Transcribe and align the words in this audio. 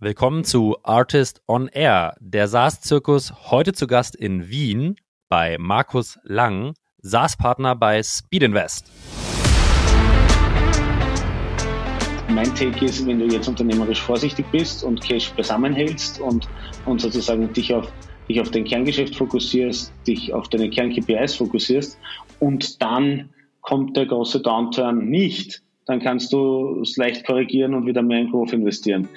Willkommen 0.00 0.44
zu 0.44 0.76
Artist 0.84 1.42
on 1.48 1.66
Air, 1.66 2.14
der 2.20 2.46
SaaS-Zirkus, 2.46 3.50
heute 3.50 3.72
zu 3.72 3.88
Gast 3.88 4.14
in 4.14 4.48
Wien 4.48 4.94
bei 5.28 5.56
Markus 5.58 6.20
Lang, 6.22 6.74
SaaS-Partner 6.98 7.74
bei 7.74 8.00
Speed 8.04 8.44
Invest. 8.44 8.92
Mein 12.28 12.54
Take 12.54 12.84
ist, 12.84 13.04
wenn 13.08 13.18
du 13.18 13.26
jetzt 13.26 13.48
unternehmerisch 13.48 14.00
vorsichtig 14.00 14.46
bist 14.52 14.84
und 14.84 15.00
Cash 15.00 15.32
beisammenhältst 15.32 16.20
und, 16.20 16.48
und 16.86 17.00
sozusagen 17.00 17.52
dich 17.52 17.74
auf, 17.74 17.92
dich 18.28 18.40
auf 18.40 18.52
dein 18.52 18.62
Kerngeschäft 18.62 19.16
fokussierst, 19.16 19.92
dich 20.06 20.32
auf 20.32 20.46
deine 20.46 20.70
Kern-KPIs 20.70 21.34
fokussierst 21.34 21.98
und 22.38 22.80
dann 22.80 23.30
kommt 23.62 23.96
der 23.96 24.06
große 24.06 24.42
Downturn 24.42 25.08
nicht, 25.08 25.60
dann 25.86 25.98
kannst 26.00 26.32
du 26.32 26.82
es 26.82 26.96
leicht 26.98 27.26
korrigieren 27.26 27.74
und 27.74 27.86
wieder 27.86 28.02
mehr 28.02 28.20
in 28.20 28.30
Growth 28.30 28.52
investieren. 28.52 29.08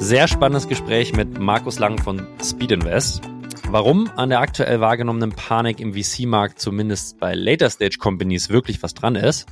Sehr 0.00 0.28
spannendes 0.28 0.68
Gespräch 0.68 1.12
mit 1.12 1.40
Markus 1.40 1.80
Lang 1.80 1.98
von 1.98 2.24
Speed 2.40 2.70
Invest. 2.70 3.20
Warum 3.68 4.08
an 4.14 4.30
der 4.30 4.38
aktuell 4.38 4.80
wahrgenommenen 4.80 5.32
Panik 5.32 5.80
im 5.80 5.92
VC-Markt 5.92 6.60
zumindest 6.60 7.18
bei 7.18 7.34
Later 7.34 7.68
Stage 7.68 7.98
Companies 7.98 8.48
wirklich 8.48 8.80
was 8.84 8.94
dran 8.94 9.16
ist, 9.16 9.48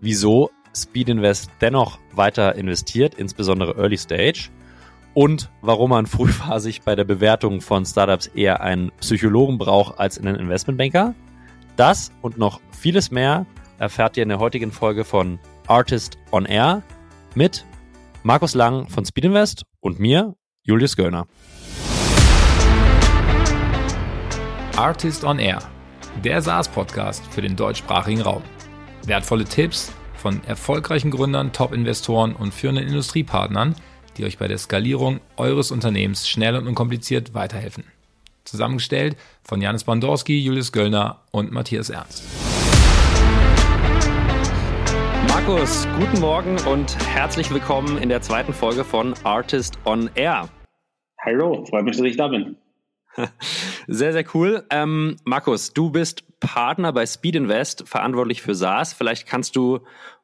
wieso 0.00 0.50
Speed 0.74 1.08
Invest 1.08 1.50
dennoch 1.60 1.98
weiter 2.12 2.54
investiert, 2.54 3.16
insbesondere 3.16 3.76
Early 3.76 3.98
Stage, 3.98 4.50
und 5.12 5.50
warum 5.60 5.90
man 5.90 6.06
frühphasig 6.06 6.82
bei 6.82 6.94
der 6.94 7.04
Bewertung 7.04 7.60
von 7.60 7.84
Startups 7.84 8.28
eher 8.28 8.60
einen 8.60 8.92
Psychologen 9.00 9.58
braucht 9.58 9.98
als 9.98 10.18
einen 10.18 10.36
Investmentbanker. 10.36 11.14
Das 11.76 12.12
und 12.22 12.38
noch 12.38 12.60
vieles 12.70 13.10
mehr 13.10 13.44
erfährt 13.78 14.16
ihr 14.16 14.22
in 14.22 14.28
der 14.28 14.38
heutigen 14.38 14.70
Folge 14.70 15.04
von 15.04 15.40
Artist 15.66 16.16
on 16.30 16.46
Air 16.46 16.84
mit 17.34 17.66
Markus 18.22 18.54
Lang 18.54 18.88
von 18.88 19.04
Speed 19.04 19.24
Invest 19.24 19.64
und 19.80 19.98
mir, 19.98 20.34
Julius 20.62 20.96
Göllner. 20.96 21.26
Artist 24.76 25.24
on 25.24 25.38
Air, 25.38 25.58
der 26.24 26.40
SaaS-Podcast 26.40 27.26
für 27.26 27.42
den 27.42 27.56
deutschsprachigen 27.56 28.22
Raum. 28.22 28.42
Wertvolle 29.04 29.44
Tipps 29.44 29.92
von 30.14 30.42
erfolgreichen 30.44 31.10
Gründern, 31.10 31.52
Top-Investoren 31.52 32.34
und 32.34 32.54
führenden 32.54 32.86
Industriepartnern, 32.86 33.74
die 34.16 34.24
euch 34.24 34.38
bei 34.38 34.48
der 34.48 34.58
Skalierung 34.58 35.20
eures 35.36 35.70
Unternehmens 35.70 36.28
schnell 36.28 36.56
und 36.56 36.66
unkompliziert 36.66 37.34
weiterhelfen. 37.34 37.84
Zusammengestellt 38.44 39.16
von 39.42 39.60
Janis 39.60 39.84
Bandorski, 39.84 40.38
Julius 40.38 40.72
Göllner 40.72 41.22
und 41.30 41.52
Matthias 41.52 41.90
Ernst. 41.90 42.49
Markus, 45.28 45.86
guten 45.98 46.20
Morgen 46.20 46.56
und 46.66 46.96
herzlich 47.14 47.50
willkommen 47.52 47.98
in 47.98 48.08
der 48.08 48.22
zweiten 48.22 48.52
Folge 48.52 48.84
von 48.84 49.14
Artist 49.24 49.78
on 49.84 50.10
Air. 50.14 50.48
Hallo, 51.24 51.64
freut 51.66 51.84
mich, 51.84 51.96
dass 51.96 52.06
ich 52.06 52.16
da 52.16 52.28
bin. 52.28 52.56
Sehr, 53.86 54.12
sehr 54.12 54.24
cool. 54.34 54.64
Ähm, 54.70 55.16
Markus, 55.24 55.72
du 55.72 55.90
bist 55.90 56.24
Partner 56.38 56.92
bei 56.92 57.06
Speed 57.06 57.34
Invest, 57.34 57.88
verantwortlich 57.88 58.40
für 58.40 58.54
SaaS. 58.54 58.92
Vielleicht 58.92 59.26
kannst 59.26 59.56
du 59.56 59.80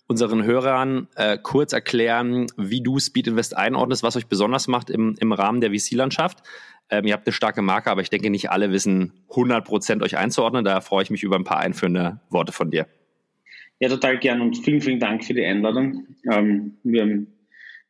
unseren 0.07 0.45
Hörern 0.45 1.09
äh, 1.17 1.37
kurz 1.37 1.73
erklären, 1.73 2.47
wie 2.57 2.83
du 2.83 3.01
Speed 3.01 3.27
Invest 3.27 3.57
einordnest, 3.57 4.03
was 4.03 4.17
euch 4.17 4.29
besonders 4.29 4.69
macht 4.69 4.89
im, 4.89 5.17
im 5.19 5.33
Rahmen 5.33 5.61
der 5.61 5.73
VC-Landschaft. 5.73 6.43
Ähm, 6.89 7.07
ihr 7.07 7.15
habt 7.15 7.27
eine 7.27 7.33
starke 7.33 7.63
Marke, 7.63 7.91
aber 7.91 8.03
ich 8.03 8.11
denke, 8.11 8.31
nicht 8.31 8.51
alle 8.51 8.71
wissen 8.71 9.13
100 9.31 9.65
Prozent 9.65 10.03
euch 10.03 10.17
einzuordnen. 10.17 10.65
Daher 10.65 10.81
freue 10.81 11.03
ich 11.03 11.11
mich 11.11 11.25
über 11.25 11.37
ein 11.37 11.45
paar 11.45 11.59
einführende 11.59 12.21
Worte 12.31 12.53
von 12.53 12.71
dir. 12.71 12.87
Ja, 13.79 13.89
total 13.89 14.19
gern 14.19 14.41
und 14.41 14.57
vielen, 14.57 14.81
vielen 14.81 15.01
Dank 15.01 15.25
für 15.25 15.35
die 15.35 15.45
Einladung. 15.45 16.07
Ähm, 16.31 16.79
wir 16.83 17.03
haben 17.03 17.37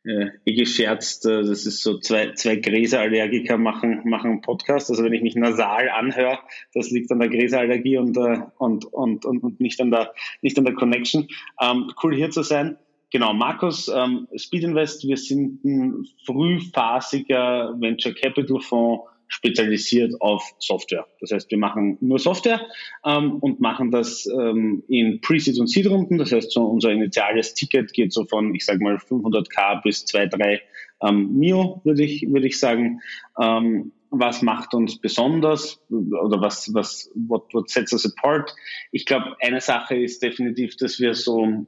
äh, 0.03 0.31
eh 0.45 0.53
gescherzt, 0.53 1.25
äh, 1.25 1.43
das 1.43 1.65
ist 1.65 1.81
so 1.81 1.97
zwei, 1.99 2.33
zwei 2.33 2.57
Gräserallergiker 2.57 3.57
machen, 3.57 4.01
machen 4.03 4.31
einen 4.31 4.41
Podcast. 4.41 4.89
Also 4.89 5.03
wenn 5.03 5.13
ich 5.13 5.21
mich 5.21 5.35
nasal 5.35 5.89
anhöre, 5.89 6.39
das 6.73 6.91
liegt 6.91 7.09
an 7.11 7.19
der 7.19 7.29
Gräserallergie 7.29 7.97
und, 7.97 8.17
äh, 8.17 8.39
und, 8.57 8.85
und, 8.85 9.23
und, 9.25 9.43
und 9.43 9.61
nicht, 9.61 9.79
an 9.79 9.91
der, 9.91 10.13
nicht 10.41 10.57
an 10.57 10.65
der 10.65 10.73
Connection. 10.73 11.29
Ähm, 11.61 11.91
cool 12.03 12.13
hier 12.13 12.31
zu 12.31 12.43
sein. 12.43 12.77
Genau, 13.09 13.33
Markus, 13.33 13.87
ähm, 13.87 14.27
Speed 14.35 14.63
Invest, 14.63 15.07
wir 15.07 15.15
sind 15.15 15.63
ein 15.63 16.05
frühphasiger 16.25 17.73
Venture 17.79 18.13
Capital 18.13 18.59
Fonds 18.59 19.03
spezialisiert 19.27 20.19
auf 20.21 20.43
Software. 20.59 21.05
Das 21.19 21.31
heißt, 21.31 21.51
wir 21.51 21.57
machen 21.57 21.97
nur 22.01 22.19
Software 22.19 22.61
ähm, 23.05 23.39
und 23.39 23.59
machen 23.59 23.91
das 23.91 24.25
ähm, 24.27 24.83
in 24.87 25.21
Pre-Seed 25.21 25.59
und 25.59 25.67
Seed-Runden. 25.67 26.17
Das 26.17 26.31
heißt, 26.31 26.51
so 26.51 26.63
unser 26.63 26.91
initiales 26.91 27.53
Ticket 27.53 27.93
geht 27.93 28.13
so 28.13 28.25
von, 28.25 28.55
ich 28.55 28.65
sage 28.65 28.83
mal, 28.83 28.95
500k 28.95 29.81
bis 29.81 30.05
2, 30.05 30.27
3 30.27 30.61
ähm, 31.03 31.37
Mio, 31.37 31.81
würde 31.83 32.03
ich, 32.03 32.27
würde 32.29 32.47
ich 32.47 32.59
sagen. 32.59 33.01
Ähm, 33.39 33.91
was 34.09 34.41
macht 34.41 34.73
uns 34.73 34.99
besonders 34.99 35.81
oder 35.89 36.39
was, 36.41 36.73
was, 36.73 37.11
what, 37.13 37.53
what 37.53 37.69
sets 37.69 37.91
us 37.91 38.05
apart? 38.05 38.55
Ich 38.91 39.05
glaube, 39.05 39.35
eine 39.41 39.59
Sache 39.59 39.95
ist 39.95 40.23
definitiv, 40.23 40.77
dass 40.77 40.99
wir 40.99 41.13
so 41.13 41.65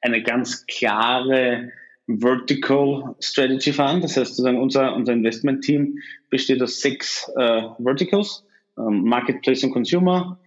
eine 0.00 0.22
ganz 0.22 0.64
klare 0.66 1.72
Vertical 2.20 3.14
Strategy 3.20 3.72
fahren. 3.72 4.00
Das 4.00 4.16
heißt, 4.16 4.36
sozusagen 4.36 4.60
unser, 4.60 4.94
unser 4.94 5.12
Investment-Team 5.12 5.98
besteht 6.30 6.62
aus 6.62 6.80
sechs 6.80 7.30
äh, 7.36 7.62
Verticals. 7.78 8.44
Ähm, 8.78 9.04
Marketplace 9.04 9.64
und 9.64 9.72
Consumer, 9.72 10.38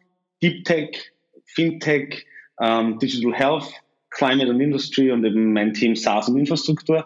Deep 0.41 0.65
Tech, 0.65 1.13
Fintech, 1.45 2.25
ähm, 2.59 2.97
Digital 2.99 3.33
Health, 3.33 3.71
Climate 4.09 4.49
and 4.49 4.61
Industry 4.61 5.11
und 5.11 5.23
eben 5.25 5.53
mein 5.53 5.73
Team 5.73 5.95
SaaS 5.95 6.29
und 6.29 6.37
Infrastruktur. 6.37 7.05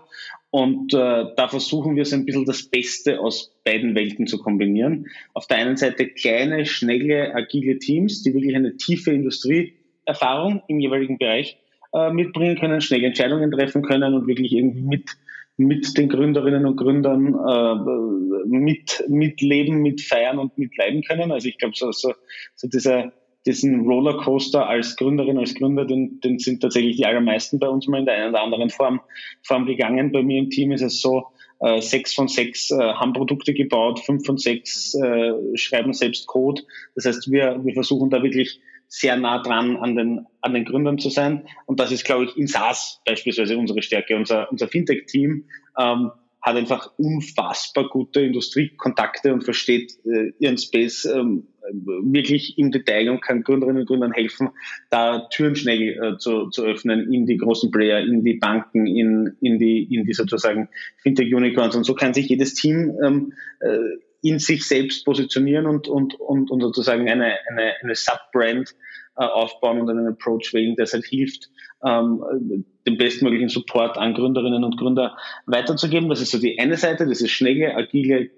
Und 0.52 0.94
äh, 0.94 1.26
da 1.36 1.48
versuchen 1.48 1.96
wir 1.96 2.06
so 2.06 2.16
ein 2.16 2.26
bisschen 2.26 2.46
das 2.46 2.64
Beste 2.64 3.20
aus 3.20 3.54
beiden 3.64 3.94
Welten 3.96 4.26
zu 4.26 4.40
kombinieren. 4.40 5.08
Auf 5.34 5.46
der 5.48 5.58
einen 5.58 5.78
Seite 5.78 6.08
kleine, 6.08 6.66
schnelle, 6.66 7.36
agile 7.36 7.78
Teams, 7.78 8.24
die 8.24 8.34
wirklich 8.34 8.56
eine 8.56 8.76
tiefe 8.78 9.12
Industrieerfahrung 9.12 10.64
im 10.68 10.80
jeweiligen 10.80 11.18
Bereich 11.20 11.58
äh, 11.94 12.12
mitbringen 12.12 12.58
können, 12.58 12.82
schnell 12.82 13.04
Entscheidungen 13.04 13.52
treffen 13.52 13.82
können 13.82 14.14
und 14.14 14.28
wirklich 14.28 14.54
irgendwie 14.54 14.82
mit, 14.82 15.10
mit 15.58 15.98
den 15.98 16.10
Gründerinnen 16.10 16.66
und 16.66 16.76
Gründern 16.76 17.36
äh, 17.36 18.48
mit, 18.48 19.04
mitleben, 19.08 19.82
mitfeiern 19.82 20.40
und 20.40 20.58
mitleiden 20.58 21.04
können. 21.04 21.32
Also 21.32 21.48
ich 21.48 21.58
glaube, 21.58 21.76
so, 21.76 21.92
so, 21.92 22.14
so 22.56 22.68
dieser, 22.68 23.12
diesen 23.46 23.82
Rollercoaster 23.82 24.68
als 24.68 24.96
Gründerin, 24.96 25.38
als 25.38 25.56
Gründer, 25.56 25.86
den, 25.86 26.20
den 26.22 26.40
sind 26.40 26.62
tatsächlich 26.62 26.98
die 26.98 27.06
allermeisten 27.06 27.60
bei 27.60 27.68
uns 27.68 27.88
mal 27.88 28.00
in 28.00 28.06
der 28.06 28.16
einen 28.16 28.30
oder 28.30 28.42
anderen 28.42 28.70
Form, 28.70 29.02
Form 29.44 29.66
gegangen. 29.66 30.12
Bei 30.12 30.24
mir 30.24 30.40
im 30.40 30.50
Team 30.50 30.72
ist 30.72 30.82
es 30.82 31.02
so, 31.02 31.28
äh, 31.62 31.82
sechs 31.82 32.14
von 32.14 32.28
sechs 32.28 32.72
äh, 32.72 32.78
haben 32.78 33.14
Produkte 33.14 33.54
gebaut, 33.54 34.00
fünf 34.00 34.26
von 34.26 34.38
sechs 34.38 34.96
äh, 34.96 35.34
schreiben 35.56 35.94
selbst 35.94 36.28
Code. 36.28 36.62
Das 36.96 37.06
heißt, 37.06 37.32
wir, 37.32 37.60
wir 37.64 37.74
versuchen 37.74 38.10
da 38.10 38.24
wirklich 38.24 38.62
sehr 38.90 39.16
nah 39.16 39.42
dran 39.42 39.78
an 39.78 39.96
den, 39.96 40.26
an 40.42 40.54
den 40.54 40.66
Gründern 40.66 40.98
zu 40.98 41.10
sein. 41.10 41.48
Und 41.68 41.80
das 41.80 41.92
ist, 41.92 42.04
glaube 42.04 42.26
ich, 42.26 42.36
in 42.36 42.48
SaaS 42.48 43.02
beispielsweise 43.06 43.58
unsere 43.58 43.82
Stärke. 43.84 44.16
Unser, 44.16 44.52
unser 44.52 44.68
Fintech-Team 44.68 45.46
ähm, 45.78 46.12
hat 46.42 46.56
einfach 46.56 46.92
unfassbar 46.98 47.88
gute 47.90 48.22
Industriekontakte 48.22 49.32
und 49.32 49.44
versteht 49.44 49.94
äh, 50.06 50.32
ihren 50.40 50.58
Space 50.58 51.06
ähm, 51.06 51.48
wirklich 51.72 52.58
im 52.58 52.72
Detail 52.72 53.12
und 53.12 53.22
kann 53.22 53.44
Gründerinnen 53.44 53.82
und 53.82 53.88
Gründern 53.88 54.12
helfen, 54.12 54.50
da 54.90 55.28
Türen 55.30 55.56
schnell 55.56 55.82
äh, 55.82 56.18
zu, 56.18 56.50
zu 56.50 56.64
öffnen 56.64 57.14
in 57.14 57.28
die 57.28 57.38
großen 57.38 57.70
Player, 57.70 58.00
in 58.00 58.24
die 58.24 58.36
Banken, 58.36 58.88
in, 58.88 59.38
in, 59.42 59.60
die, 59.60 59.84
in 59.94 60.06
die 60.06 60.14
sozusagen 60.14 60.70
Fintech-Unicorns. 61.04 61.76
Und 61.76 61.84
so 61.84 61.94
kann 61.94 62.16
sich 62.16 62.28
jedes 62.30 62.56
Team 62.56 62.98
ähm, 63.04 63.34
äh, 63.60 63.78
in 64.22 64.40
sich 64.40 64.68
selbst 64.68 65.06
positionieren 65.06 65.66
und, 65.66 65.88
und, 65.88 66.20
und, 66.20 66.52
und 66.52 66.62
sozusagen 66.62 67.10
eine, 67.10 67.38
eine, 67.50 67.74
eine 67.82 67.96
Sub-Brand 67.96 68.76
äh, 69.18 69.24
aufbauen 69.24 69.82
und 69.82 69.90
einen 69.90 70.08
Approach 70.08 70.54
wählen, 70.54 70.76
der 70.76 70.84
es 70.84 70.94
halt 70.94 71.06
hilft, 71.06 71.50
ähm, 71.86 72.66
den 72.86 72.98
bestmöglichen 72.98 73.50
Support 73.50 73.98
an 73.98 74.14
Gründerinnen 74.14 74.64
und 74.64 74.78
Gründer 74.78 75.18
weiterzugeben. 75.46 76.10
Das 76.10 76.22
ist 76.22 76.32
so 76.32 76.40
die 76.40 76.60
eine 76.60 76.78
Seite, 76.78 77.06
das 77.06 77.22
ist 77.22 77.32
schnelle, 77.32 77.76
agile, 77.76 78.30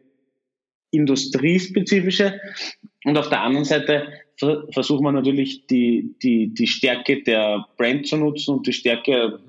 industriespezifische. 0.92 2.40
Und 3.06 3.18
auf 3.18 3.30
der 3.30 3.42
anderen 3.42 3.66
Seite 3.66 4.08
versuchen 4.72 5.04
wir 5.04 5.12
natürlich 5.12 5.68
die, 5.68 6.16
die, 6.22 6.54
die 6.54 6.68
Stärke 6.68 7.24
der 7.24 7.66
Brand 7.78 8.08
zu 8.08 8.18
nutzen 8.18 8.56
und 8.56 8.68
die 8.68 8.74
Stärke 8.74 9.40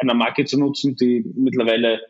einer 0.00 0.14
Marke 0.14 0.44
zu 0.44 0.58
nutzen, 0.58 0.96
die 0.96 1.24
mittlerweile 1.34 2.00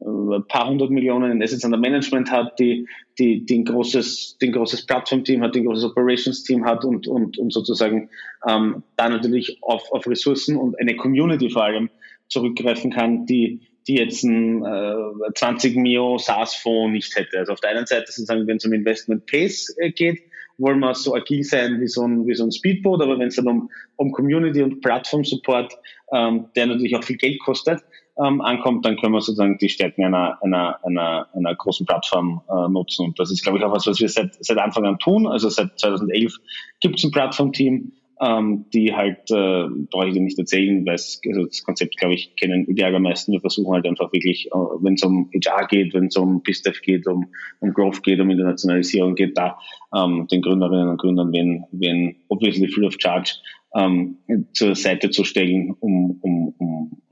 ein 0.00 0.46
paar 0.46 0.68
hundert 0.68 0.90
Millionen 0.90 1.32
in 1.32 1.42
Assets 1.42 1.64
under 1.64 1.78
Management 1.78 2.30
hat, 2.30 2.58
die, 2.58 2.86
die, 3.18 3.44
die 3.44 3.58
ein 3.58 3.64
großes, 3.64 4.38
die 4.40 4.46
ein 4.46 4.52
großes 4.52 4.86
Plattform-Team 4.86 5.42
hat, 5.42 5.54
die 5.54 5.60
ein 5.60 5.66
großes 5.66 5.84
Operations-Team 5.84 6.64
hat 6.64 6.84
und, 6.84 7.08
und, 7.08 7.38
und 7.38 7.52
sozusagen 7.52 8.10
ähm, 8.46 8.82
da 8.96 9.08
natürlich 9.08 9.58
auf, 9.62 9.90
auf 9.90 10.06
Ressourcen 10.06 10.56
und 10.56 10.78
eine 10.78 10.96
Community 10.96 11.50
vor 11.50 11.64
allem 11.64 11.90
zurückgreifen 12.28 12.92
kann, 12.92 13.26
die, 13.26 13.60
die 13.88 13.96
jetzt 13.96 14.22
ein 14.22 14.64
äh, 14.64 15.32
20 15.34 15.76
Mio 15.76 16.18
SaaS-Fonds 16.18 16.92
nicht 16.92 17.16
hätte. 17.16 17.38
Also 17.38 17.52
auf 17.52 17.60
der 17.60 17.70
einen 17.70 17.86
Seite 17.86 18.12
sozusagen, 18.12 18.46
wenn 18.46 18.58
es 18.58 18.66
um 18.66 18.72
Investment 18.72 19.26
Pace 19.26 19.74
äh, 19.78 19.90
geht, 19.90 20.22
wollen 20.58 20.80
wir 20.80 20.94
so 20.94 21.14
agil 21.14 21.42
sein 21.44 21.80
wie 21.80 21.86
so 21.86 22.04
ein, 22.04 22.26
wie 22.26 22.34
so 22.34 22.44
ein 22.44 22.52
Speedboat, 22.52 23.00
aber 23.00 23.18
wenn 23.18 23.28
es 23.28 23.36
dann 23.36 23.48
um, 23.48 23.70
um 23.96 24.12
Community 24.12 24.62
und 24.62 24.80
Plattform-Support, 24.80 25.76
ähm, 26.12 26.46
der 26.54 26.66
natürlich 26.66 26.96
auch 26.96 27.04
viel 27.04 27.16
Geld 27.16 27.40
kostet, 27.40 27.80
ähm, 28.24 28.40
ankommt, 28.40 28.84
dann 28.84 28.96
können 28.96 29.12
wir 29.12 29.20
sozusagen 29.20 29.58
die 29.58 29.68
Stärken 29.68 30.04
einer, 30.04 30.42
einer, 30.42 30.84
einer, 30.84 31.28
einer 31.34 31.54
großen 31.54 31.86
Plattform 31.86 32.42
äh, 32.48 32.68
nutzen. 32.68 33.06
Und 33.06 33.18
das 33.18 33.30
ist, 33.30 33.42
glaube 33.42 33.58
ich, 33.58 33.64
auch 33.64 33.72
was, 33.72 33.86
was 33.86 34.00
wir 34.00 34.08
seit, 34.08 34.36
seit 34.44 34.58
Anfang 34.58 34.86
an 34.86 34.98
tun. 34.98 35.26
Also 35.26 35.48
seit 35.48 35.78
2011 35.78 36.34
gibt 36.80 36.98
es 36.98 37.04
ein 37.04 37.12
Plattformteam, 37.12 37.92
ähm, 38.20 38.66
die 38.74 38.94
halt, 38.94 39.30
äh, 39.30 39.68
brauche 39.90 40.08
ich 40.08 40.14
dir 40.14 40.20
nicht 40.20 40.38
erzählen, 40.38 40.84
weil 40.84 40.94
also 40.94 41.46
das 41.46 41.62
Konzept, 41.62 41.96
glaube 41.96 42.14
ich, 42.14 42.34
kennen 42.34 42.66
die 42.68 42.84
allermeisten. 42.84 43.32
Wir 43.32 43.40
versuchen 43.40 43.72
halt 43.72 43.86
einfach 43.86 44.12
wirklich, 44.12 44.46
äh, 44.46 44.56
wenn 44.80 44.94
es 44.94 45.04
um 45.04 45.30
HR 45.32 45.68
geht, 45.68 45.94
wenn 45.94 46.06
es 46.06 46.16
um 46.16 46.42
BizDev 46.42 46.80
geht, 46.82 47.06
um, 47.06 47.26
um 47.60 47.72
Growth 47.72 48.02
geht, 48.02 48.18
um 48.18 48.30
Internationalisierung 48.30 49.14
geht, 49.14 49.38
da 49.38 49.58
ähm, 49.94 50.26
den 50.30 50.42
Gründerinnen 50.42 50.88
und 50.88 51.00
Gründern, 51.00 51.32
wenn, 51.32 51.64
wenn 51.70 52.16
obviously 52.28 52.66
free 52.66 52.86
of 52.86 52.96
charge, 52.98 53.34
ähm, 53.74 54.16
zur 54.54 54.74
Seite 54.74 55.10
zu 55.10 55.22
stellen, 55.22 55.76
um, 55.78 56.18
um, 56.22 56.54
um 56.58 57.02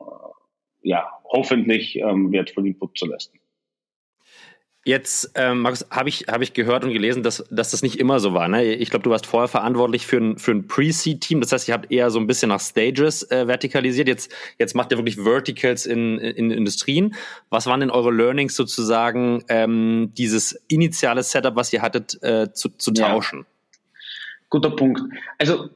ja, 0.86 1.04
hoffentlich 1.24 1.96
ähm, 1.96 2.30
wertvoll 2.30 2.66
Input 2.66 2.96
zu 2.96 3.06
leisten. 3.06 3.38
Jetzt, 4.84 5.32
ähm, 5.34 5.62
Markus, 5.62 5.84
habe 5.90 6.08
ich, 6.08 6.26
hab 6.28 6.42
ich 6.42 6.52
gehört 6.52 6.84
und 6.84 6.92
gelesen, 6.92 7.24
dass, 7.24 7.44
dass 7.50 7.72
das 7.72 7.82
nicht 7.82 7.98
immer 7.98 8.20
so 8.20 8.34
war. 8.34 8.46
Ne? 8.46 8.74
Ich 8.74 8.90
glaube, 8.90 9.02
du 9.02 9.10
warst 9.10 9.26
vorher 9.26 9.48
verantwortlich 9.48 10.06
für 10.06 10.18
ein, 10.18 10.38
für 10.38 10.52
ein 10.52 10.68
Pre-Seed-Team. 10.68 11.40
Das 11.40 11.50
heißt, 11.50 11.66
ihr 11.66 11.74
habt 11.74 11.90
eher 11.90 12.08
so 12.12 12.20
ein 12.20 12.28
bisschen 12.28 12.50
nach 12.50 12.60
Stages 12.60 13.28
äh, 13.32 13.48
vertikalisiert. 13.48 14.06
Jetzt, 14.06 14.32
jetzt 14.60 14.76
macht 14.76 14.92
ihr 14.92 14.98
wirklich 14.98 15.16
Verticals 15.16 15.86
in, 15.86 16.18
in 16.18 16.52
Industrien. 16.52 17.16
Was 17.50 17.66
waren 17.66 17.80
denn 17.80 17.90
eure 17.90 18.12
Learnings 18.12 18.54
sozusagen, 18.54 19.42
ähm, 19.48 20.12
dieses 20.16 20.52
initiale 20.68 21.24
Setup, 21.24 21.56
was 21.56 21.72
ihr 21.72 21.82
hattet, 21.82 22.22
äh, 22.22 22.52
zu, 22.52 22.68
zu 22.68 22.92
tauschen? 22.92 23.40
Ja. 23.40 23.78
Guter 24.50 24.70
Punkt. 24.70 25.02
Also 25.38 25.68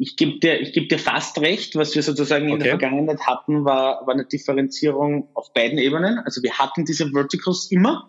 ich 0.00 0.16
gebe 0.16 0.38
dir, 0.38 0.58
ich 0.60 0.72
geb 0.72 0.88
dir 0.88 0.98
fast 0.98 1.38
recht, 1.42 1.76
was 1.76 1.94
wir 1.94 2.02
sozusagen 2.02 2.46
okay. 2.46 2.54
in 2.54 2.58
der 2.60 2.68
Vergangenheit 2.70 3.26
hatten, 3.26 3.66
war, 3.66 4.06
war 4.06 4.14
eine 4.14 4.24
Differenzierung 4.24 5.28
auf 5.34 5.52
beiden 5.52 5.78
Ebenen. 5.78 6.18
Also 6.20 6.42
wir 6.42 6.54
hatten 6.54 6.86
diese 6.86 7.10
Verticals 7.10 7.70
immer, 7.70 8.08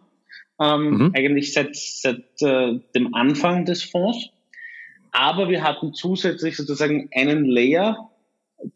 ähm, 0.62 0.90
mhm. 0.90 1.12
eigentlich 1.14 1.52
seit, 1.52 1.76
seit 1.76 2.24
äh, 2.42 2.80
dem 2.96 3.14
Anfang 3.14 3.66
des 3.66 3.84
Fonds. 3.84 4.30
Aber 5.12 5.50
wir 5.50 5.64
hatten 5.64 5.94
zusätzlich 5.94 6.56
sozusagen 6.56 7.10
einen 7.14 7.44
Layer, 7.44 8.10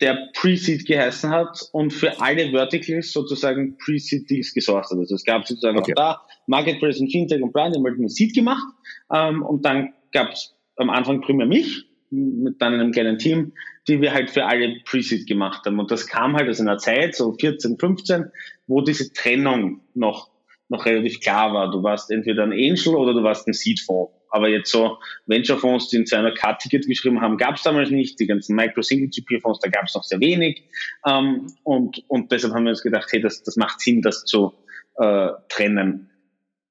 der 0.01 0.31
Pre-Seed 0.33 0.85
geheißen 0.85 1.29
hat 1.29 1.69
und 1.71 1.94
für 1.94 2.19
alle 2.19 2.51
Verticals 2.51 3.13
sozusagen 3.13 3.77
Pre-Seed 3.77 4.29
Deals 4.29 4.53
gesourced 4.53 4.91
hat. 4.91 5.00
Also 5.00 5.15
es 5.15 5.23
gab 5.23 5.47
sozusagen 5.47 5.79
okay. 5.79 5.94
auch 5.94 5.95
da 5.95 6.21
Marketplace 6.47 7.00
und 7.00 7.09
Fintech 7.09 7.41
und 7.41 7.53
Brand, 7.53 7.75
die 7.75 7.79
haben 7.79 7.85
halt 7.85 7.97
einen 7.97 8.09
Seed 8.09 8.35
gemacht 8.35 8.65
ähm, 9.13 9.41
und 9.41 9.63
dann 9.63 9.94
gab 10.11 10.33
es 10.33 10.53
am 10.75 10.89
Anfang 10.89 11.21
primär 11.21 11.47
mich 11.47 11.85
mit 12.15 12.62
dann 12.62 12.73
einem 12.73 12.91
kleinen 12.91 13.17
Team, 13.17 13.53
die 13.88 14.01
wir 14.01 14.13
halt 14.13 14.29
für 14.29 14.45
alle 14.45 14.79
Pre-Seed 14.85 15.27
gemacht 15.27 15.65
haben. 15.65 15.79
Und 15.79 15.91
das 15.91 16.07
kam 16.07 16.35
halt 16.35 16.50
aus 16.50 16.59
einer 16.59 16.77
Zeit, 16.77 17.15
so 17.15 17.33
14, 17.33 17.77
15, 17.77 18.25
wo 18.67 18.81
diese 18.81 19.13
Trennung 19.13 19.81
noch, 19.94 20.31
noch 20.69 20.85
relativ 20.85 21.19
klar 21.19 21.53
war. 21.53 21.71
Du 21.71 21.83
warst 21.83 22.12
entweder 22.12 22.44
ein 22.44 22.51
Angel 22.51 22.95
oder 22.95 23.13
du 23.13 23.23
warst 23.23 23.47
ein 23.47 23.53
Seed-Fonds. 23.53 24.13
Aber 24.29 24.50
jetzt 24.50 24.69
so 24.69 24.97
Venture-Fonds, 25.27 25.89
die 25.89 25.97
in 25.97 26.03
200k-Ticket 26.03 26.88
geschrieben 26.88 27.21
haben, 27.21 27.38
gab 27.38 27.56
es 27.56 27.63
damals 27.63 27.89
nicht. 27.89 28.19
Die 28.19 28.27
ganzen 28.27 28.56
Micro-Single-GP-Fonds, 28.56 29.59
da 29.59 29.69
gab 29.69 29.85
es 29.85 29.95
noch 29.95 30.03
sehr 30.03 30.19
wenig. 30.19 30.63
Ähm, 31.07 31.47
und, 31.63 32.03
und 32.07 32.31
deshalb 32.31 32.53
haben 32.53 32.65
wir 32.65 32.71
uns 32.71 32.81
gedacht, 32.81 33.07
hey, 33.11 33.21
das, 33.21 33.44
das 33.44 33.56
macht 33.56 33.79
Sinn, 33.79 34.01
das 34.01 34.25
zu 34.25 34.53
äh, 34.97 35.29
trennen. 35.47 36.09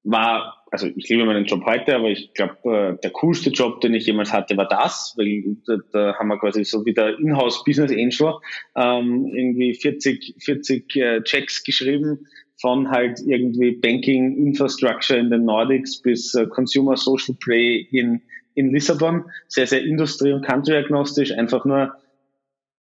War 0.02 0.63
also 0.74 0.88
ich 0.96 1.08
liebe 1.08 1.24
meinen 1.24 1.44
Job 1.44 1.64
heute, 1.66 1.94
aber 1.94 2.08
ich 2.08 2.34
glaube, 2.34 2.56
äh, 2.64 3.00
der 3.00 3.10
coolste 3.12 3.50
Job, 3.50 3.80
den 3.80 3.94
ich 3.94 4.06
jemals 4.06 4.32
hatte, 4.32 4.56
war 4.56 4.66
das, 4.66 5.14
weil 5.16 5.56
da, 5.68 5.76
da 5.92 6.18
haben 6.18 6.26
wir 6.26 6.38
quasi 6.40 6.64
so 6.64 6.84
wie 6.84 6.92
der 6.92 7.16
Inhouse 7.20 7.62
Business 7.62 7.92
Angel 7.92 8.34
ähm, 8.74 9.30
irgendwie 9.32 9.72
40, 9.72 10.34
40 10.40 10.96
äh, 10.96 11.22
Checks 11.22 11.62
geschrieben 11.62 12.26
von 12.60 12.90
halt 12.90 13.20
irgendwie 13.24 13.70
Banking 13.76 14.36
Infrastructure 14.48 15.16
in 15.16 15.30
den 15.30 15.44
Nordics 15.44 16.02
bis 16.02 16.34
äh, 16.34 16.46
Consumer 16.46 16.96
Social 16.96 17.36
Play 17.38 17.86
in, 17.92 18.20
in 18.56 18.72
Lissabon. 18.72 19.26
Sehr, 19.46 19.68
sehr 19.68 19.84
industrie- 19.84 20.32
und 20.32 20.44
country-agnostisch, 20.44 21.30
einfach 21.38 21.64
nur 21.64 21.94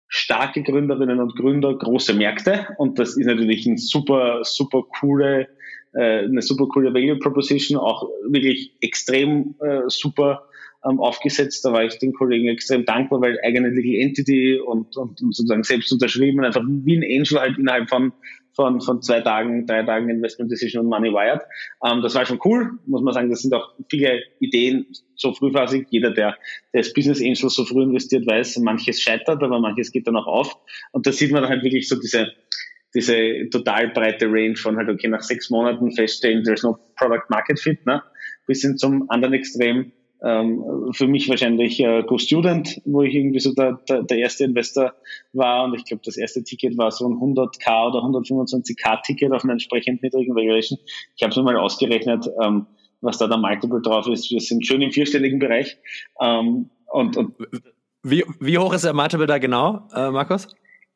starke 0.07 0.63
Gründerinnen 0.63 1.19
und 1.19 1.35
Gründer, 1.35 1.77
große 1.77 2.15
Märkte. 2.15 2.69
Und 2.79 2.97
das 2.97 3.17
ist 3.17 3.27
natürlich 3.27 3.67
ein 3.67 3.77
super, 3.77 4.39
super 4.41 4.81
coole 4.99 5.47
äh, 5.93 6.25
eine 6.25 6.41
super 6.41 6.67
coole 6.67 6.93
Value 6.93 7.19
Proposition, 7.19 7.77
auch 7.77 8.09
wirklich 8.27 8.73
extrem 8.81 9.55
äh, 9.61 9.81
super 9.87 10.47
ähm, 10.85 10.99
aufgesetzt. 10.99 11.63
Da 11.65 11.71
war 11.71 11.83
ich 11.83 11.97
den 11.97 12.13
Kollegen 12.13 12.47
extrem 12.47 12.85
dankbar, 12.85 13.21
weil 13.21 13.39
eigene 13.43 13.69
Legal 13.69 14.01
Entity 14.01 14.59
und, 14.59 14.95
und, 14.97 15.21
und 15.21 15.35
sozusagen 15.35 15.63
selbst 15.63 15.91
unterschrieben, 15.91 16.43
einfach 16.43 16.63
wie 16.65 16.97
ein 16.97 17.03
Angel 17.03 17.39
halt 17.39 17.57
innerhalb 17.57 17.89
von, 17.89 18.11
von, 18.53 18.81
von 18.81 19.01
zwei 19.01 19.21
Tagen, 19.21 19.65
drei 19.65 19.83
Tagen 19.83 20.09
Investment 20.09 20.51
Decision 20.51 20.83
und 20.83 20.89
Money 20.89 21.11
Wired. 21.11 21.41
Ähm, 21.85 22.01
das 22.01 22.15
war 22.15 22.25
schon 22.25 22.39
cool, 22.45 22.71
muss 22.85 23.01
man 23.01 23.13
sagen. 23.13 23.29
Das 23.29 23.41
sind 23.41 23.53
auch 23.53 23.73
viele 23.89 24.21
Ideen 24.39 24.85
so 25.15 25.33
frühphasig. 25.33 25.87
Jeder, 25.89 26.11
der, 26.11 26.37
der 26.73 26.79
als 26.79 26.93
Business 26.93 27.21
Angel 27.21 27.49
so 27.49 27.65
früh 27.65 27.83
investiert, 27.83 28.27
weiß, 28.27 28.57
manches 28.59 29.01
scheitert, 29.01 29.41
aber 29.41 29.59
manches 29.59 29.91
geht 29.91 30.07
dann 30.07 30.17
auch 30.17 30.27
auf. 30.27 30.57
Und 30.91 31.07
da 31.07 31.11
sieht 31.11 31.31
man 31.31 31.43
dann 31.43 31.51
halt 31.51 31.63
wirklich 31.63 31.87
so 31.87 31.99
diese, 31.99 32.31
diese 32.93 33.49
total 33.49 33.89
breite 33.89 34.27
Range 34.27 34.55
von 34.55 34.77
halt, 34.77 34.89
okay, 34.89 35.07
nach 35.07 35.21
sechs 35.21 35.49
Monaten 35.49 35.91
feststellen, 35.91 36.43
there's 36.43 36.63
no 36.63 36.77
product 36.97 37.29
market 37.29 37.59
fit, 37.59 37.85
ne? 37.85 38.01
bis 38.47 38.61
hin 38.61 38.77
zum 38.77 39.09
anderen 39.09 39.33
Extrem. 39.33 39.91
Ähm, 40.25 40.63
für 40.93 41.05
mich 41.07 41.27
wahrscheinlich 41.27 41.81
äh, 41.81 42.01
Go 42.03 42.17
Student, 42.17 42.81
wo 42.85 43.01
ich 43.01 43.13
irgendwie 43.13 43.41
so 43.41 43.53
der, 43.53 43.81
der, 43.89 44.03
der 44.03 44.17
erste 44.19 44.45
Investor 44.45 44.93
war 45.33 45.65
und 45.65 45.73
ich 45.73 45.83
glaube, 45.83 46.01
das 46.05 46.15
erste 46.15 46.43
Ticket 46.45 46.77
war 46.77 46.91
so 46.91 47.09
ein 47.09 47.15
100k 47.15 47.89
oder 47.89 47.99
125k 47.99 49.01
Ticket 49.03 49.33
auf 49.33 49.43
einer 49.43 49.53
entsprechend 49.53 50.01
niedrigen 50.01 50.33
Valuation. 50.33 50.79
Ich 51.17 51.23
habe 51.23 51.31
es 51.31 51.35
mir 51.35 51.43
mal 51.43 51.57
ausgerechnet, 51.57 52.25
ähm, 52.41 52.67
was 53.01 53.17
da 53.17 53.27
der 53.27 53.37
Multiple 53.37 53.81
drauf 53.81 54.07
ist. 54.07 54.31
Wir 54.31 54.39
sind 54.39 54.65
schön 54.65 54.81
im 54.81 54.91
vierstelligen 54.91 55.39
Bereich. 55.39 55.77
Ähm, 56.21 56.69
und, 56.85 57.17
und 57.17 57.35
wie, 58.03 58.23
wie 58.39 58.57
hoch 58.57 58.73
ist 58.73 58.85
der 58.85 58.93
Multiple 58.93 59.27
da 59.27 59.39
genau, 59.39 59.89
äh, 59.93 60.09
Markus? 60.09 60.47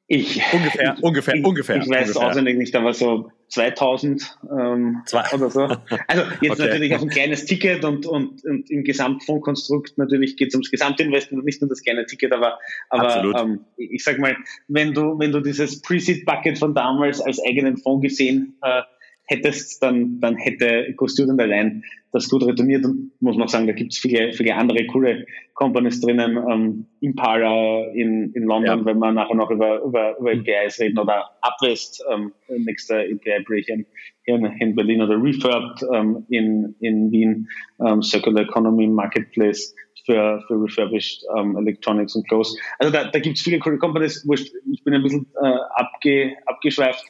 Ich, 0.10 0.42
ungefähr, 0.54 0.96
ich, 0.98 1.04
ungefähr, 1.04 1.36
ich, 1.36 1.44
ungefähr. 1.44 1.76
Ich 1.78 1.90
weiß 1.90 2.08
ungefähr. 2.08 2.30
auswendig 2.30 2.58
nicht, 2.58 2.74
aber 2.78 2.94
so 2.94 3.30
2000 3.50 4.38
ähm, 4.50 5.02
Zwei. 5.06 5.26
oder 5.34 5.50
so. 5.50 5.64
Also 6.08 6.24
jetzt 6.42 6.60
okay. 6.60 6.70
natürlich 6.70 6.96
auf 6.96 7.02
ein 7.02 7.10
kleines 7.10 7.46
Ticket 7.46 7.84
und, 7.84 8.06
und, 8.06 8.44
und 8.46 8.72
im 8.72 8.86
Gesamtfondskonstrukt 8.86 9.98
natürlich 9.98 10.38
geht 10.38 10.50
es 10.50 10.56
ums 10.56 10.72
Gesamtinvestment 10.72 11.42
und 11.42 11.46
nicht 11.46 11.62
nur 11.62 11.68
das 11.68 11.84
kleine 11.84 12.06
Ticket, 12.06 12.32
aber, 12.32 12.58
aber 12.90 13.22
ähm, 13.38 13.66
ich 13.76 14.04
sag 14.04 14.18
mal, 14.20 14.38
wenn 14.70 14.94
du, 14.94 15.20
wenn 15.20 15.34
du 15.34 15.42
dieses 15.42 15.82
Pre-Seed-Bucket 15.82 16.58
von 16.58 16.74
damals 16.74 17.20
als 17.20 17.44
eigenen 17.46 17.76
Fonds 17.76 18.02
gesehen 18.02 18.58
äh, 18.62 18.84
hättest, 19.28 19.84
dann, 19.84 20.20
dann 20.20 20.36
hätte 20.38 20.94
GoStudent 20.96 21.40
allein 21.40 21.84
das 22.12 22.30
gut 22.30 22.46
retourniert 22.46 22.86
und 22.86 23.12
muss 23.20 23.38
man 23.38 23.48
sagen, 23.48 23.68
da 23.68 23.74
gibt 23.74 23.94
es 23.94 24.00
viele, 24.00 24.32
viele 24.34 24.56
andere 24.56 24.86
coole 24.88 25.26
Companies 25.54 26.00
drinnen, 26.02 26.38
ähm, 26.50 26.86
Impala 27.02 27.84
in, 27.94 28.32
in 28.34 28.44
London, 28.44 28.80
ja. 28.80 28.86
wenn 28.86 29.00
wir 29.00 29.12
nachher 29.12 29.36
noch 29.36 29.52
über, 29.52 29.82
über, 29.82 30.18
über 30.18 30.32
APIs 30.32 30.80
reden 30.80 30.98
oder 30.98 31.30
Upwest, 31.42 32.04
ähm, 32.12 32.32
nächster 32.48 33.00
API-Break 33.00 33.68
in, 33.68 33.86
in 34.26 34.76
Berlin 34.76 35.02
oder 35.02 35.22
Refurbed 35.22 35.84
ähm, 35.94 36.26
in, 36.30 36.76
in 36.80 37.12
Wien, 37.12 37.48
ähm, 37.86 38.02
Circular 38.02 38.44
Economy 38.44 38.88
Marketplace 38.88 39.76
für, 40.06 40.42
für 40.48 40.64
refurbished 40.64 41.26
ähm, 41.38 41.58
Electronics 41.58 42.16
und 42.16 42.28
Clothes. 42.30 42.58
Also 42.80 42.94
da, 42.94 43.10
da 43.12 43.20
gibt 43.20 43.38
es 43.38 43.44
viele 43.44 43.60
coole 43.60 43.78
Companies, 43.78 44.26
ich 44.72 44.84
bin 44.84 44.94
ein 44.94 45.04
bisschen 45.04 45.28
äh, 45.42 45.58
abge, 45.76 46.36
abgeschweift. 46.46 47.04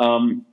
Ähm, 0.00 0.46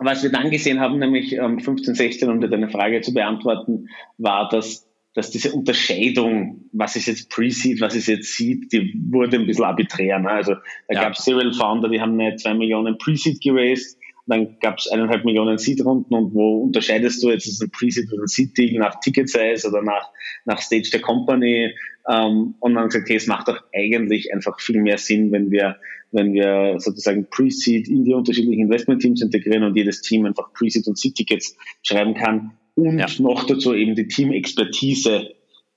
was 0.00 0.22
wir 0.22 0.30
dann 0.30 0.50
gesehen 0.50 0.80
haben, 0.80 0.98
nämlich 0.98 1.32
ähm, 1.32 1.60
15, 1.60 1.94
16, 1.94 2.28
um 2.30 2.40
dir 2.40 2.48
deine 2.48 2.68
Frage 2.68 3.00
zu 3.02 3.12
beantworten, 3.12 3.88
war, 4.18 4.48
dass, 4.48 4.88
dass 5.14 5.30
diese 5.30 5.52
Unterscheidung, 5.52 6.64
was 6.72 6.96
ist 6.96 7.06
jetzt 7.06 7.30
Pre-Seed, 7.30 7.80
was 7.80 7.94
ist 7.94 8.06
jetzt 8.06 8.34
Seed, 8.34 8.72
die 8.72 8.94
wurde 9.10 9.36
ein 9.36 9.46
bisschen 9.46 9.64
arbiträr. 9.64 10.18
Ne? 10.18 10.30
Also 10.30 10.54
da 10.88 10.94
ja. 10.94 11.02
gab 11.02 11.12
es 11.12 11.24
Serial 11.24 11.52
Founder, 11.52 11.88
die 11.88 12.00
haben 12.00 12.18
eine 12.18 12.36
2 12.36 12.54
Millionen 12.54 12.96
Pre-Seed 12.96 13.42
geraced, 13.42 13.99
dann 14.30 14.58
gab 14.60 14.78
es 14.78 14.88
eineinhalb 14.88 15.24
Millionen 15.24 15.58
Seed-Runden 15.58 16.14
und 16.14 16.34
wo 16.34 16.62
unterscheidest 16.62 17.22
du 17.22 17.30
jetzt, 17.30 17.46
ist 17.46 17.62
ein 17.62 17.70
Pre-Seed 17.70 18.12
oder 18.12 18.22
ein 18.22 18.28
Seed-Deal 18.28 18.78
nach 18.78 19.00
Ticket-Size 19.00 19.68
oder 19.68 19.82
nach, 19.82 20.08
nach 20.44 20.60
Stage 20.60 20.90
der 20.92 21.00
Company 21.00 21.74
ähm, 22.08 22.54
und 22.60 22.74
dann 22.74 22.88
gesagt, 22.88 23.08
hey, 23.08 23.16
es 23.16 23.26
macht 23.26 23.48
doch 23.48 23.62
eigentlich 23.74 24.32
einfach 24.32 24.60
viel 24.60 24.80
mehr 24.80 24.98
Sinn, 24.98 25.32
wenn 25.32 25.50
wir 25.50 25.76
wenn 26.12 26.32
wir 26.32 26.74
sozusagen 26.78 27.28
Pre-Seed 27.30 27.88
in 27.88 28.04
die 28.04 28.14
unterschiedlichen 28.14 28.62
Investment-Teams 28.62 29.22
integrieren 29.22 29.62
und 29.62 29.76
jedes 29.76 30.02
Team 30.02 30.26
einfach 30.26 30.52
Pre-Seed 30.52 30.88
und 30.88 30.98
Seed-Tickets 30.98 31.56
schreiben 31.82 32.14
kann 32.14 32.52
und 32.74 32.98
ja. 32.98 33.06
noch 33.20 33.44
dazu 33.44 33.74
eben 33.74 33.94
die 33.94 34.08
Team-Expertise 34.08 35.30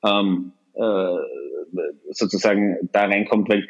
ähm, 0.03 0.53
äh, 0.73 1.15
sozusagen 2.11 2.89
da 2.91 3.05
reinkommt, 3.05 3.49
weil 3.49 3.67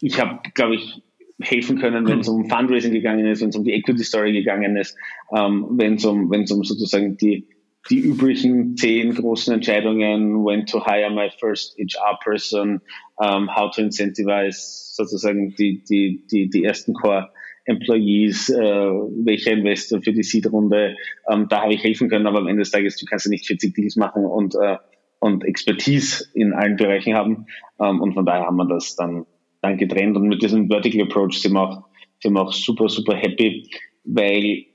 ich 0.00 0.20
habe, 0.20 0.40
glaube 0.54 0.76
ich, 0.76 1.02
helfen 1.40 1.78
können, 1.78 2.06
wenn 2.06 2.20
es 2.20 2.28
um 2.28 2.48
Fundraising 2.48 2.92
gegangen 2.92 3.26
ist, 3.26 3.40
wenn 3.40 3.48
es 3.48 3.56
um 3.56 3.64
die 3.64 3.72
Equity 3.72 4.04
Story 4.04 4.32
gegangen 4.32 4.76
ist, 4.76 4.96
ähm, 5.36 5.66
wenn 5.70 5.94
es 5.94 6.04
um, 6.04 6.30
wenn 6.30 6.42
es 6.42 6.52
um 6.52 6.64
sozusagen 6.64 7.16
die 7.16 7.48
die 7.90 7.98
üblichen 7.98 8.76
zehn 8.76 9.14
großen 9.14 9.54
Entscheidungen, 9.54 10.44
when 10.44 10.66
to 10.66 10.84
hire 10.84 11.10
my 11.10 11.30
first 11.40 11.76
HR 11.78 12.18
person, 12.22 12.80
um, 13.16 13.48
how 13.54 13.70
to 13.74 13.82
incentivize 13.82 14.94
sozusagen 14.94 15.54
die, 15.56 15.82
die, 15.82 16.24
die, 16.30 16.48
die 16.48 16.64
ersten 16.64 16.94
Core 16.94 17.30
Employees, 17.64 18.48
äh, 18.50 18.60
welcher 18.60 19.52
Investor 19.52 20.02
für 20.02 20.12
die 20.12 20.22
Seed-Runde, 20.22 20.96
ähm, 21.30 21.46
da 21.48 21.62
habe 21.62 21.74
ich 21.74 21.82
helfen 21.82 22.08
können, 22.08 22.26
aber 22.26 22.38
am 22.38 22.48
Ende 22.48 22.62
des 22.62 22.70
Tages, 22.70 22.96
du 22.96 23.06
kannst 23.06 23.26
ja 23.26 23.30
nicht 23.30 23.46
40 23.46 23.74
Deals 23.74 23.96
machen 23.96 24.24
und, 24.24 24.54
äh, 24.54 24.78
und 25.20 25.44
Expertise 25.44 26.24
in 26.34 26.52
allen 26.52 26.76
Bereichen 26.76 27.14
haben. 27.14 27.46
Ähm, 27.80 28.00
und 28.00 28.14
von 28.14 28.26
daher 28.26 28.46
haben 28.46 28.56
wir 28.56 28.66
das 28.66 28.96
dann, 28.96 29.26
dann 29.62 29.78
getrennt. 29.78 30.16
Und 30.16 30.28
mit 30.28 30.42
diesem 30.42 30.68
Vertical 30.68 31.06
Approach 31.06 31.40
sind 31.40 31.54
wir 31.54 31.62
auch, 31.62 31.84
sind 32.20 32.34
wir 32.34 32.42
auch 32.42 32.52
super, 32.52 32.88
super 32.88 33.14
happy, 33.14 33.70
weil 34.04 34.66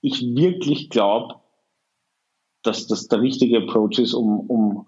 ich 0.00 0.34
wirklich 0.34 0.90
glaube, 0.90 1.36
dass 2.62 2.86
das 2.86 3.08
der 3.08 3.20
richtige 3.20 3.58
Approach 3.58 3.98
ist, 3.98 4.14
um, 4.14 4.40
um 4.48 4.86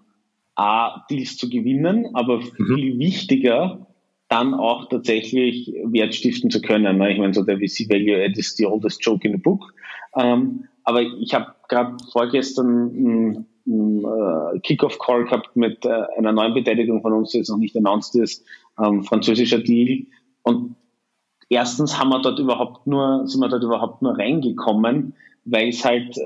A, 0.55 1.05
Deals 1.09 1.37
zu 1.37 1.49
gewinnen, 1.49 2.07
aber 2.13 2.37
mhm. 2.37 2.75
viel 2.75 2.99
wichtiger, 2.99 3.87
dann 4.27 4.53
auch 4.53 4.89
tatsächlich 4.89 5.71
Wert 5.85 6.15
stiften 6.15 6.49
zu 6.49 6.61
können. 6.61 6.97
Ne? 6.97 7.13
Ich 7.13 7.19
meine, 7.19 7.33
so 7.33 7.43
der 7.43 7.57
VC 7.57 7.89
Value 7.89 8.23
Add 8.23 8.39
ist 8.39 8.57
die 8.57 8.65
oldest 8.65 9.05
joke 9.05 9.27
in 9.27 9.33
the 9.33 9.39
book. 9.39 9.73
Ähm, 10.15 10.65
aber 10.83 11.01
ich 11.01 11.33
habe 11.33 11.53
gerade 11.67 11.97
vorgestern 12.11 12.89
einen 12.89 13.45
äh, 13.67 14.59
Kickoff-Call 14.59 15.25
gehabt 15.25 15.55
mit 15.55 15.85
äh, 15.85 16.03
einer 16.17 16.31
neuen 16.31 16.53
Beteiligung 16.53 17.01
von 17.01 17.13
uns, 17.13 17.31
die 17.31 17.39
jetzt 17.39 17.49
noch 17.49 17.57
nicht 17.57 17.75
announced 17.75 18.15
ist, 18.15 18.45
ähm, 18.83 19.03
französischer 19.03 19.59
Deal. 19.59 20.05
Und 20.43 20.75
erstens 21.49 21.99
haben 21.99 22.09
wir 22.09 22.21
dort 22.21 22.39
überhaupt 22.39 22.87
nur, 22.87 23.27
sind 23.27 23.41
wir 23.41 23.49
dort 23.49 23.63
überhaupt 23.63 24.01
nur 24.01 24.17
reingekommen, 24.17 25.15
weil 25.45 25.69
es 25.69 25.83
halt 25.83 26.17
äh, 26.17 26.21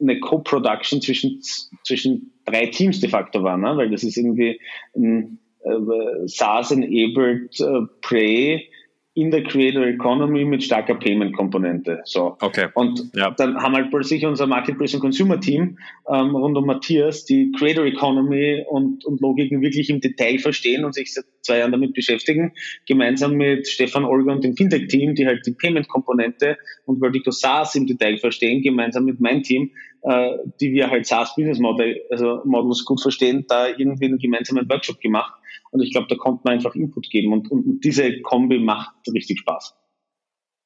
eine 0.00 0.20
Co-Production 0.20 1.00
zwischen, 1.00 1.40
zwischen 1.84 2.32
drei 2.44 2.66
Teams 2.66 3.00
de 3.00 3.08
facto 3.08 3.42
war, 3.42 3.56
ne? 3.56 3.76
weil 3.76 3.90
das 3.90 4.04
ist 4.04 4.16
irgendwie 4.16 4.60
ein 4.94 5.38
äh, 5.64 6.26
SaaS-enabled 6.26 7.60
äh, 7.60 7.86
Prey 8.00 8.68
in 9.16 9.30
der 9.30 9.44
Creator 9.44 9.86
Economy 9.86 10.44
mit 10.44 10.62
starker 10.62 10.94
Payment-Komponente. 10.94 12.02
So. 12.04 12.36
Okay. 12.38 12.68
Und 12.74 13.10
ja. 13.14 13.30
dann 13.30 13.56
haben 13.56 13.74
halt 13.74 13.90
plötzlich 13.90 14.26
unser 14.26 14.46
Marketplace 14.46 14.92
und 14.92 15.00
Consumer 15.00 15.40
Team 15.40 15.78
ähm, 16.06 16.36
rund 16.36 16.54
um 16.54 16.66
Matthias 16.66 17.24
die 17.24 17.50
Creator 17.58 17.86
Economy 17.86 18.62
und, 18.68 19.06
und 19.06 19.22
Logiken 19.22 19.62
wirklich 19.62 19.88
im 19.88 20.02
Detail 20.02 20.38
verstehen 20.38 20.84
und 20.84 20.94
sich 20.94 21.14
seit 21.14 21.24
zwei 21.40 21.58
Jahren 21.58 21.72
damit 21.72 21.94
beschäftigen, 21.94 22.52
gemeinsam 22.86 23.36
mit 23.36 23.66
Stefan 23.66 24.04
Olga 24.04 24.34
und 24.34 24.44
dem 24.44 24.54
Fintech-Team, 24.54 25.14
die 25.14 25.26
halt 25.26 25.46
die 25.46 25.52
Payment-Komponente 25.52 26.58
und 26.84 27.00
Vertical 27.00 27.32
SaaS 27.32 27.74
im 27.74 27.86
Detail 27.86 28.18
verstehen, 28.18 28.60
gemeinsam 28.60 29.06
mit 29.06 29.18
meinem 29.18 29.42
Team, 29.42 29.70
äh, 30.06 30.38
die 30.60 30.72
wir 30.72 30.90
halt 30.90 31.06
SaaS 31.06 31.34
Business 31.34 31.58
Model, 31.58 32.00
also 32.10 32.40
Models 32.44 32.84
gut 32.84 33.00
verstehen, 33.00 33.44
da 33.48 33.68
irgendwie 33.68 34.06
einen 34.06 34.18
gemeinsamen 34.18 34.68
Workshop 34.68 35.00
gemacht 35.00 35.34
und 35.70 35.82
ich 35.82 35.92
glaube, 35.92 36.06
da 36.08 36.16
konnte 36.16 36.42
man 36.44 36.54
einfach 36.54 36.74
Input 36.74 37.10
geben. 37.10 37.32
Und, 37.32 37.50
und 37.50 37.80
diese 37.80 38.20
Kombi 38.22 38.58
macht 38.58 38.94
richtig 39.12 39.40
Spaß. 39.40 39.74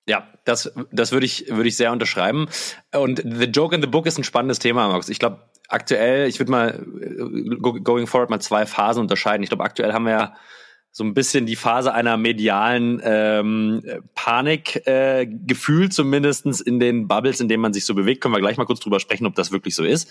Ja, 0.08 0.28
das, 0.44 0.72
das 0.92 1.12
würde 1.12 1.26
ich, 1.26 1.48
würde 1.50 1.68
ich 1.68 1.76
sehr 1.76 1.92
unterschreiben. 1.92 2.48
Und 2.94 3.22
The 3.24 3.46
Joke 3.46 3.74
in 3.74 3.82
the 3.82 3.88
Book 3.88 4.06
ist 4.06 4.18
ein 4.18 4.24
spannendes 4.24 4.58
Thema, 4.58 4.88
Max. 4.88 5.08
Ich 5.08 5.18
glaube, 5.18 5.38
aktuell, 5.68 6.28
ich 6.28 6.38
würde 6.38 6.50
mal 6.50 6.86
äh, 7.00 7.80
going 7.80 8.06
forward 8.06 8.30
mal 8.30 8.40
zwei 8.40 8.66
Phasen 8.66 9.02
unterscheiden. 9.02 9.42
Ich 9.42 9.50
glaube, 9.50 9.64
aktuell 9.64 9.92
haben 9.92 10.04
wir 10.04 10.12
ja 10.12 10.36
so 10.92 11.04
ein 11.04 11.14
bisschen 11.14 11.46
die 11.46 11.54
Phase 11.54 11.94
einer 11.94 12.16
medialen 12.16 13.00
ähm, 13.04 13.82
Panik 14.16 14.86
äh, 14.88 15.24
gefühlt, 15.26 15.92
zumindestens 15.92 16.60
in 16.60 16.80
den 16.80 17.06
Bubbles, 17.06 17.40
in 17.40 17.48
denen 17.48 17.62
man 17.62 17.72
sich 17.72 17.84
so 17.84 17.94
bewegt. 17.94 18.20
Können 18.20 18.34
wir 18.34 18.40
gleich 18.40 18.56
mal 18.56 18.64
kurz 18.64 18.80
drüber 18.80 18.98
sprechen, 18.98 19.26
ob 19.26 19.36
das 19.36 19.52
wirklich 19.52 19.76
so 19.76 19.84
ist. 19.84 20.10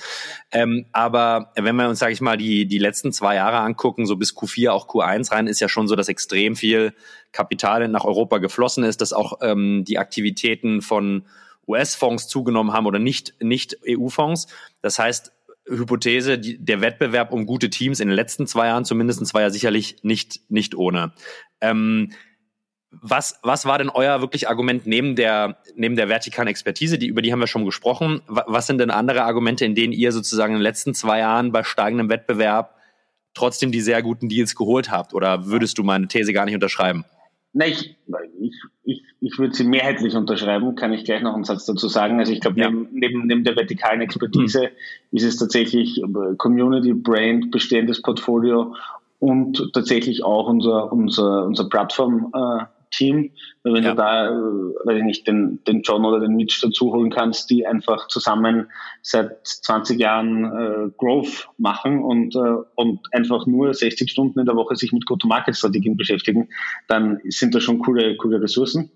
Ähm, 0.51 0.85
aber 0.93 1.51
wenn 1.55 1.75
wir 1.75 1.89
uns, 1.89 1.99
sage 1.99 2.13
ich 2.13 2.21
mal, 2.21 2.37
die, 2.37 2.65
die 2.65 2.77
letzten 2.77 3.11
zwei 3.11 3.35
Jahre 3.35 3.57
angucken, 3.57 4.05
so 4.05 4.15
bis 4.15 4.35
Q4, 4.35 4.69
auch 4.69 4.87
Q1 4.87 5.31
rein, 5.33 5.47
ist 5.47 5.59
ja 5.59 5.67
schon 5.67 5.89
so, 5.89 5.97
dass 5.97 6.07
extrem 6.07 6.55
viel 6.55 6.93
Kapital 7.33 7.85
nach 7.89 8.05
Europa 8.05 8.37
geflossen 8.37 8.85
ist, 8.85 9.01
dass 9.01 9.11
auch 9.11 9.39
ähm, 9.41 9.83
die 9.85 9.97
Aktivitäten 9.97 10.81
von 10.81 11.25
US-Fonds 11.67 12.27
zugenommen 12.27 12.73
haben 12.73 12.85
oder 12.85 12.99
nicht, 12.99 13.35
nicht 13.41 13.77
EU-Fonds. 13.87 14.47
Das 14.81 14.97
heißt, 14.97 15.33
Hypothese, 15.69 16.39
die, 16.39 16.57
der 16.57 16.81
Wettbewerb 16.81 17.31
um 17.31 17.45
gute 17.45 17.69
Teams 17.69 17.99
in 17.99 18.07
den 18.07 18.15
letzten 18.15 18.47
zwei 18.47 18.67
Jahren 18.67 18.85
zumindest 18.85 19.33
war 19.33 19.41
ja 19.41 19.49
sicherlich 19.49 19.97
nicht, 20.03 20.41
nicht 20.49 20.75
ohne. 20.75 21.13
Ähm, 21.61 22.11
was, 22.91 23.39
was 23.43 23.65
war 23.65 23.77
denn 23.77 23.89
euer 23.89 24.19
wirklich 24.21 24.49
Argument 24.49 24.87
neben 24.87 25.15
der, 25.15 25.57
neben 25.75 25.95
der 25.95 26.09
vertikalen 26.09 26.47
Expertise, 26.47 26.97
die, 26.97 27.07
über 27.07 27.21
die 27.21 27.31
haben 27.31 27.39
wir 27.39 27.47
schon 27.47 27.65
gesprochen? 27.65 28.21
Was 28.27 28.65
sind 28.65 28.79
denn 28.79 28.89
andere 28.89 29.23
Argumente, 29.23 29.63
in 29.63 29.75
denen 29.75 29.93
ihr 29.93 30.11
sozusagen 30.11 30.53
in 30.53 30.59
den 30.59 30.63
letzten 30.63 30.95
zwei 30.95 31.19
Jahren 31.19 31.51
bei 31.51 31.63
steigendem 31.63 32.09
Wettbewerb 32.09 32.75
trotzdem 33.35 33.71
die 33.71 33.81
sehr 33.81 34.01
guten 34.01 34.27
Deals 34.27 34.55
geholt 34.55 34.89
habt? 34.89 35.13
Oder 35.13 35.45
würdest 35.45 35.77
du 35.77 35.83
meine 35.83 36.07
These 36.07 36.33
gar 36.33 36.45
nicht 36.45 36.55
unterschreiben? 36.55 37.05
Nein, 37.51 37.71
ich, 37.71 37.95
ich, 38.39 38.53
ich, 38.83 39.03
ich 39.21 39.39
würde 39.39 39.55
sie 39.55 39.63
mehrheitlich 39.63 40.15
unterschreiben, 40.15 40.75
kann 40.75 40.93
ich 40.93 41.03
gleich 41.03 41.23
noch 41.23 41.33
einen 41.33 41.45
Satz 41.45 41.65
dazu 41.65 41.87
sagen. 41.87 42.19
Also 42.19 42.31
ich 42.31 42.41
glaube, 42.41 42.59
ja. 42.59 42.69
neben, 42.69 42.89
neben, 42.91 43.27
neben 43.27 43.43
der 43.43 43.55
vertikalen 43.55 44.01
Expertise 44.01 44.69
mhm. 45.11 45.17
ist 45.17 45.23
es 45.23 45.37
tatsächlich 45.37 46.01
äh, 46.01 46.35
Community, 46.37 46.93
Brand, 46.93 47.49
bestehendes 47.49 48.01
Portfolio 48.01 48.75
und 49.17 49.71
tatsächlich 49.73 50.23
auch 50.23 50.47
unser, 50.47 50.91
unser, 50.93 51.45
unser 51.45 51.67
Plattform, 51.67 52.31
äh, 52.33 52.65
Team. 52.91 53.31
Wenn 53.63 53.83
ja. 53.83 53.91
du 53.91 53.95
da, 53.95 54.27
äh, 54.27 54.31
weiß 54.31 54.97
ich 54.97 55.03
nicht, 55.03 55.27
den, 55.27 55.59
den 55.67 55.81
John 55.81 56.05
oder 56.05 56.19
den 56.19 56.35
Mitch 56.35 56.59
dazu 56.61 56.93
holen 56.93 57.09
kannst, 57.09 57.49
die 57.49 57.65
einfach 57.65 58.07
zusammen 58.07 58.69
seit 59.01 59.45
20 59.45 59.99
Jahren 59.99 60.45
äh, 60.45 60.89
Growth 60.97 61.49
machen 61.57 62.03
und, 62.03 62.35
äh, 62.35 62.63
und 62.75 62.99
einfach 63.11 63.45
nur 63.45 63.73
60 63.73 64.09
Stunden 64.09 64.39
in 64.39 64.45
der 64.45 64.55
Woche 64.55 64.75
sich 64.75 64.91
mit 64.91 65.05
Go-to-Market-Strategien 65.05 65.97
beschäftigen, 65.97 66.49
dann 66.87 67.19
sind 67.25 67.55
da 67.55 67.59
schon 67.59 67.79
coole, 67.79 68.17
coole 68.17 68.41
Ressourcen. 68.41 68.91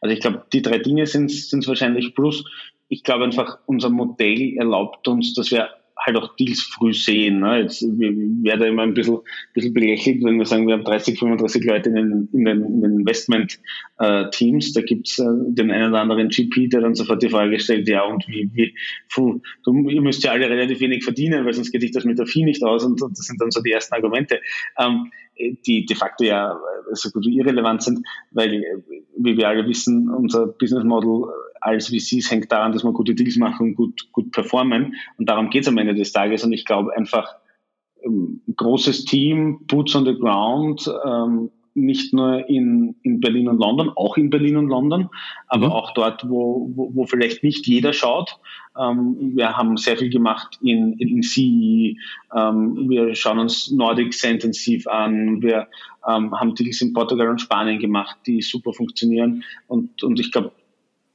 Also 0.00 0.14
ich 0.14 0.20
glaube, 0.20 0.44
die 0.52 0.62
drei 0.62 0.78
Dinge 0.78 1.06
sind 1.06 1.30
es 1.30 1.68
wahrscheinlich. 1.68 2.14
Plus, 2.14 2.44
ich 2.88 3.02
glaube 3.02 3.24
einfach, 3.24 3.58
unser 3.66 3.90
Modell 3.90 4.56
erlaubt 4.56 5.08
uns, 5.08 5.34
dass 5.34 5.50
wir 5.50 5.68
halt 5.98 6.16
auch 6.16 6.36
Deals 6.36 6.62
früh 6.62 6.92
sehen. 6.92 7.40
Ne? 7.40 7.62
Jetzt 7.62 7.82
werde 7.82 8.66
immer 8.66 8.82
ein 8.82 8.94
bisschen, 8.94 9.18
bisschen 9.54 9.72
belächelt, 9.72 10.22
wenn 10.22 10.38
wir 10.38 10.46
sagen, 10.46 10.66
wir 10.66 10.74
haben 10.74 10.84
30, 10.84 11.18
35 11.18 11.64
Leute 11.64 11.88
in 11.88 11.94
den, 11.94 12.28
in 12.32 12.44
den, 12.44 12.64
in 12.64 12.80
den 12.82 13.00
Investment-Teams. 13.00 14.68
Äh, 14.68 14.72
da 14.74 14.80
gibt's 14.82 15.18
äh, 15.18 15.24
den 15.24 15.70
einen 15.70 15.90
oder 15.90 16.00
anderen 16.00 16.28
GP, 16.28 16.68
der 16.68 16.82
dann 16.82 16.94
sofort 16.94 17.22
die 17.22 17.30
Frage 17.30 17.58
stellt, 17.58 17.88
ja, 17.88 18.02
und 18.02 18.26
wie, 18.28 18.50
wie 18.54 18.74
puh, 19.12 19.40
du, 19.64 19.88
ihr 19.88 20.02
müsst 20.02 20.22
ja 20.24 20.32
alle 20.32 20.48
relativ 20.48 20.80
wenig 20.80 21.02
verdienen, 21.02 21.44
weil 21.44 21.54
sonst 21.54 21.72
geht 21.72 21.80
sich 21.80 21.92
das 21.92 22.04
mit 22.04 22.18
der 22.18 22.26
Vieh 22.26 22.44
nicht 22.44 22.62
aus. 22.62 22.84
Und, 22.84 23.00
und 23.00 23.18
das 23.18 23.26
sind 23.26 23.40
dann 23.40 23.50
so 23.50 23.62
die 23.62 23.72
ersten 23.72 23.94
Argumente. 23.94 24.40
Ähm, 24.78 25.10
die 25.38 25.84
de 25.86 25.96
facto 25.96 26.24
ja 26.24 26.58
so 26.92 27.10
gut 27.10 27.26
wie 27.26 27.38
irrelevant 27.38 27.82
sind, 27.82 28.06
weil, 28.30 28.62
wie 29.16 29.36
wir 29.36 29.48
alle 29.48 29.66
wissen, 29.66 30.08
unser 30.08 30.46
Business 30.46 30.84
Model 30.84 31.24
als 31.60 31.88
VCs 31.88 32.30
hängt 32.30 32.52
daran, 32.52 32.72
dass 32.72 32.84
wir 32.84 32.92
gute 32.92 33.14
Deals 33.14 33.36
machen 33.36 33.68
und 33.68 33.74
gut, 33.74 34.12
gut 34.12 34.30
performen. 34.30 34.94
Und 35.18 35.28
darum 35.28 35.50
geht 35.50 35.62
es 35.62 35.68
am 35.68 35.78
Ende 35.78 35.94
des 35.94 36.12
Tages. 36.12 36.44
Und 36.44 36.52
ich 36.52 36.64
glaube 36.64 36.96
einfach, 36.96 37.36
ähm, 38.04 38.40
großes 38.54 39.04
Team, 39.04 39.60
Boots 39.66 39.94
on 39.96 40.04
the 40.04 40.14
Ground, 40.14 40.88
ähm, 41.04 41.50
nicht 41.76 42.12
nur 42.12 42.48
in, 42.48 42.96
in 43.02 43.20
Berlin 43.20 43.48
und 43.48 43.58
London, 43.58 43.90
auch 43.94 44.16
in 44.16 44.30
Berlin 44.30 44.56
und 44.56 44.68
London, 44.68 45.08
aber 45.46 45.66
mhm. 45.66 45.72
auch 45.72 45.92
dort, 45.92 46.28
wo, 46.28 46.70
wo, 46.74 46.90
wo 46.94 47.06
vielleicht 47.06 47.42
nicht 47.42 47.66
jeder 47.66 47.92
schaut. 47.92 48.38
Ähm, 48.78 49.32
wir 49.34 49.56
haben 49.56 49.76
sehr 49.76 49.96
viel 49.96 50.10
gemacht 50.10 50.58
in, 50.62 50.94
in, 50.94 51.08
in 51.08 51.22
CE, 51.22 51.96
ähm, 52.34 52.88
wir 52.88 53.14
schauen 53.14 53.38
uns 53.38 53.70
Nordic 53.70 54.14
sehr 54.14 54.32
intensiv 54.32 54.86
an, 54.86 55.42
wir 55.42 55.68
ähm, 56.08 56.32
haben 56.38 56.54
Deals 56.54 56.80
in 56.80 56.92
Portugal 56.92 57.28
und 57.28 57.40
Spanien 57.40 57.78
gemacht, 57.78 58.16
die 58.26 58.42
super 58.42 58.72
funktionieren 58.72 59.44
und, 59.68 60.02
und 60.02 60.18
ich 60.18 60.32
glaube, 60.32 60.52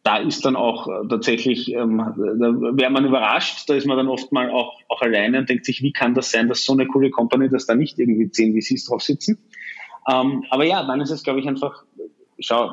da 0.03 0.17
ist 0.17 0.45
dann 0.45 0.55
auch 0.55 0.87
äh, 0.87 1.07
tatsächlich, 1.07 1.73
ähm, 1.73 1.97
da 1.97 2.77
wäre 2.77 2.89
man 2.89 3.05
überrascht, 3.05 3.69
da 3.69 3.75
ist 3.75 3.85
man 3.85 3.97
dann 3.97 4.07
oft 4.07 4.31
mal 4.31 4.49
auch, 4.49 4.79
auch 4.87 5.01
alleine 5.01 5.39
und 5.39 5.49
denkt 5.49 5.65
sich, 5.65 5.83
wie 5.83 5.93
kann 5.93 6.15
das 6.15 6.31
sein, 6.31 6.47
dass 6.47 6.65
so 6.65 6.73
eine 6.73 6.87
coole 6.87 7.11
Company, 7.11 7.49
dass 7.49 7.67
da 7.67 7.75
nicht 7.75 7.99
irgendwie 7.99 8.31
zehn 8.31 8.59
VCs 8.59 8.85
drauf 8.85 9.03
sitzen. 9.03 9.37
Ähm, 10.09 10.45
aber 10.49 10.65
ja, 10.65 10.83
dann 10.85 11.01
ist 11.01 11.11
es, 11.11 11.23
glaube 11.23 11.39
ich, 11.39 11.47
einfach, 11.47 11.83
schau, 12.39 12.71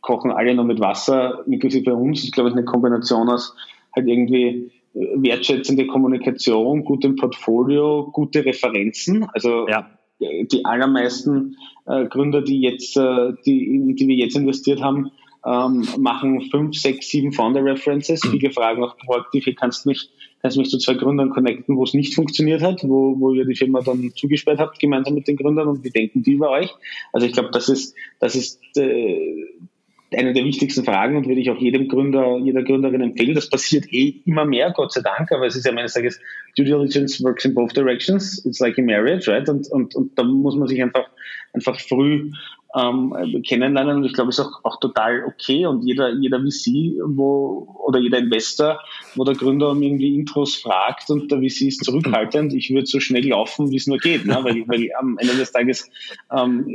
kochen 0.00 0.30
alle 0.30 0.54
nur 0.54 0.64
mit 0.64 0.80
Wasser, 0.80 1.44
inklusive 1.46 1.94
uns, 1.94 2.24
ist, 2.24 2.32
glaube 2.32 2.50
ich, 2.50 2.54
eine 2.54 2.64
Kombination 2.64 3.28
aus 3.28 3.54
halt 3.94 4.08
irgendwie 4.08 4.70
äh, 4.94 5.06
wertschätzende 5.16 5.86
Kommunikation, 5.86 6.84
gutem 6.84 7.16
Portfolio, 7.16 8.10
gute 8.12 8.44
Referenzen. 8.44 9.26
Also 9.32 9.68
ja. 9.68 9.88
die 10.20 10.64
allermeisten 10.64 11.56
äh, 11.86 12.06
Gründer, 12.06 12.42
die 12.42 12.60
jetzt, 12.60 12.96
äh, 12.96 13.32
die, 13.46 13.74
in 13.74 13.96
die 13.96 14.08
wir 14.08 14.16
jetzt 14.16 14.36
investiert 14.36 14.82
haben, 14.82 15.10
ähm, 15.44 15.86
machen 15.98 16.42
fünf, 16.50 16.76
sechs, 16.76 17.08
sieben 17.08 17.32
Founder-References. 17.32 18.22
Viele 18.30 18.50
fragen 18.50 18.84
auch 18.84 18.96
proaktiv, 18.96 19.44
hier 19.44 19.54
kannst 19.54 19.84
du 19.84 19.90
mich, 19.90 20.10
du 20.50 20.60
mich 20.60 20.70
zu 20.70 20.78
zwei 20.78 20.94
Gründern 20.94 21.30
connecten, 21.30 21.76
wo 21.76 21.84
es 21.84 21.94
nicht 21.94 22.14
funktioniert 22.14 22.62
hat, 22.62 22.82
wo, 22.82 23.18
wo 23.18 23.32
ihr 23.32 23.44
die 23.44 23.54
Firma 23.54 23.80
dann 23.80 24.12
zugesperrt 24.14 24.58
habt, 24.58 24.78
gemeinsam 24.78 25.14
mit 25.14 25.28
den 25.28 25.36
Gründern 25.36 25.68
und 25.68 25.84
wie 25.84 25.90
denken 25.90 26.22
die 26.22 26.32
über 26.32 26.50
euch? 26.50 26.70
Also 27.12 27.26
ich 27.26 27.32
glaube, 27.32 27.50
das 27.52 27.68
ist, 27.68 27.94
das 28.18 28.34
ist 28.34 28.60
äh, 28.76 29.46
eine 30.16 30.32
der 30.32 30.44
wichtigsten 30.44 30.84
Fragen 30.84 31.16
und 31.16 31.26
würde 31.26 31.40
ich 31.40 31.50
auch 31.50 31.58
jedem 31.58 31.88
Gründer, 31.88 32.38
jeder 32.38 32.62
Gründerin 32.62 33.00
empfehlen. 33.00 33.34
Das 33.34 33.48
passiert 33.48 33.92
eh 33.92 34.20
immer 34.24 34.44
mehr, 34.44 34.72
Gott 34.74 34.92
sei 34.92 35.00
Dank, 35.00 35.30
aber 35.32 35.46
es 35.46 35.56
ist 35.56 35.64
ja 35.64 35.72
meines 35.72 35.94
Tages, 35.94 36.20
Due 36.56 36.66
Diligence 36.66 37.22
works 37.22 37.44
in 37.44 37.54
both 37.54 37.74
directions. 37.74 38.44
It's 38.44 38.60
like 38.60 38.78
a 38.78 38.82
marriage, 38.82 39.30
right? 39.30 39.48
Und, 39.48 39.70
und, 39.70 39.94
und 39.94 40.18
da 40.18 40.22
muss 40.22 40.56
man 40.56 40.68
sich 40.68 40.82
einfach, 40.82 41.08
einfach 41.52 41.80
früh 41.80 42.30
ähm, 42.74 43.42
kennenlernen 43.46 43.98
und 43.98 44.04
ich 44.04 44.14
glaube, 44.14 44.30
es 44.30 44.38
ist 44.38 44.46
auch, 44.46 44.64
auch 44.64 44.80
total 44.80 45.24
okay 45.24 45.66
und 45.66 45.84
jeder, 45.84 46.12
jeder 46.14 46.40
VC 46.40 47.00
wo, 47.04 47.68
oder 47.84 47.98
jeder 47.98 48.18
Investor, 48.18 48.80
wo 49.14 49.24
der 49.24 49.34
Gründer 49.34 49.70
um 49.70 49.82
irgendwie 49.82 50.14
Intros 50.14 50.56
fragt 50.56 51.10
und 51.10 51.30
der 51.30 51.38
VC 51.38 51.62
ist 51.62 51.84
zurückhaltend, 51.84 52.54
ich 52.54 52.70
würde 52.70 52.86
so 52.86 52.98
schnell 53.00 53.28
laufen, 53.28 53.70
wie 53.70 53.76
es 53.76 53.86
nur 53.86 53.98
geht, 53.98 54.24
ne? 54.24 54.38
weil, 54.42 54.66
weil 54.68 54.90
am 54.98 55.18
Ende 55.18 55.36
des 55.36 55.52
Tages 55.52 55.90
ähm, 56.34 56.66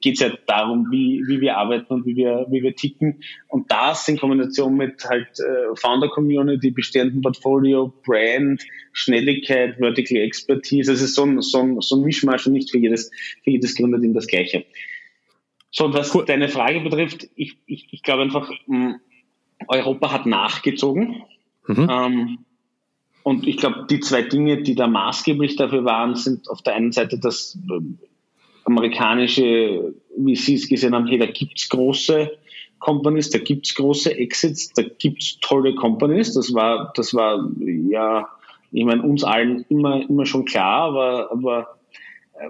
geht 0.00 0.14
es 0.14 0.20
ja 0.20 0.30
darum, 0.46 0.86
wie, 0.90 1.22
wie 1.26 1.40
wir 1.40 1.56
arbeiten 1.56 1.92
und 1.94 2.06
wie 2.06 2.14
wir, 2.14 2.46
wie 2.50 2.62
wir 2.62 2.76
ticken 2.76 3.22
und 3.48 3.70
das 3.70 4.06
in 4.08 4.18
Kombination 4.18 4.76
mit 4.76 5.04
halt 5.04 5.28
äh, 5.40 5.74
Founder-Community, 5.74 6.70
bestehenden 6.70 7.22
Portfolio, 7.22 7.92
Brand, 8.04 8.62
Schnelligkeit, 8.92 9.78
Vertical 9.78 10.18
Expertise, 10.18 10.92
es 10.92 11.02
ist 11.02 11.14
so 11.14 11.24
ein, 11.24 11.40
so 11.42 11.58
ein, 11.58 11.80
so 11.80 11.96
ein 11.96 12.04
Mischmasch 12.04 12.46
und 12.46 12.52
nicht 12.52 12.70
für 12.70 12.78
jedes, 12.78 13.10
für 13.42 13.50
jedes 13.50 13.74
Gründerteam 13.74 14.14
das 14.14 14.28
Gleiche. 14.28 14.64
So, 15.70 15.84
und 15.84 15.94
was 15.94 16.14
cool. 16.14 16.24
deine 16.24 16.48
Frage 16.48 16.80
betrifft, 16.80 17.28
ich, 17.36 17.56
ich, 17.66 17.88
ich 17.92 18.02
glaube 18.02 18.22
einfach, 18.22 18.50
mh, 18.66 18.96
Europa 19.68 20.12
hat 20.12 20.26
nachgezogen. 20.26 21.22
Mhm. 21.66 21.88
Ähm, 21.90 22.38
und 23.22 23.46
ich 23.46 23.58
glaube, 23.58 23.86
die 23.88 24.00
zwei 24.00 24.22
Dinge, 24.22 24.62
die 24.62 24.74
da 24.74 24.86
maßgeblich 24.86 25.56
dafür 25.56 25.84
waren, 25.84 26.14
sind 26.14 26.48
auf 26.48 26.62
der 26.62 26.74
einen 26.74 26.92
Seite, 26.92 27.18
dass 27.18 27.58
äh, 27.70 27.80
amerikanische 28.64 29.94
VCs 30.16 30.68
gesehen 30.68 30.94
haben, 30.94 31.06
hey, 31.06 31.18
da 31.18 31.26
gibt's 31.26 31.68
große 31.68 32.30
Companies, 32.78 33.30
da 33.30 33.38
gibt's 33.38 33.74
große 33.74 34.16
Exits, 34.16 34.72
da 34.72 34.82
gibt's 34.82 35.38
tolle 35.40 35.74
Companies. 35.74 36.32
Das 36.34 36.54
war, 36.54 36.92
das 36.96 37.14
war 37.14 37.48
ja, 37.58 38.28
ich 38.72 38.84
meine, 38.84 39.02
uns 39.02 39.22
allen 39.22 39.64
immer, 39.68 40.08
immer 40.08 40.24
schon 40.24 40.46
klar, 40.46 40.82
aber, 40.82 41.30
aber 41.30 41.79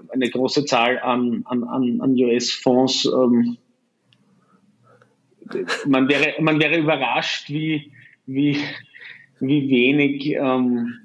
eine 0.09 0.29
große 0.29 0.65
Zahl 0.65 0.99
an, 0.99 1.43
an, 1.45 1.63
an 2.01 2.15
US-Fonds. 2.15 3.05
Ähm, 3.05 3.57
man, 5.85 6.07
wäre, 6.07 6.41
man 6.41 6.59
wäre 6.59 6.77
überrascht, 6.77 7.49
wie, 7.49 7.91
wie, 8.25 8.57
wie 9.39 9.69
wenig 9.69 10.35
ähm, 10.35 11.01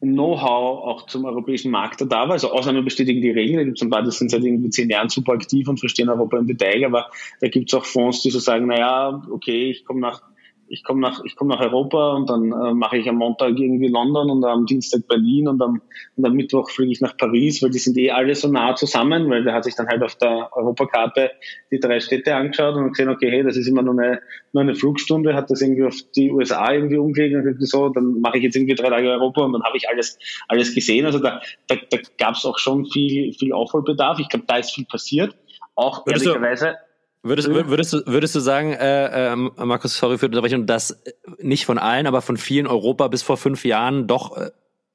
Know-how 0.00 0.84
auch 0.84 1.06
zum 1.06 1.26
europäischen 1.26 1.70
Markt 1.70 2.00
da 2.00 2.06
war. 2.08 2.30
Also 2.30 2.52
Ausnahmen 2.52 2.84
bestätigen 2.84 3.20
die 3.20 3.30
Regeln. 3.30 3.58
Da 3.58 3.64
gibt 3.64 3.78
es 3.78 3.82
ein 3.82 3.90
paar, 3.90 4.02
die 4.02 4.10
sind 4.10 4.30
seit 4.30 4.42
irgendwie 4.42 4.70
zehn 4.70 4.88
Jahren 4.88 5.10
super 5.10 5.32
aktiv 5.32 5.68
und 5.68 5.78
verstehen 5.78 6.08
Europa 6.08 6.38
im 6.38 6.46
Detail, 6.46 6.86
aber 6.86 7.10
da 7.40 7.48
gibt 7.48 7.70
es 7.70 7.78
auch 7.78 7.84
Fonds, 7.84 8.22
die 8.22 8.30
so 8.30 8.38
sagen, 8.38 8.66
naja, 8.66 9.22
okay, 9.30 9.70
ich 9.70 9.84
komme 9.84 10.00
nach 10.00 10.22
ich 10.70 10.84
komme 10.84 11.00
nach, 11.00 11.24
ich 11.24 11.34
komme 11.34 11.52
nach 11.52 11.60
Europa 11.60 12.14
und 12.14 12.30
dann 12.30 12.52
äh, 12.52 12.74
mache 12.74 12.96
ich 12.96 13.08
am 13.08 13.16
Montag 13.16 13.58
irgendwie 13.58 13.88
London 13.88 14.30
und 14.30 14.44
am 14.44 14.66
Dienstag 14.66 15.08
Berlin 15.08 15.48
und 15.48 15.60
am, 15.60 15.82
und 16.14 16.24
am 16.24 16.32
Mittwoch 16.32 16.70
fliege 16.70 16.92
ich 16.92 17.00
nach 17.00 17.16
Paris, 17.16 17.60
weil 17.60 17.70
die 17.70 17.80
sind 17.80 17.98
eh 17.98 18.12
alle 18.12 18.36
so 18.36 18.48
nah 18.48 18.76
zusammen, 18.76 19.28
weil 19.28 19.42
der 19.42 19.52
hat 19.52 19.64
sich 19.64 19.74
dann 19.74 19.88
halt 19.88 20.02
auf 20.04 20.14
der 20.14 20.48
Europakarte 20.56 21.32
die 21.72 21.80
drei 21.80 21.98
Städte 21.98 22.36
angeschaut 22.36 22.76
und 22.76 22.90
gesehen, 22.90 23.08
okay, 23.08 23.30
hey, 23.32 23.42
das 23.42 23.56
ist 23.56 23.66
immer 23.66 23.82
nur 23.82 24.00
eine, 24.00 24.20
nur 24.52 24.62
eine 24.62 24.76
Flugstunde, 24.76 25.34
hat 25.34 25.50
das 25.50 25.60
irgendwie 25.60 25.84
auf 25.84 25.96
die 26.14 26.30
USA 26.30 26.72
irgendwie 26.72 26.98
umgelegt 26.98 27.34
und 27.34 27.42
gesagt, 27.42 27.66
so, 27.66 27.88
dann 27.88 28.20
mache 28.20 28.38
ich 28.38 28.44
jetzt 28.44 28.54
irgendwie 28.54 28.76
drei 28.76 28.90
Tage 28.90 29.10
Europa 29.10 29.42
und 29.42 29.52
dann 29.52 29.64
habe 29.64 29.76
ich 29.76 29.88
alles, 29.88 30.18
alles 30.46 30.72
gesehen. 30.72 31.04
Also 31.04 31.18
da, 31.18 31.40
da, 31.66 31.74
da 31.90 31.98
gab 32.16 32.36
es 32.36 32.44
auch 32.44 32.58
schon 32.58 32.86
viel, 32.86 33.32
viel 33.32 33.52
Aufholbedarf. 33.52 34.20
Ich 34.20 34.28
glaube, 34.28 34.44
da 34.46 34.58
ist 34.58 34.72
viel 34.72 34.84
passiert. 34.84 35.34
Auch 35.74 36.06
ehrlicherweise. 36.06 36.76
Würdest, 37.22 37.48
würdest, 37.48 37.92
du, 37.92 38.06
würdest 38.06 38.34
du 38.34 38.40
sagen, 38.40 38.72
äh, 38.72 39.32
äh, 39.32 39.36
Markus, 39.36 39.96
sorry 39.96 40.16
für 40.16 40.30
die 40.30 40.36
Unterbrechung, 40.36 40.66
dass 40.66 41.02
nicht 41.38 41.66
von 41.66 41.76
allen, 41.76 42.06
aber 42.06 42.22
von 42.22 42.38
vielen 42.38 42.66
Europa 42.66 43.08
bis 43.08 43.22
vor 43.22 43.36
fünf 43.36 43.64
Jahren 43.64 44.06
doch 44.06 44.36
äh, 44.38 44.50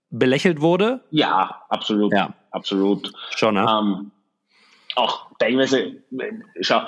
belächelt 0.09 0.59
wurde? 0.59 1.01
Ja, 1.11 1.61
absolut. 1.69 2.11
Ja. 2.13 2.33
Absolut. 2.55 3.11
Schon, 3.35 3.55
ne? 3.55 3.65
Ähm, 3.69 4.11
auch 4.95 5.27
teilweise, 5.39 5.97
schau, 6.61 6.83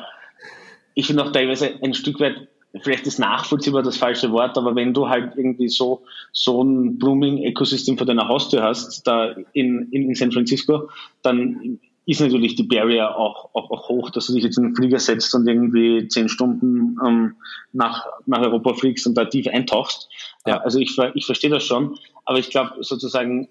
ich 0.94 1.08
finde 1.08 1.25
auch 1.25 1.34
teilweise 1.34 1.77
ein 1.84 1.94
Stück 1.94 2.22
weit, 2.22 2.48
vielleicht 2.82 3.06
ist 3.06 3.20
nachvollziehbar 3.20 3.84
das 3.84 3.98
falsche 3.98 4.32
Wort, 4.32 4.58
aber 4.58 4.75
wenn 4.75 4.94
du 4.94 5.10
halt 5.10 5.34
irgendwie 5.36 5.67
so, 5.67 6.06
so 6.32 6.64
ein 6.64 6.98
Blooming-Ökosystem 6.98 7.98
vor 7.98 8.07
deiner 8.07 8.29
Haustür 8.29 8.64
hast, 8.64 9.05
da 9.05 9.35
in, 9.51 9.90
in, 9.92 10.07
in 10.07 10.16
San 10.16 10.31
Francisco, 10.31 10.90
dann 11.22 11.81
ist 12.07 12.22
natürlich 12.22 12.55
die 12.55 12.63
Barrier 12.63 13.17
auch, 13.17 13.50
auch, 13.53 13.70
auch 13.70 13.89
hoch, 13.89 14.09
dass 14.11 14.27
du 14.27 14.33
dich 14.33 14.46
jetzt 14.46 14.57
in 14.57 14.63
den 14.63 14.75
Flieger 14.75 14.98
setzt 14.98 15.35
und 15.35 15.46
irgendwie 15.46 16.07
zehn 16.07 16.29
Stunden 16.29 16.98
ähm, 17.05 17.35
nach, 17.74 18.07
nach 18.25 18.39
Europa 18.39 18.75
fliegst 18.75 19.05
und 19.07 19.15
da 19.15 19.25
tief 19.25 19.48
eintauchst. 19.48 20.09
Ja. 20.46 20.61
Also 20.61 20.79
ich, 20.79 20.98
ich 21.15 21.25
verstehe 21.25 21.50
das 21.50 21.65
schon, 21.65 22.00
aber 22.24 22.39
ich 22.39 22.50
glaube 22.50 22.81
sozusagen 22.81 23.50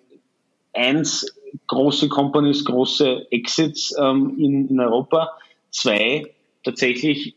eins, 0.73 1.27
große 1.67 2.09
Companies, 2.09 2.65
große 2.65 3.31
Exits 3.31 3.95
ähm, 4.01 4.37
in, 4.39 4.69
in 4.69 4.81
Europa, 4.81 5.33
zwei, 5.71 6.35
tatsächlich 6.65 7.35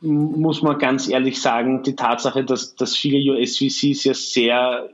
muss 0.00 0.62
man 0.62 0.78
ganz 0.78 1.08
ehrlich 1.08 1.40
sagen, 1.40 1.82
die 1.82 1.96
Tatsache, 1.96 2.44
dass, 2.44 2.76
dass 2.76 2.94
viele 2.94 3.32
US-VCs 3.32 4.04
ja 4.04 4.14
sehr 4.14 4.90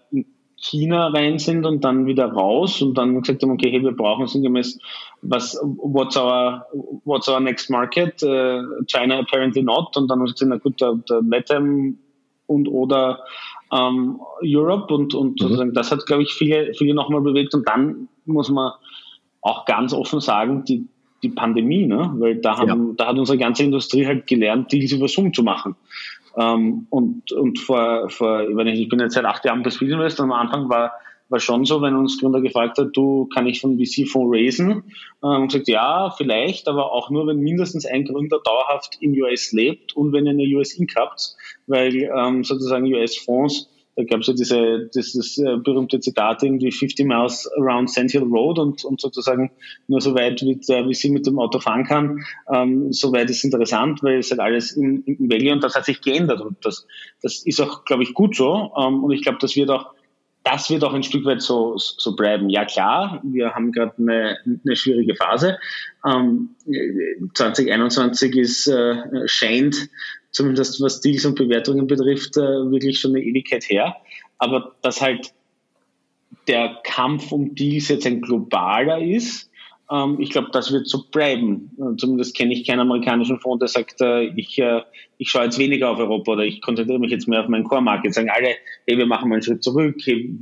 China 0.62 1.09
rein 1.09 1.38
sind 1.38 1.66
und 1.66 1.83
dann 1.85 2.07
wieder 2.07 2.33
raus 2.33 2.81
und 2.83 2.96
dann 2.96 3.20
gesagt 3.20 3.42
haben, 3.42 3.51
okay, 3.51 3.70
hey, 3.70 3.83
wir 3.83 3.92
brauchen 3.92 4.29
sinngemäß 4.29 4.79
was, 5.20 5.61
what's 5.62 6.16
our, 6.16 6.66
what's 7.05 7.29
our 7.29 7.40
next 7.40 7.68
market? 7.68 8.22
Uh, 8.22 8.62
China 8.87 9.18
apparently 9.18 9.62
not. 9.62 9.96
Und 9.96 10.09
dann 10.09 10.20
haben 10.20 10.27
sie 10.29 10.35
gesagt, 10.35 10.51
na 10.51 10.57
gut, 10.59 10.81
der, 10.81 10.94
der 11.09 11.20
LATAM 11.22 11.98
und 12.46 12.68
oder 12.68 13.25
ähm, 13.72 14.20
Europe 14.44 14.94
und, 14.94 15.14
und 15.14 15.40
mhm. 15.40 15.75
das 15.75 15.90
hat, 15.90 16.07
glaube 16.07 16.22
ich, 16.22 16.33
viele, 16.33 16.72
viele 16.75 16.94
nochmal 16.94 17.22
bewegt. 17.22 17.55
Und 17.55 17.66
dann 17.68 18.09
muss 18.25 18.48
man 18.48 18.72
auch 19.40 19.64
ganz 19.64 19.92
offen 19.92 20.20
sagen, 20.20 20.64
die, 20.64 20.87
die 21.25 21.31
Pandemie, 21.31 21.87
ne? 21.87 22.12
weil 22.18 22.37
da, 22.37 22.59
haben, 22.59 22.88
ja. 22.88 22.94
da 22.98 23.07
hat 23.09 23.18
unsere 23.18 23.38
ganze 23.38 23.64
Industrie 23.64 24.07
halt 24.07 24.29
gelernt, 24.29 24.70
Deals 24.72 24.92
über 24.92 25.09
Zoom 25.09 25.33
zu 25.33 25.42
machen. 25.42 25.75
Ähm, 26.37 26.87
und, 26.90 27.33
und 27.33 27.59
vor, 27.59 28.09
vor, 28.09 28.49
ich, 28.49 28.55
nicht, 28.55 28.81
ich 28.81 28.88
bin 28.88 29.01
jetzt 29.01 29.14
seit 29.14 29.25
acht 29.25 29.45
Jahren 29.45 29.62
bei 29.62 29.71
Speedinvest 29.71 30.21
und 30.21 30.33
am 30.33 30.33
Anfang 30.33 30.68
war, 30.68 30.92
war 31.29 31.40
schon 31.40 31.64
so, 31.64 31.81
wenn 31.81 31.97
uns 31.97 32.21
Gründer 32.21 32.40
gefragt 32.40 32.79
hat, 32.79 32.90
du, 32.95 33.27
kann 33.27 33.47
ich 33.47 33.61
von 33.61 33.79
VC-Fonds 33.79 34.37
raisen? 34.37 34.85
Ähm, 35.25 35.49
gesagt, 35.49 35.68
ja, 35.68 36.11
vielleicht, 36.16 36.68
aber 36.68 36.92
auch 36.92 37.11
nur, 37.11 37.27
wenn 37.27 37.38
mindestens 37.38 37.87
ein 37.87 38.05
Gründer 38.05 38.40
dauerhaft 38.45 38.99
in 39.01 39.18
US 39.21 39.53
lebt 39.53 39.97
und 39.97 40.12
wenn 40.12 40.27
ihr 40.27 40.33
eine 40.33 40.45
US 40.57 40.75
Inc 40.75 40.95
habt, 40.95 41.37
weil 41.66 41.95
ähm, 41.95 42.45
sozusagen 42.45 42.85
US-Fonds 42.85 43.71
da 43.96 44.05
gab 44.05 44.20
es 44.20 44.26
ja 44.26 44.35
diese, 44.35 44.90
dieses 44.94 45.38
äh, 45.38 45.57
berühmte 45.59 46.00
Zitat 46.00 46.42
irgendwie 46.42 46.72
50 46.72 47.07
miles 47.07 47.48
around 47.59 47.90
Sand 47.90 48.11
Hill 48.11 48.22
Road 48.22 48.59
und, 48.59 48.85
und 48.85 49.00
sozusagen 49.00 49.50
nur 49.87 50.00
so 50.00 50.14
weit, 50.14 50.40
wie, 50.42 50.57
der, 50.57 50.88
wie 50.88 50.94
sie 50.94 51.11
mit 51.11 51.26
dem 51.26 51.38
Auto 51.38 51.59
fahren 51.59 51.85
kann, 51.85 52.24
ähm, 52.52 52.92
so 52.92 53.12
weit 53.12 53.28
ist 53.28 53.44
interessant, 53.44 54.02
weil 54.02 54.18
es 54.18 54.31
halt 54.31 54.40
alles 54.40 54.72
im, 54.72 55.02
im 55.05 55.31
Valley 55.31 55.52
und 55.52 55.62
das 55.62 55.74
hat 55.74 55.85
sich 55.85 56.00
geändert 56.00 56.40
und 56.40 56.57
das, 56.64 56.87
das 57.22 57.44
ist 57.44 57.61
auch, 57.61 57.85
glaube 57.85 58.02
ich, 58.02 58.14
gut 58.14 58.35
so 58.35 58.72
ähm, 58.78 59.05
und 59.05 59.12
ich 59.12 59.22
glaube, 59.22 59.38
das 59.40 59.57
wird 59.57 59.70
auch 59.70 59.92
das 60.44 60.70
wird 60.70 60.83
auch 60.83 60.92
ein 60.92 61.05
Stück 61.05 61.24
weit 61.24 61.40
so, 61.40 61.74
so 61.76 62.16
bleiben. 62.16 62.50
Ja 62.50 62.64
klar, 62.64 63.20
wir 63.22 63.55
haben 63.55 63.70
gerade 63.70 63.94
eine, 63.98 64.38
eine 64.44 64.74
schwierige 64.76 65.14
Phase. 65.14 65.59
Ähm, 66.05 66.57
2021 67.35 68.37
ist 68.37 68.66
äh, 68.66 68.96
scheint 69.26 69.88
zumindest 70.33 70.83
was 70.83 71.01
Deals 71.01 71.25
und 71.25 71.37
Bewertungen 71.37 71.87
betrifft, 71.87 72.37
äh, 72.37 72.40
wirklich 72.40 72.99
schon 72.99 73.12
eine 73.12 73.23
Ewigkeit 73.25 73.68
her. 73.68 73.97
Aber 74.38 74.75
dass 74.83 75.01
halt 75.01 75.33
der 76.49 76.81
Kampf 76.85 77.31
um 77.31 77.55
Deals 77.55 77.88
jetzt 77.88 78.07
ein 78.07 78.21
globaler 78.21 79.01
ist, 79.01 79.51
ähm, 79.90 80.16
ich 80.18 80.31
glaube, 80.31 80.49
das 80.53 80.73
wird 80.73 80.88
so 80.88 81.05
bleiben. 81.11 81.71
Äh, 81.79 81.97
zumindest 81.97 82.37
kenne 82.37 82.55
ich 82.55 82.66
keinen 82.66 82.81
amerikanischen 82.81 83.38
Fonds, 83.38 83.61
der 83.61 83.68
sagt, 83.68 84.01
äh, 84.01 84.25
ich, 84.37 84.61
ich 85.18 85.31
schaue 85.31 85.45
jetzt 85.45 85.59
weniger 85.59 85.90
auf 85.90 85.99
Europa 85.99 86.33
oder 86.33 86.45
ich 86.45 86.62
konzentriere 86.62 86.99
mich 86.99 87.11
jetzt 87.11 87.29
mehr 87.29 87.42
auf 87.42 87.49
meinen 87.49 87.64
Core-Market. 87.64 88.14
Sagen 88.14 88.31
alle, 88.31 88.57
hey, 88.87 88.99
wir 88.99 89.07
machen 89.07 89.29
mal 89.29 89.37
einen 89.37 89.42
Schritt 89.42 89.62
zurück, 89.62 89.97
hey, 90.03 90.35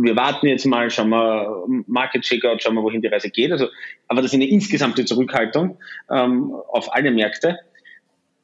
wir 0.00 0.16
warten 0.16 0.46
jetzt 0.46 0.66
mal, 0.66 0.90
schauen 0.90 1.08
wir 1.08 1.64
Market 1.86 2.22
Checkout, 2.22 2.62
schauen 2.62 2.74
wir, 2.74 2.82
wohin 2.82 3.02
die 3.02 3.08
Reise 3.08 3.30
geht. 3.30 3.50
Also, 3.50 3.66
aber 4.06 4.22
das 4.22 4.32
ist 4.32 4.34
eine 4.34 4.48
insgesamte 4.48 5.04
Zurückhaltung 5.04 5.78
ähm, 6.10 6.52
auf 6.68 6.94
alle 6.94 7.10
Märkte. 7.10 7.58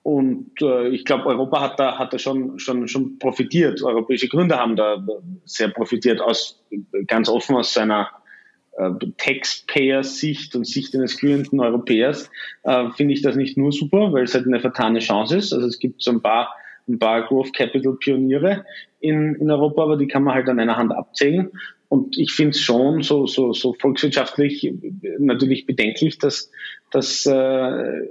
Und 0.05 0.61
äh, 0.61 0.89
ich 0.89 1.07
glaube, 1.07 1.25
Europa 1.25 1.63
hat 1.63 1.81
da, 1.81 1.99
hat 1.99 2.13
da 2.13 2.19
schon, 2.19 2.59
schon, 2.59 2.87
schon 2.89 3.19
profitiert. 3.19 3.83
Europäische 3.83 4.29
Gründer 4.29 4.59
haben 4.59 4.77
da 4.77 5.03
sehr 5.47 5.69
profitiert, 5.69 6.21
aus, 6.21 6.63
ganz 7.07 7.31
offen 7.31 7.57
aus 7.57 7.73
seiner 7.73 8.11
äh, 8.77 8.91
Taxpayer-Sicht 9.17 10.55
und 10.57 10.67
Sicht 10.67 10.95
eines 10.95 11.17
glühenden 11.17 11.59
Europäers, 11.59 12.31
äh, 12.65 12.91
finde 12.91 13.15
ich 13.15 13.23
das 13.23 13.35
nicht 13.35 13.57
nur 13.57 13.73
super, 13.73 14.13
weil 14.13 14.25
es 14.25 14.35
halt 14.35 14.47
eine 14.47 14.61
vertane 14.61 14.99
Chance 14.99 15.39
ist. 15.39 15.55
Also 15.55 15.67
es 15.67 15.79
gibt 15.79 16.03
so 16.03 16.11
ein 16.11 16.21
paar, 16.21 16.55
ein 16.87 16.99
paar 16.99 17.27
Growth 17.27 17.55
Capital 17.55 17.95
Pioniere 17.95 18.67
in, 19.01 19.37
in 19.37 19.51
Europa, 19.51 19.85
aber 19.85 19.97
die 19.97 20.07
kann 20.07 20.23
man 20.23 20.35
halt 20.35 20.51
an 20.51 20.61
einer 20.61 20.77
Hand 20.77 20.93
abzählen. 20.93 21.51
Und 21.89 22.19
ich 22.19 22.33
finde 22.33 22.51
es 22.51 22.61
schon 22.61 23.03
so, 23.03 23.27
so, 23.27 23.55
so 23.55 23.73
volkswirtschaftlich 23.73 24.71
natürlich 25.19 25.65
bedenklich, 25.65 26.19
dass, 26.19 26.51
dass 26.91 27.25
äh, 27.25 28.09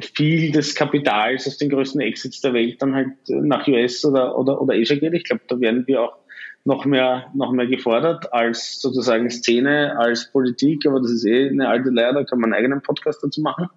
viel 0.00 0.52
des 0.52 0.74
Kapitals 0.74 1.46
aus 1.46 1.56
den 1.56 1.70
größten 1.70 2.00
Exits 2.00 2.40
der 2.40 2.54
Welt 2.54 2.80
dann 2.80 2.94
halt 2.94 3.08
nach 3.28 3.66
US 3.68 4.04
oder, 4.04 4.38
oder, 4.38 4.60
oder 4.60 4.74
Asia 4.74 4.96
geht. 4.96 5.14
Ich 5.14 5.24
glaube, 5.24 5.42
da 5.48 5.60
werden 5.60 5.86
wir 5.86 6.02
auch 6.02 6.16
noch 6.64 6.84
mehr, 6.84 7.30
noch 7.34 7.52
mehr 7.52 7.66
gefordert 7.66 8.32
als 8.32 8.80
sozusagen 8.80 9.30
Szene, 9.30 9.98
als 9.98 10.30
Politik, 10.30 10.86
aber 10.86 11.00
das 11.00 11.10
ist 11.10 11.24
eh 11.24 11.48
eine 11.48 11.68
alte 11.68 11.90
Leier, 11.90 12.12
da 12.12 12.24
kann 12.24 12.38
man 12.38 12.52
einen 12.52 12.60
eigenen 12.60 12.82
Podcast 12.82 13.22
dazu 13.22 13.40
machen. 13.40 13.68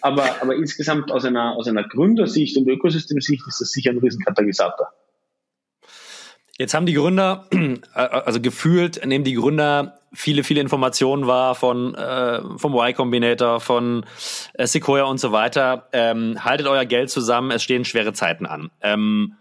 Aber, 0.00 0.24
aber 0.40 0.54
insgesamt 0.54 1.10
aus 1.10 1.24
einer, 1.24 1.56
aus 1.56 1.66
einer 1.66 1.82
Gründersicht 1.82 2.56
und 2.56 2.68
Ökosystemsicht 2.68 3.42
ist 3.48 3.60
das 3.60 3.70
sicher 3.70 3.90
ein 3.90 3.98
Riesenkatalysator. 3.98 4.92
Jetzt 6.56 6.74
haben 6.74 6.86
die 6.86 6.94
Gründer, 6.94 7.46
äh, 7.50 7.78
also 7.94 8.40
gefühlt 8.40 9.04
nehmen 9.04 9.24
die 9.24 9.34
Gründer 9.34 9.97
viele, 10.12 10.44
viele 10.44 10.60
Informationen 10.60 11.26
wahr 11.26 11.54
von 11.54 11.94
äh, 11.94 12.40
vom 12.56 12.74
Y 12.74 12.94
Combinator, 12.94 13.60
von 13.60 14.04
äh, 14.54 14.66
Sequoia 14.66 15.04
und 15.04 15.18
so 15.18 15.32
weiter. 15.32 15.88
Ähm, 15.92 16.44
haltet 16.44 16.66
euer 16.66 16.84
Geld 16.84 17.10
zusammen, 17.10 17.50
es 17.50 17.62
stehen 17.62 17.84
schwere 17.84 18.12
Zeiten 18.12 18.46
an. 18.46 18.70
Ähm, 18.80 19.34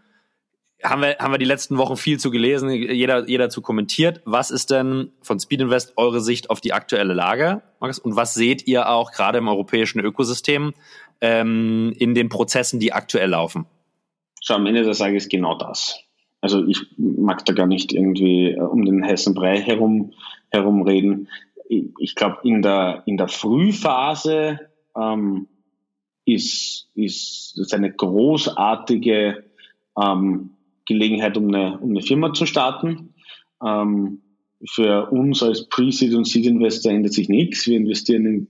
haben 0.84 1.02
wir, 1.02 1.18
haben 1.20 1.32
wir 1.32 1.40
die 1.40 1.46
letzten 1.46 1.78
Wochen 1.78 1.98
viel 1.98 2.20
zu 2.20 2.30
gelesen, 2.30 2.70
jeder, 2.70 3.28
jeder 3.28 3.50
zu 3.50 3.62
kommentiert. 3.62 4.22
Was 4.26 4.52
ist 4.52 4.70
denn 4.70 5.12
von 5.22 5.40
Speed 5.40 5.62
Invest 5.62 5.94
eure 5.98 6.22
Sicht 6.22 6.50
auf 6.50 6.62
die 6.62 6.74
aktuelle 6.74 7.14
Lage, 7.14 7.64
Markus? 7.80 8.00
Und 8.00 8.16
was 8.16 8.34
seht 8.34 8.68
ihr 8.68 8.90
auch 8.90 9.12
gerade 9.12 9.40
im 9.40 9.48
europäischen 9.48 10.00
Ökosystem 10.00 10.74
ähm, 11.22 11.94
in 11.98 12.14
den 12.14 12.30
Prozessen, 12.30 12.80
die 12.80 12.94
aktuell 12.94 13.30
laufen? 13.30 13.66
So, 14.40 14.54
am 14.54 14.66
Ende 14.68 14.84
des 14.84 15.00
Tages 15.00 15.30
genau 15.30 15.58
das. 15.58 16.00
Also 16.42 16.66
ich 16.68 16.86
mag 16.98 17.44
da 17.46 17.54
gar 17.54 17.66
nicht 17.66 17.92
irgendwie 17.92 18.52
äh, 18.52 18.60
um 18.60 18.86
den 18.86 19.04
heißen 19.04 19.34
Brei 19.34 19.60
herum, 19.60 20.14
herumreden. 20.50 21.30
Ich, 21.70 22.16
glaube, 22.16 22.38
in 22.44 22.62
der, 22.62 23.04
in 23.06 23.18
der 23.18 23.28
Frühphase 23.28 24.60
ähm, 24.96 25.48
ist, 26.26 26.90
ist 26.96 27.54
das 27.58 27.74
eine 27.74 27.92
großartige 27.92 29.44
ähm, 30.02 30.52
Gelegenheit, 30.86 31.38
um 31.38 31.48
eine, 31.48 31.78
um 31.80 31.92
eine 31.92 32.02
Firma 32.02 32.34
zu 32.34 32.46
starten. 32.46 33.14
Ähm, 33.64 34.22
für 34.66 35.12
uns 35.12 35.44
als 35.44 35.68
Pre-Seed 35.70 36.14
und 36.16 36.26
Seed-Investor 36.26 36.92
ändert 36.92 37.14
sich 37.14 37.30
nichts. 37.30 37.68
Wir 37.68 37.78
investieren 37.78 38.26
in 38.26 38.48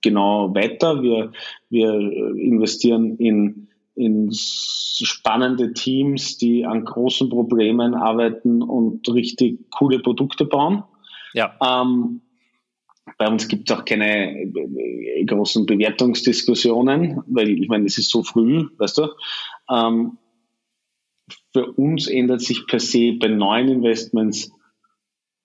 genau 0.00 0.54
weiter. 0.54 1.02
Wir, 1.02 1.32
wir 1.68 1.94
investieren 2.36 3.16
in, 3.16 3.68
in 3.94 4.30
spannende 4.32 5.72
Teams, 5.72 6.38
die 6.38 6.64
an 6.64 6.84
großen 6.84 7.28
Problemen 7.28 7.94
arbeiten 7.94 8.62
und 8.62 9.08
richtig 9.08 9.70
coole 9.70 9.98
Produkte 9.98 10.44
bauen. 10.44 10.84
Ja. 11.34 11.56
Ähm, 11.62 12.22
bei 13.18 13.28
uns 13.28 13.48
gibt 13.48 13.70
es 13.70 13.76
auch 13.76 13.84
keine 13.84 14.42
äh, 14.42 15.24
großen 15.24 15.66
Bewertungsdiskussionen, 15.66 17.22
weil 17.26 17.50
ich 17.50 17.68
meine, 17.68 17.86
es 17.86 17.98
ist 17.98 18.10
so 18.10 18.22
früh, 18.22 18.68
weißt 18.78 18.98
du. 18.98 19.08
Ähm, 19.70 20.18
für 21.52 21.72
uns 21.72 22.08
ändert 22.08 22.40
sich 22.40 22.66
per 22.66 22.80
se 22.80 23.12
bei 23.12 23.28
neuen 23.28 23.68
Investments 23.68 24.52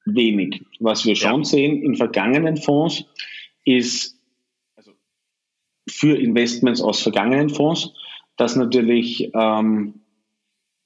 wenig. 0.05 0.63
Was 0.79 1.05
wir 1.05 1.15
schon 1.15 1.41
ja. 1.41 1.43
sehen 1.43 1.81
in 1.81 1.95
vergangenen 1.95 2.57
Fonds 2.57 3.05
ist, 3.63 4.19
also 4.75 4.91
für 5.89 6.17
Investments 6.17 6.81
aus 6.81 7.01
vergangenen 7.01 7.49
Fonds, 7.49 7.91
dass 8.37 8.55
natürlich 8.55 9.31
ähm, 9.33 10.01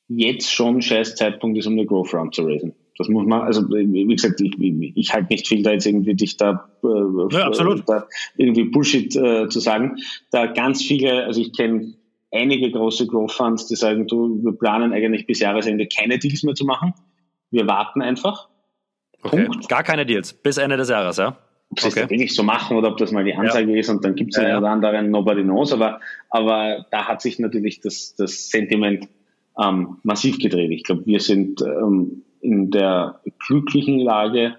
jetzt 0.08 0.52
schon 0.52 0.82
scheiß 0.82 1.16
Zeitpunkt 1.16 1.58
ist, 1.58 1.68
um 1.68 1.74
eine 1.74 1.86
Growth 1.86 2.14
Round 2.14 2.34
zu 2.34 2.44
raisen. 2.44 2.76
Das 3.00 3.08
muss 3.08 3.26
man, 3.26 3.44
also 3.44 3.62
wie 3.70 4.14
gesagt, 4.14 4.42
ich, 4.42 4.52
ich 4.60 5.14
halte 5.14 5.32
nicht 5.32 5.48
viel 5.48 5.64
da 5.64 5.72
jetzt 5.72 5.88
irgendwie 5.88 6.16
dich 6.16 6.36
da, 6.36 6.70
äh, 6.84 7.34
ja, 7.34 7.50
da 7.50 8.08
irgendwie 8.36 8.66
Bullshit 8.66 9.16
äh, 9.16 9.48
zu 9.48 9.62
sagen. 9.62 9.96
Da 10.32 10.48
ganz 10.48 10.84
viele, 10.84 11.24
also 11.24 11.40
ich 11.40 11.56
kenne 11.56 11.94
einige 12.30 12.70
große 12.70 13.08
Growth 13.08 13.32
Funds, 13.32 13.68
die 13.68 13.78
sagen, 13.78 14.06
du, 14.06 14.44
wir 14.44 14.52
planen 14.52 14.92
eigentlich 14.92 15.26
bis 15.26 15.40
Jahresende 15.40 15.88
keine 15.88 16.20
Deals 16.20 16.44
mehr 16.44 16.56
zu 16.56 16.66
machen. 16.66 16.94
Wir 17.52 17.68
warten 17.68 18.02
einfach. 18.02 18.50
Okay. 19.24 19.46
Punkt. 19.46 19.70
Gar 19.70 19.84
keine 19.84 20.06
Deals 20.06 20.34
bis 20.34 20.58
Ende 20.58 20.76
des 20.76 20.90
Jahres, 20.90 21.16
ja? 21.16 21.38
Ob 21.70 21.80
sie 21.80 21.88
okay. 21.88 22.02
das 22.02 22.10
wirklich 22.10 22.36
so 22.36 22.44
machen 22.44 22.76
oder 22.76 22.90
ob 22.90 22.98
das 22.98 23.14
mal 23.14 23.24
die 23.24 23.34
Ansage 23.34 23.72
ja. 23.72 23.80
ist 23.80 23.88
und 23.88 24.04
dann 24.04 24.16
gibt 24.16 24.36
es 24.36 24.42
ja, 24.42 24.50
einen 24.50 24.58
oder 24.58 24.72
anderen, 24.72 25.10
nobody 25.10 25.44
knows, 25.44 25.72
aber, 25.72 26.02
aber 26.30 26.86
da 26.92 27.08
hat 27.08 27.22
sich 27.22 27.40
natürlich 27.40 27.80
das, 27.80 28.16
das 28.16 28.50
Sentiment 28.50 29.08
ähm, 29.58 30.00
massiv 30.04 30.38
gedreht. 30.38 30.72
Ich 30.72 30.84
glaube, 30.84 31.06
wir 31.06 31.22
sind 31.22 31.62
ähm, 31.62 32.24
in 32.42 32.72
der 32.72 33.20
glücklichen 33.46 34.00
Lage, 34.00 34.56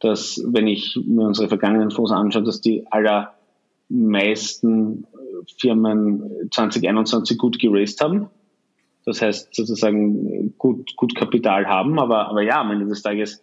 dass, 0.00 0.42
wenn 0.46 0.66
ich 0.66 0.98
mir 1.04 1.26
unsere 1.26 1.48
vergangenen 1.48 1.90
Fonds 1.90 2.12
anschaue, 2.12 2.42
dass 2.42 2.60
die 2.60 2.84
allermeisten 2.90 5.06
Firmen 5.58 6.48
2021 6.50 7.38
gut 7.38 7.58
geraced 7.58 8.00
haben. 8.00 8.28
Das 9.04 9.22
heißt 9.22 9.54
sozusagen 9.54 10.54
gut, 10.58 10.96
gut 10.96 11.14
Kapital 11.14 11.66
haben, 11.66 11.98
aber, 11.98 12.28
aber 12.28 12.42
ja, 12.42 12.60
am 12.60 12.70
Ende 12.70 12.86
des 12.86 13.02
Tages 13.02 13.40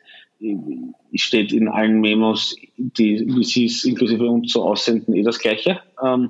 steht 1.14 1.52
in 1.52 1.68
allen 1.68 2.00
Memos, 2.00 2.56
die 2.78 3.28
VCs 3.28 3.84
inklusive 3.84 4.30
uns 4.30 4.54
so 4.54 4.64
aussenden, 4.64 5.16
eh 5.16 5.24
das 5.24 5.40
Gleiche. 5.40 5.82
Ähm, 6.02 6.30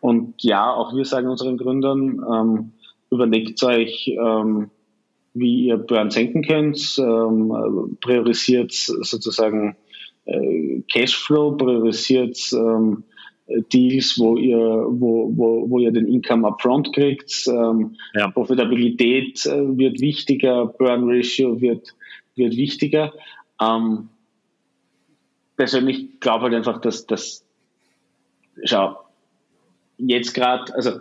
und 0.00 0.42
ja, 0.42 0.72
auch 0.72 0.94
wir 0.94 1.04
sagen 1.04 1.28
unseren 1.28 1.56
Gründern, 1.56 2.22
ähm, 2.30 2.72
überlegt 3.10 3.62
euch, 3.62 4.08
ähm, 4.08 4.70
wie 5.34 5.66
ihr 5.66 5.76
Burn 5.76 6.10
senken 6.10 6.42
könnt, 6.42 6.98
ähm, 6.98 7.96
priorisiert 8.00 8.72
sozusagen 8.72 9.76
äh, 10.24 10.82
Cashflow, 10.90 11.56
priorisiert 11.56 12.38
ähm, 12.52 13.04
Deals, 13.72 14.18
wo 14.18 14.36
ihr, 14.36 14.58
wo, 14.58 15.32
wo, 15.34 15.70
wo 15.70 15.78
ihr 15.78 15.90
den 15.90 16.06
Income 16.06 16.46
upfront 16.46 16.92
kriegt. 16.92 17.46
Ähm, 17.46 17.96
ja. 18.14 18.28
Profitabilität 18.30 19.46
äh, 19.46 19.78
wird 19.78 20.00
wichtiger, 20.00 20.66
Burn 20.66 21.08
Ratio 21.08 21.60
wird, 21.60 21.94
wird 22.36 22.56
wichtiger. 22.56 23.12
Ähm, 23.60 24.10
persönlich 25.56 26.20
glaube 26.20 26.44
halt 26.44 26.54
einfach, 26.54 26.80
dass 26.80 27.06
das, 27.06 27.44
schau, 28.64 28.98
jetzt 29.96 30.34
gerade, 30.34 30.74
also 30.74 31.00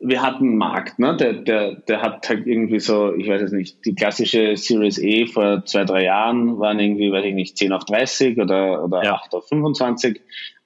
wir 0.00 0.22
hatten 0.22 0.48
einen 0.48 0.56
Markt, 0.56 0.98
ne? 0.98 1.16
der, 1.16 1.32
der, 1.34 1.74
der 1.74 2.02
hat 2.02 2.28
halt 2.28 2.46
irgendwie 2.46 2.80
so, 2.80 3.12
ich 3.14 3.28
weiß 3.28 3.42
es 3.42 3.52
nicht, 3.52 3.84
die 3.84 3.94
klassische 3.94 4.56
Series 4.56 4.98
E 4.98 5.26
vor 5.26 5.64
zwei, 5.64 5.84
drei 5.84 6.04
Jahren 6.04 6.58
waren 6.58 6.78
irgendwie, 6.78 7.10
weiß 7.10 7.24
ich 7.24 7.34
nicht, 7.34 7.56
10 7.56 7.72
auf 7.72 7.84
30 7.84 8.38
oder, 8.38 8.84
oder 8.84 9.02
ja. 9.02 9.14
8 9.14 9.34
auf 9.34 9.48
25. 9.48 10.20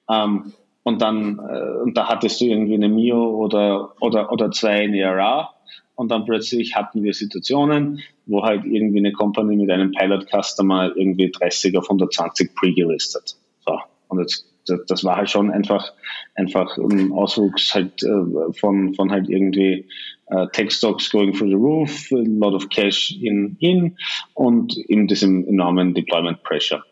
Ähm, 0.09 0.53
und 0.83 1.01
dann, 1.01 1.39
äh, 1.39 1.81
und 1.83 1.97
da 1.97 2.09
hattest 2.09 2.41
du 2.41 2.45
irgendwie 2.45 2.75
eine 2.75 2.89
Mio 2.89 3.23
oder, 3.35 3.93
oder, 4.01 4.31
oder 4.31 4.51
zwei 4.51 4.83
in 4.83 4.93
ERA 4.93 5.53
und 5.95 6.09
dann 6.09 6.25
plötzlich 6.25 6.75
hatten 6.75 7.03
wir 7.03 7.13
Situationen, 7.13 8.01
wo 8.25 8.43
halt 8.43 8.65
irgendwie 8.65 8.99
eine 8.99 9.11
Company 9.11 9.55
mit 9.55 9.69
einem 9.69 9.91
Pilot-Customer 9.91 10.95
irgendwie 10.95 11.31
30 11.31 11.77
auf 11.77 11.85
120 11.85 12.55
pre-gelistet. 12.55 13.35
So. 13.65 13.79
Und 14.07 14.19
jetzt, 14.19 14.52
das 14.65 15.03
war 15.03 15.17
halt 15.17 15.29
schon 15.29 15.51
einfach, 15.51 15.93
einfach 16.35 16.77
ein 16.77 17.11
Auswuchs 17.11 17.73
halt 17.73 18.03
äh, 18.03 18.53
von, 18.53 18.93
von 18.93 19.11
halt 19.11 19.29
irgendwie 19.29 19.87
äh, 20.27 20.47
Tech 20.53 20.71
Stocks 20.71 21.09
going 21.09 21.33
through 21.33 21.49
the 21.49 21.55
roof, 21.55 22.11
a 22.11 22.23
lot 22.25 22.53
of 22.53 22.69
cash 22.69 23.11
in, 23.21 23.57
in 23.59 23.97
und 24.33 24.77
in 24.87 25.07
diesem 25.07 25.45
enormen 25.47 25.93
Deployment 25.93 26.41
Pressure. 26.43 26.83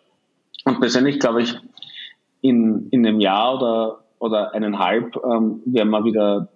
Und 0.65 0.79
persönlich 0.79 1.19
glaube 1.19 1.43
ich, 1.43 1.55
in, 2.41 2.87
in 2.91 3.05
einem 3.05 3.19
Jahr 3.19 3.57
oder, 3.57 4.03
oder 4.19 4.53
eineinhalb 4.53 5.15
ähm, 5.23 5.61
werden 5.65 5.89
wir 5.89 6.03
wieder 6.03 6.49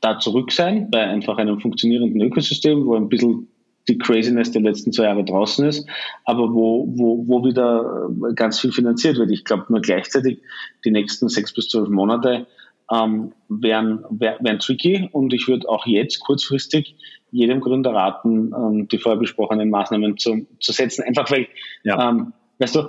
da 0.00 0.18
zurück 0.18 0.50
sein, 0.52 0.90
bei 0.90 1.04
einfach 1.04 1.38
einem 1.38 1.60
funktionierenden 1.60 2.20
Ökosystem, 2.20 2.84
wo 2.86 2.94
ein 2.94 3.08
bisschen 3.08 3.48
die 3.88 3.98
Craziness 3.98 4.52
der 4.52 4.62
letzten 4.62 4.92
zwei 4.92 5.04
Jahre 5.04 5.24
draußen 5.24 5.66
ist, 5.66 5.88
aber 6.24 6.52
wo, 6.52 6.86
wo, 6.96 7.26
wo 7.26 7.44
wieder 7.44 8.08
äh, 8.30 8.34
ganz 8.34 8.60
viel 8.60 8.72
finanziert 8.72 9.18
wird. 9.18 9.30
Ich 9.30 9.44
glaube 9.44 9.66
nur 9.68 9.80
gleichzeitig 9.80 10.40
die 10.84 10.90
nächsten 10.90 11.28
sechs 11.28 11.52
bis 11.52 11.68
zwölf 11.68 11.88
Monate 11.88 12.46
ähm, 12.92 13.32
wären, 13.48 14.04
wären 14.10 14.58
tricky 14.58 15.08
und 15.12 15.32
ich 15.32 15.48
würde 15.48 15.68
auch 15.68 15.86
jetzt 15.86 16.20
kurzfristig 16.20 16.96
jedem 17.30 17.60
Gründer 17.60 17.92
raten, 17.92 18.52
ähm, 18.54 18.88
die 18.88 18.98
vorher 18.98 19.18
besprochenen 19.18 19.70
Maßnahmen 19.70 20.18
zu, 20.18 20.46
zu 20.60 20.72
setzen. 20.72 21.02
Einfach 21.02 21.30
weil, 21.30 21.48
ja. 21.82 22.10
ähm, 22.10 22.32
weißt 22.58 22.76
du, 22.76 22.88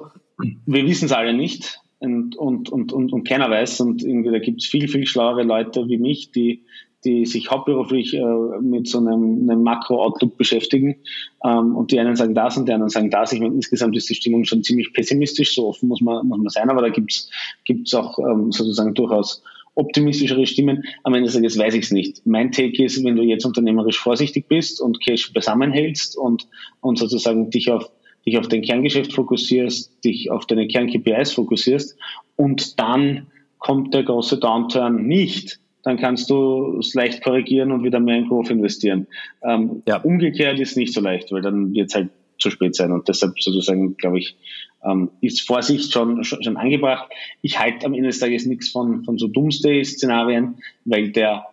wir 0.66 0.86
wissen 0.86 1.06
es 1.06 1.14
alle 1.14 1.34
nicht 1.34 1.80
und, 2.00 2.36
und, 2.36 2.70
und, 2.70 2.92
und, 2.92 3.14
und 3.14 3.28
keiner 3.28 3.50
weiß. 3.50 3.80
Und 3.82 4.04
irgendwie 4.04 4.32
da 4.32 4.40
gibt 4.40 4.62
es 4.62 4.68
viel, 4.68 4.88
viel 4.88 5.08
schlauere 5.08 5.44
Leute 5.44 5.88
wie 5.88 5.98
mich, 5.98 6.32
die, 6.32 6.66
die 7.06 7.26
sich 7.26 7.50
hauptberuflich 7.52 8.13
äh, 8.13 8.24
mit 8.62 8.88
so 8.88 9.00
einem, 9.00 9.50
einem 9.50 9.63
Makro-Outlook 9.63 10.38
beschäftigen. 10.38 10.96
Ähm, 11.44 11.76
und 11.76 11.92
die 11.92 12.00
einen 12.00 12.16
sagen 12.16 12.36
das 12.36 12.58
und 12.58 12.68
die 12.68 12.74
anderen 12.74 12.89
sagen 12.89 13.10
das. 13.10 13.34
Ich 13.34 13.39
meine, 13.39 13.56
insgesamt 13.56 13.96
ist 13.98 14.10
die 14.10 14.16
Stimmung 14.16 14.46
schon 14.46 14.63
ziemlich 14.63 14.94
pessimistisch, 14.94 15.56
so 15.56 15.68
offen 15.68 15.89
muss 15.89 16.02
man, 16.02 16.28
muss 16.28 16.38
man 16.38 16.50
sein, 16.50 16.70
aber 16.70 16.82
da 16.82 16.89
gibt's 16.89 17.30
gibt's 17.66 17.94
auch 17.94 18.18
ähm, 18.20 18.52
sozusagen 18.52 18.94
durchaus 18.94 19.44
optimistischere 19.76 20.46
Stimmen. 20.46 20.84
Am 21.04 21.13
Ende 21.13 21.26
des 21.26 21.36
Tages 21.36 21.58
weiß 21.58 21.74
ich 21.74 21.86
es 21.86 21.92
nicht. 21.92 22.26
Mein 22.26 22.52
Take 22.52 22.84
ist, 22.84 23.04
wenn 23.04 23.16
du 23.16 23.24
jetzt 23.24 23.46
unternehmerisch 23.46 24.00
vorsichtig 24.00 24.48
bist 24.48 24.80
und 24.80 25.02
Cash 25.04 25.34
beisammenhältst 25.34 26.18
und, 26.18 26.48
und 26.82 26.98
sozusagen 26.98 27.50
dich 27.50 27.72
auf 27.72 27.89
dich 28.26 28.38
auf 28.38 28.48
dein 28.48 28.62
Kerngeschäft 28.62 29.12
fokussierst, 29.12 30.04
dich 30.06 30.32
auf 30.32 30.46
deine 30.46 30.68
Kern-KPIs 30.68 31.34
fokussierst 31.34 31.98
und 32.38 32.80
dann 32.80 33.28
kommt 33.60 33.94
der 33.94 34.04
große 34.04 34.38
Downturn 34.38 35.08
nicht, 35.08 35.60
dann 35.84 35.98
kannst 35.98 36.30
du 36.30 36.78
es 36.80 36.93
leicht 36.93 37.24
korrigieren 37.24 37.72
und 37.72 37.84
wieder 37.84 38.00
mehr 38.00 38.17
in 38.17 38.28
Growth 38.28 38.50
investieren. 38.50 39.08
Ähm, 39.43 39.84
ja. 39.88 39.98
Umgekehrt 39.98 40.60
ist 40.60 40.78
nicht 40.78 40.93
so 40.93 41.02
leicht, 41.02 41.32
weil 41.32 41.41
dann 41.41 41.74
wird 41.74 41.89
es 41.89 41.96
halt 41.96 42.10
zu 42.39 42.50
spät 42.50 42.76
sein. 42.76 42.91
Und 42.91 43.08
deshalb 43.08 43.39
sozusagen, 43.39 43.96
glaube 43.98 44.19
ich, 44.19 44.36
ähm, 44.84 45.10
ist 45.22 45.41
Vorsicht 45.41 45.91
schon, 45.91 46.24
schon, 46.24 46.43
schon 46.43 46.58
angebracht. 46.58 47.10
Ich 47.41 47.60
halte 47.60 47.86
am 47.86 47.93
Ende 47.93 48.08
des 48.08 48.19
Tages 48.19 48.46
nichts 48.46 48.69
von, 48.69 49.04
von 49.04 49.17
so 49.17 49.28
Doomsday-Szenarien, 49.28 50.56
weil 50.86 51.12
der, 51.12 51.46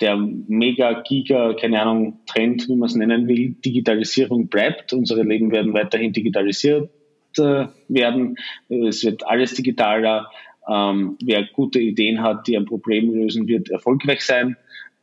der 0.00 0.16
mega 0.16 1.02
Giga, 1.02 1.54
keine 1.54 1.82
Ahnung, 1.82 2.20
Trend, 2.26 2.68
wie 2.68 2.76
man 2.76 2.88
es 2.88 2.94
nennen 2.94 3.28
will, 3.28 3.56
Digitalisierung 3.64 4.48
bleibt. 4.48 4.92
Unsere 4.92 5.22
Leben 5.22 5.50
werden 5.52 5.72
weiterhin 5.74 6.12
digitalisiert 6.12 6.90
äh, 7.38 7.66
werden. 7.88 8.36
Es 8.68 9.04
wird 9.04 9.26
alles 9.26 9.54
digitaler. 9.54 10.30
Ähm, 10.70 11.16
wer 11.22 11.44
gute 11.52 11.80
Ideen 11.80 12.22
hat, 12.22 12.46
die 12.46 12.56
ein 12.56 12.64
Problem 12.64 13.12
lösen, 13.12 13.46
wird 13.48 13.70
erfolgreich 13.70 14.22
sein. 14.22 14.56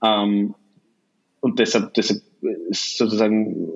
Ähm, 0.03 0.55
und 1.39 1.59
deshalb, 1.59 1.93
deshalb 1.93 2.21
sozusagen 2.71 3.69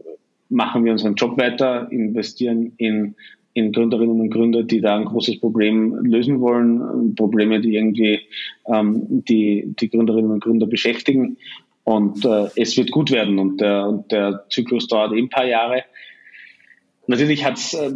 machen 0.49 0.85
wir 0.85 0.91
unseren 0.91 1.15
Job 1.15 1.37
weiter, 1.37 1.91
investieren 1.91 2.73
in, 2.77 3.15
in 3.53 3.71
Gründerinnen 3.71 4.19
und 4.19 4.29
Gründer, 4.29 4.63
die 4.63 4.81
da 4.81 4.97
ein 4.97 5.05
großes 5.05 5.39
Problem 5.39 5.95
lösen 6.03 6.39
wollen, 6.39 7.15
Probleme, 7.15 7.61
die 7.61 7.75
irgendwie 7.75 8.21
ähm, 8.67 9.23
die, 9.27 9.73
die 9.79 9.89
Gründerinnen 9.89 10.31
und 10.31 10.43
Gründer 10.43 10.67
beschäftigen. 10.67 11.37
Und 11.83 12.25
äh, 12.25 12.47
es 12.55 12.75
wird 12.77 12.91
gut 12.91 13.11
werden 13.11 13.37
und 13.37 13.61
der, 13.61 13.87
und 13.87 14.11
der 14.11 14.45
Zyklus 14.49 14.87
dauert 14.87 15.13
eben 15.13 15.27
ein 15.27 15.29
paar 15.29 15.45
Jahre. 15.45 15.83
Natürlich 17.07 17.45
hat 17.45 17.57
es 17.57 17.73
äh, 17.73 17.91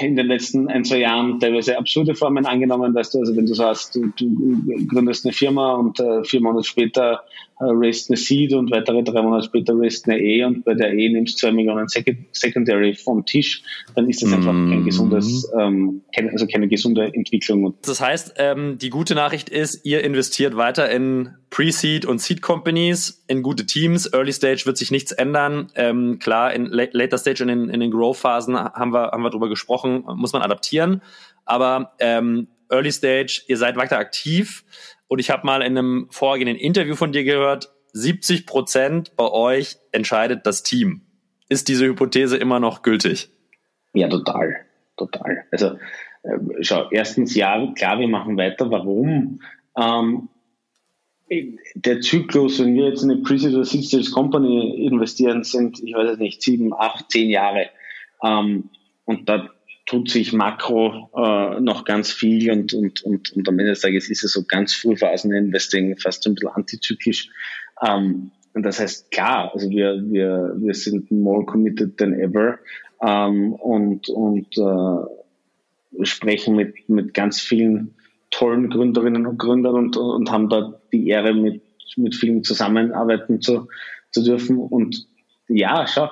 in 0.00 0.16
den 0.16 0.26
letzten 0.26 0.68
ein, 0.68 0.84
zwei 0.84 0.98
Jahren 0.98 1.40
teilweise 1.40 1.76
absurde 1.78 2.14
Formen 2.14 2.46
angenommen, 2.46 2.94
weißt 2.94 3.14
du, 3.14 3.18
also 3.20 3.36
wenn 3.36 3.46
du 3.46 3.54
sagst, 3.54 3.96
du, 3.96 4.12
du 4.16 4.86
gründest 4.86 5.24
eine 5.26 5.32
Firma 5.32 5.74
und 5.74 5.98
äh, 5.98 6.24
vier 6.24 6.40
Monate 6.40 6.64
später 6.64 7.24
äh, 7.62 7.70
raised 7.70 8.10
eine 8.10 8.16
Seed 8.16 8.52
und 8.52 8.70
weitere 8.72 9.02
drei 9.02 9.22
Monate 9.22 9.46
später 9.46 9.74
raised 9.76 10.08
eine 10.08 10.18
E 10.20 10.44
und 10.44 10.64
bei 10.64 10.74
der 10.74 10.92
E 10.92 11.08
nimmst 11.08 11.38
zwei 11.38 11.52
Millionen 11.52 11.86
Secondary 11.88 12.94
vom 12.94 13.24
Tisch, 13.24 13.62
dann 13.94 14.08
ist 14.08 14.20
das 14.22 14.30
mm. 14.30 14.34
einfach 14.34 14.52
kein 14.52 14.84
gesundes, 14.84 15.50
ähm, 15.58 16.02
keine, 16.14 16.32
also 16.32 16.46
keine 16.46 16.66
gesunde 16.66 17.14
Entwicklung. 17.14 17.74
Das 17.82 18.00
heißt, 18.00 18.34
ähm, 18.38 18.78
die 18.78 18.90
gute 18.90 19.14
Nachricht 19.14 19.48
ist, 19.48 19.84
ihr 19.84 20.02
investiert 20.02 20.56
weiter 20.56 20.90
in 20.90 21.30
Pre-Seed 21.50 22.04
und 22.04 22.20
Seed 22.20 22.42
Companies, 22.42 23.24
in 23.28 23.42
gute 23.42 23.64
Teams. 23.64 24.12
Early 24.12 24.32
Stage 24.32 24.62
wird 24.64 24.76
sich 24.76 24.90
nichts 24.90 25.12
ändern. 25.12 25.70
Ähm, 25.76 26.18
klar, 26.18 26.52
in 26.52 26.66
Later 26.66 27.18
Stage 27.18 27.44
und 27.44 27.48
in, 27.48 27.68
in 27.68 27.78
den 27.78 27.90
Growth-Phasen 27.92 28.56
haben 28.56 28.92
wir, 28.92 29.12
haben 29.12 29.22
wir 29.22 29.30
drüber 29.30 29.48
gesprochen, 29.48 30.04
muss 30.16 30.32
man 30.32 30.42
adaptieren. 30.42 31.02
Aber 31.44 31.92
ähm, 32.00 32.48
Early 32.70 32.90
Stage, 32.90 33.42
ihr 33.46 33.58
seid 33.58 33.76
weiter 33.76 33.98
aktiv. 33.98 34.64
Und 35.12 35.18
ich 35.18 35.28
habe 35.28 35.44
mal 35.44 35.60
in 35.60 35.76
einem 35.76 36.06
vorgehenden 36.08 36.56
Interview 36.56 36.94
von 36.94 37.12
dir 37.12 37.22
gehört, 37.22 37.68
70 37.92 38.46
Prozent 38.46 39.14
bei 39.14 39.30
euch 39.30 39.76
entscheidet 39.90 40.46
das 40.46 40.62
Team. 40.62 41.02
Ist 41.50 41.68
diese 41.68 41.84
Hypothese 41.84 42.38
immer 42.38 42.60
noch 42.60 42.80
gültig? 42.80 43.28
Ja, 43.92 44.08
total. 44.08 44.64
Total. 44.96 45.44
Also, 45.50 45.76
äh, 46.22 46.38
schau, 46.62 46.88
erstens, 46.90 47.34
ja, 47.34 47.74
klar, 47.74 47.98
wir 48.00 48.08
machen 48.08 48.38
weiter. 48.38 48.70
Warum? 48.70 49.42
Ähm, 49.76 50.30
der 51.74 52.00
Zyklus, 52.00 52.58
wenn 52.58 52.74
wir 52.74 52.88
jetzt 52.88 53.02
in 53.02 53.10
eine 53.10 53.20
oder 53.20 53.66
Seed 53.66 54.12
Company 54.12 54.86
investieren, 54.86 55.44
sind, 55.44 55.78
ich 55.84 55.94
weiß 55.94 56.12
es 56.12 56.18
nicht, 56.20 56.40
sieben, 56.40 56.72
acht, 56.72 57.10
zehn 57.10 57.28
Jahre. 57.28 57.68
Ähm, 58.24 58.70
und 59.04 59.28
da 59.28 59.50
tut 59.92 60.08
sich 60.08 60.32
makro 60.32 61.10
äh, 61.14 61.60
noch 61.60 61.84
ganz 61.84 62.10
viel 62.10 62.50
und, 62.50 62.72
und, 62.72 63.02
und, 63.02 63.30
und 63.36 63.46
am 63.46 63.58
Ende 63.58 63.72
des 63.72 63.82
Tages 63.82 64.08
ist 64.08 64.24
es 64.24 64.32
so 64.32 64.42
ganz 64.42 64.72
Frühphasen-Investing 64.72 65.98
fast 65.98 66.26
ein 66.26 66.34
bisschen 66.34 66.48
antizyklisch. 66.48 67.28
Ähm, 67.86 68.30
und 68.54 68.62
das 68.62 68.80
heißt, 68.80 69.10
klar, 69.10 69.50
also 69.52 69.68
wir, 69.68 70.02
wir, 70.10 70.54
wir 70.56 70.72
sind 70.72 71.10
more 71.10 71.44
committed 71.44 71.98
than 71.98 72.14
ever 72.14 72.58
ähm, 73.02 73.52
und, 73.52 74.08
und 74.08 74.46
äh, 74.56 76.04
sprechen 76.06 76.56
mit, 76.56 76.88
mit 76.88 77.12
ganz 77.12 77.38
vielen 77.38 77.94
tollen 78.30 78.70
Gründerinnen 78.70 79.26
und 79.26 79.38
Gründern 79.38 79.74
und, 79.74 79.98
und 79.98 80.30
haben 80.30 80.48
da 80.48 80.80
die 80.90 81.06
Ehre, 81.08 81.34
mit, 81.34 81.60
mit 81.96 82.14
vielen 82.14 82.44
zusammenarbeiten 82.44 83.42
zu, 83.42 83.68
zu 84.10 84.24
dürfen. 84.24 84.56
Und 84.56 85.06
ja, 85.48 85.86
schau, 85.86 86.08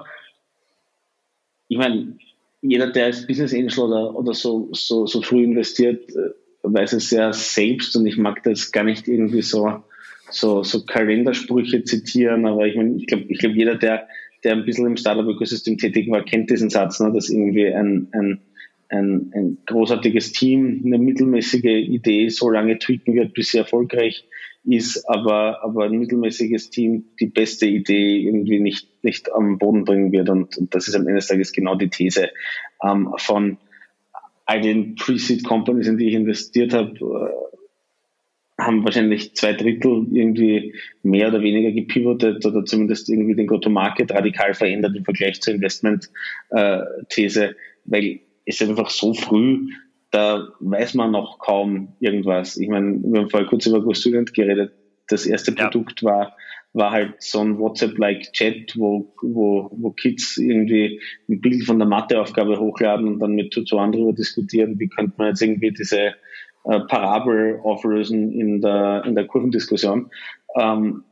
ich 1.68 1.78
meine, 1.78 2.18
jeder, 2.62 2.90
der 2.90 3.06
als 3.06 3.26
Business 3.26 3.54
Angel 3.54 3.78
oder, 3.78 4.14
oder 4.14 4.34
so, 4.34 4.68
so, 4.72 5.06
so 5.06 5.22
früh 5.22 5.44
investiert, 5.44 6.10
äh, 6.10 6.30
weiß 6.62 6.92
es 6.92 7.10
ja 7.10 7.32
selbst 7.32 7.96
und 7.96 8.06
ich 8.06 8.18
mag 8.18 8.42
das 8.42 8.70
gar 8.70 8.84
nicht 8.84 9.08
irgendwie 9.08 9.42
so, 9.42 9.82
so, 10.30 10.62
so 10.62 10.84
Kalendersprüche 10.84 11.84
zitieren, 11.84 12.46
aber 12.46 12.66
ich 12.66 12.76
meine, 12.76 12.96
ich 12.96 13.06
glaube, 13.06 13.24
ich 13.28 13.38
glaub, 13.38 13.54
jeder, 13.54 13.76
der, 13.76 14.06
der 14.44 14.52
ein 14.52 14.64
bisschen 14.64 14.86
im 14.86 14.96
Startup-Ökosystem 14.96 15.78
tätig 15.78 16.10
war, 16.10 16.24
kennt 16.24 16.50
diesen 16.50 16.70
Satz, 16.70 17.00
ne, 17.00 17.12
dass 17.12 17.30
irgendwie 17.30 17.66
ein, 17.72 18.08
ein, 18.12 18.40
ein, 18.88 19.30
ein 19.34 19.58
großartiges 19.66 20.32
Team 20.32 20.82
eine 20.84 20.98
mittelmäßige 20.98 21.64
Idee 21.64 22.28
so 22.28 22.50
lange 22.50 22.78
tweaken 22.78 23.14
wird, 23.14 23.32
bis 23.32 23.50
sie 23.50 23.58
erfolgreich 23.58 24.24
ist, 24.64 25.08
aber, 25.08 25.62
aber 25.62 25.84
ein 25.84 25.98
mittelmäßiges 25.98 26.70
Team 26.70 27.04
die 27.18 27.26
beste 27.26 27.66
Idee 27.66 28.18
irgendwie 28.18 28.60
nicht, 28.60 28.88
nicht 29.02 29.32
am 29.32 29.58
Boden 29.58 29.84
bringen 29.84 30.12
wird. 30.12 30.28
Und, 30.28 30.56
und 30.58 30.74
das 30.74 30.88
ist 30.88 30.94
am 30.94 31.02
Ende 31.02 31.14
des 31.14 31.28
Tages 31.28 31.52
genau 31.52 31.74
die 31.74 31.88
These 31.88 32.28
ähm, 32.84 33.12
von 33.16 33.56
all 34.44 34.60
den 34.60 34.96
Pre-Seed 34.96 35.44
Companies, 35.44 35.86
in 35.86 35.96
die 35.96 36.08
ich 36.08 36.14
investiert 36.14 36.74
habe, 36.74 36.92
äh, 36.98 38.62
haben 38.62 38.84
wahrscheinlich 38.84 39.34
zwei 39.34 39.54
Drittel 39.54 40.06
irgendwie 40.12 40.74
mehr 41.02 41.28
oder 41.28 41.40
weniger 41.40 41.72
gepivotet 41.72 42.44
oder 42.44 42.64
zumindest 42.64 43.08
irgendwie 43.08 43.34
den 43.34 43.46
Go-to-Market 43.46 44.12
radikal 44.12 44.52
verändert 44.52 44.94
im 44.96 45.04
Vergleich 45.04 45.40
zur 45.40 45.54
Investment-These, 45.54 47.44
äh, 47.44 47.54
weil 47.84 48.20
es 48.44 48.60
einfach 48.60 48.90
so 48.90 49.14
früh 49.14 49.68
da 50.10 50.48
weiß 50.60 50.94
man 50.94 51.12
noch 51.12 51.38
kaum 51.38 51.94
irgendwas. 52.00 52.56
Ich 52.56 52.68
meine, 52.68 52.98
wir 53.02 53.20
haben 53.20 53.30
vorher 53.30 53.48
kurz 53.48 53.66
über 53.66 53.82
GoStudent 53.82 54.34
geredet. 54.34 54.72
Das 55.08 55.26
erste 55.26 55.52
ja. 55.52 55.64
Produkt 55.64 56.02
war, 56.02 56.36
war 56.72 56.90
halt 56.90 57.14
so 57.18 57.40
ein 57.40 57.58
WhatsApp-like 57.58 58.32
Chat, 58.32 58.76
wo, 58.76 59.12
wo, 59.22 59.70
wo 59.72 59.90
Kids 59.90 60.36
irgendwie 60.36 61.00
ein 61.28 61.40
Bild 61.40 61.64
von 61.64 61.78
der 61.78 61.88
Matheaufgabe 61.88 62.58
hochladen 62.58 63.06
und 63.06 63.18
dann 63.20 63.34
mit 63.34 63.52
Tutoren 63.52 63.92
darüber 63.92 64.12
diskutieren, 64.12 64.78
wie 64.78 64.88
könnte 64.88 65.14
man 65.16 65.28
jetzt 65.28 65.42
irgendwie 65.42 65.72
diese 65.72 66.14
äh, 66.64 66.80
Parabel 66.88 67.60
auflösen 67.62 68.32
in 68.32 68.60
der, 68.60 69.04
in 69.06 69.14
der 69.14 69.26
Kurvendiskussion. 69.26 70.10
Ähm, 70.56 71.04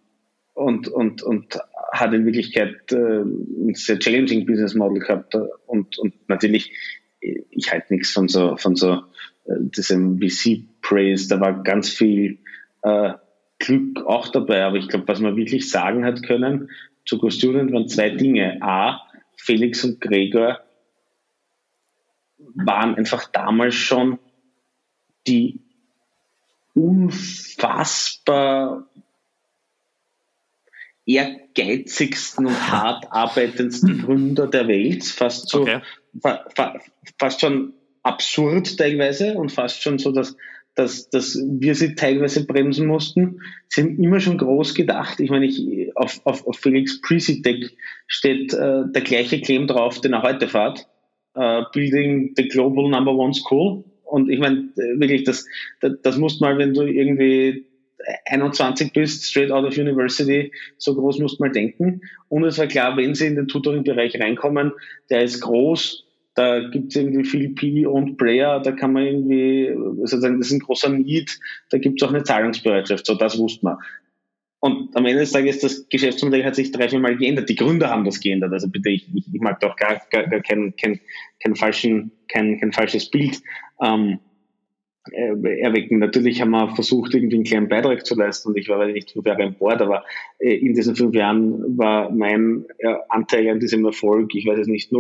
und, 0.55 0.89
und, 0.89 1.23
und 1.23 1.59
hat 1.93 2.13
in 2.13 2.27
Wirklichkeit 2.27 2.91
äh, 2.91 3.23
ein 3.23 3.75
sehr 3.75 3.99
challenging 3.99 4.45
Business 4.45 4.75
Model 4.75 4.99
gehabt 4.99 5.37
und, 5.67 5.99
und 5.99 6.15
natürlich 6.29 6.73
ich 7.21 7.73
halte 7.73 7.93
nichts 7.93 8.11
von 8.11 8.29
so, 8.29 8.57
von 8.57 8.77
so 8.77 9.03
äh, 9.45 9.57
diesem 9.59 10.19
VC-Praise. 10.21 11.29
Da 11.29 11.41
war 11.41 11.63
ganz 11.63 11.91
viel 11.91 12.39
äh, 12.83 13.15
Glück 13.59 14.07
auch 14.07 14.29
dabei. 14.29 14.65
Aber 14.65 14.77
ich 14.77 14.89
glaube, 14.89 15.09
was 15.09 15.21
man 15.21 15.37
wirklich 15.37 15.71
sagen 15.71 16.05
hat 16.05 16.23
können 16.23 16.71
zu 17.05 17.19
Go 17.19 17.31
Student 17.31 17.73
waren 17.73 17.89
zwei 17.89 18.11
Dinge. 18.11 18.59
A, 18.61 19.01
Felix 19.37 19.85
und 19.85 20.01
Gregor 20.01 20.61
waren 22.55 22.95
einfach 22.97 23.27
damals 23.31 23.75
schon 23.75 24.19
die 25.27 25.61
unfassbar 26.75 28.29
ehrgeizigsten 31.07 32.47
und 32.47 32.71
hart 32.71 33.11
arbeitendsten 33.11 34.03
Gründer 34.03 34.47
der 34.47 34.69
Welt, 34.69 35.05
fast 35.05 35.49
so 35.49 35.63
okay 35.63 35.81
fa 36.21 36.45
fa 36.55 36.79
fast 37.19 37.41
schon 37.41 37.75
absurd 38.03 38.79
teilweise 38.79 39.35
und 39.35 39.53
fast 39.53 39.83
schon 39.83 39.99
so, 39.99 40.13
dass, 40.13 40.37
dass, 40.75 41.11
dass 41.11 41.37
wir 41.37 41.75
sie 41.75 41.95
teilweise 41.95 42.47
bremsen 42.47 42.87
mussten. 42.87 43.41
Sie 43.69 43.83
haben 43.83 44.03
immer 44.03 44.21
schon 44.21 44.39
groß 44.39 44.75
gedacht. 44.75 45.21
Ich 45.21 45.31
meine, 45.31 45.47
ich, 45.47 45.91
auf, 45.97 46.21
auf, 46.25 46.47
auf 46.47 46.57
Felix 46.59 47.01
Deck 47.43 47.77
steht 48.07 48.55
äh, 48.55 48.83
der 48.87 49.03
gleiche 49.03 49.41
Claim 49.41 49.67
drauf, 49.67 50.01
den 50.01 50.13
er 50.13 50.23
heute 50.23 50.49
fährt. 50.49 50.87
Äh, 51.35 51.63
Building 51.73 52.35
the 52.37 52.49
Global 52.49 52.89
Number 52.89 53.13
One 53.13 53.35
School. 53.35 53.85
Und 54.05 54.31
ich 54.31 54.39
meine, 54.39 54.71
äh, 54.77 54.99
wirklich, 54.99 55.25
das, 55.25 55.45
das, 55.81 55.93
das 56.03 56.17
musst 56.17 56.41
mal, 56.41 56.57
wenn 56.57 56.73
du 56.73 56.83
irgendwie 56.83 57.67
21 58.27 58.93
bist, 58.93 59.25
straight 59.25 59.51
out 59.51 59.65
of 59.65 59.77
university, 59.77 60.53
so 60.79 60.95
groß 60.95 61.19
musst 61.19 61.41
mal 61.41 61.51
denken. 61.51 62.03
Und 62.29 62.45
es 62.45 62.59
war 62.59 62.67
klar, 62.67 62.97
wenn 62.97 63.15
sie 63.15 63.27
in 63.27 63.37
den 63.37 63.49
Tutoring-Bereich 63.49 64.19
reinkommen, 64.21 64.73
der 65.11 65.23
ist 65.25 65.41
groß, 65.41 66.08
da 66.39 66.61
gibt 66.69 66.95
es 66.95 66.97
irgendwie 66.97 67.25
viel 67.25 67.49
PE 67.51 67.91
und 67.91 68.17
Player, 68.17 68.61
da 68.61 68.71
kann 68.71 68.93
man 68.93 69.05
irgendwie, 69.05 69.75
sozusagen, 70.05 70.39
das 70.39 70.49
ist 70.49 70.53
ein 70.53 70.61
großer 70.61 70.89
Need, 70.89 71.37
da 71.71 71.79
gibt 71.79 72.01
es 72.01 72.07
auch 72.07 72.15
eine 72.15 72.23
Zahlungsbereitschaft, 72.23 73.05
so 73.05 73.17
das 73.17 73.37
wusste 73.39 73.65
man. 73.65 73.79
Und 74.61 74.97
am 74.97 75.05
Ende 75.07 75.21
des 75.21 75.33
Tages, 75.33 75.59
das 75.61 75.89
Geschäftsmodell 75.89 76.45
hat 76.45 76.55
sich 76.55 76.71
drei, 76.71 76.89
vier 76.89 77.01
Mal 77.01 77.17
geändert. 77.17 77.49
Die 77.49 77.55
Gründer 77.55 77.91
haben 77.91 78.05
das 78.05 78.19
geändert. 78.19 78.53
Also 78.53 78.69
bitte, 78.69 78.91
ich, 78.91 79.07
ich, 79.15 79.25
ich 79.33 79.41
mag 79.41 79.61
doch 79.61 79.77
gar, 79.77 80.01
gar, 80.11 80.27
gar 80.27 80.41
kein, 80.41 80.75
kein, 80.75 80.99
kein, 81.41 81.55
falschen, 81.55 82.11
kein, 82.27 82.59
kein 82.59 82.73
falsches 82.73 83.09
Bild 83.09 83.41
ähm, 83.81 84.19
äh, 85.13 85.61
erwecken. 85.61 86.01
Natürlich 86.01 86.41
haben 86.41 86.51
wir 86.51 86.75
versucht, 86.75 87.15
irgendwie 87.15 87.37
einen 87.37 87.45
kleinen 87.45 87.69
Beitrag 87.69 88.05
zu 88.05 88.17
leisten 88.17 88.49
und 88.49 88.59
ich 88.59 88.69
war 88.69 88.85
nicht 88.87 89.13
fünf 89.13 89.27
Jahre 89.27 89.45
an 89.45 89.55
Bord, 89.55 89.81
aber 89.81 90.05
äh, 90.41 90.55
in 90.55 90.75
diesen 90.75 90.97
fünf 90.97 91.15
Jahren 91.15 91.79
war 91.79 92.11
mein 92.11 92.65
äh, 92.79 92.95
Anteil 93.09 93.49
an 93.49 93.61
diesem 93.61 93.85
Erfolg, 93.85 94.35
ich 94.35 94.47
weiß 94.47 94.59
es 94.59 94.67
nicht, 94.67 94.91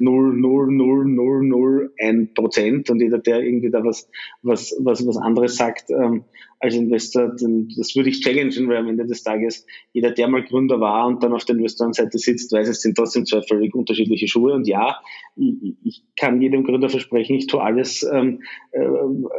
0,00001 0.00 2.34
Prozent 2.34 2.90
und 2.90 3.00
jeder, 3.00 3.18
der 3.18 3.42
irgendwie 3.42 3.70
da 3.70 3.84
was, 3.84 4.10
was, 4.42 4.76
was, 4.80 5.06
was 5.06 5.16
anderes 5.16 5.56
sagt, 5.56 5.90
ähm, 5.90 6.24
als 6.60 6.74
Investor, 6.74 7.36
dann, 7.40 7.68
das 7.76 7.94
würde 7.94 8.10
ich 8.10 8.20
challengen, 8.20 8.68
weil 8.68 8.78
am 8.78 8.88
Ende 8.88 9.06
des 9.06 9.22
Tages 9.22 9.64
jeder, 9.92 10.10
der 10.10 10.28
mal 10.28 10.42
Gründer 10.42 10.80
war 10.80 11.06
und 11.06 11.22
dann 11.22 11.32
auf 11.32 11.44
der 11.44 11.56
Investorenseite 11.56 12.18
sitzt, 12.18 12.52
weiß, 12.52 12.68
es 12.68 12.82
sind 12.82 12.96
trotzdem 12.96 13.26
zwei 13.26 13.42
völlig 13.42 13.74
unterschiedliche 13.74 14.26
Schuhe. 14.26 14.54
Und 14.54 14.66
ja, 14.66 14.98
ich, 15.36 15.76
ich 15.84 16.04
kann 16.18 16.42
jedem 16.42 16.64
Gründer 16.64 16.88
versprechen, 16.88 17.36
ich 17.36 17.46
tue 17.46 17.62
alles, 17.62 18.04
ähm, 18.12 18.42
äh, 18.72 18.80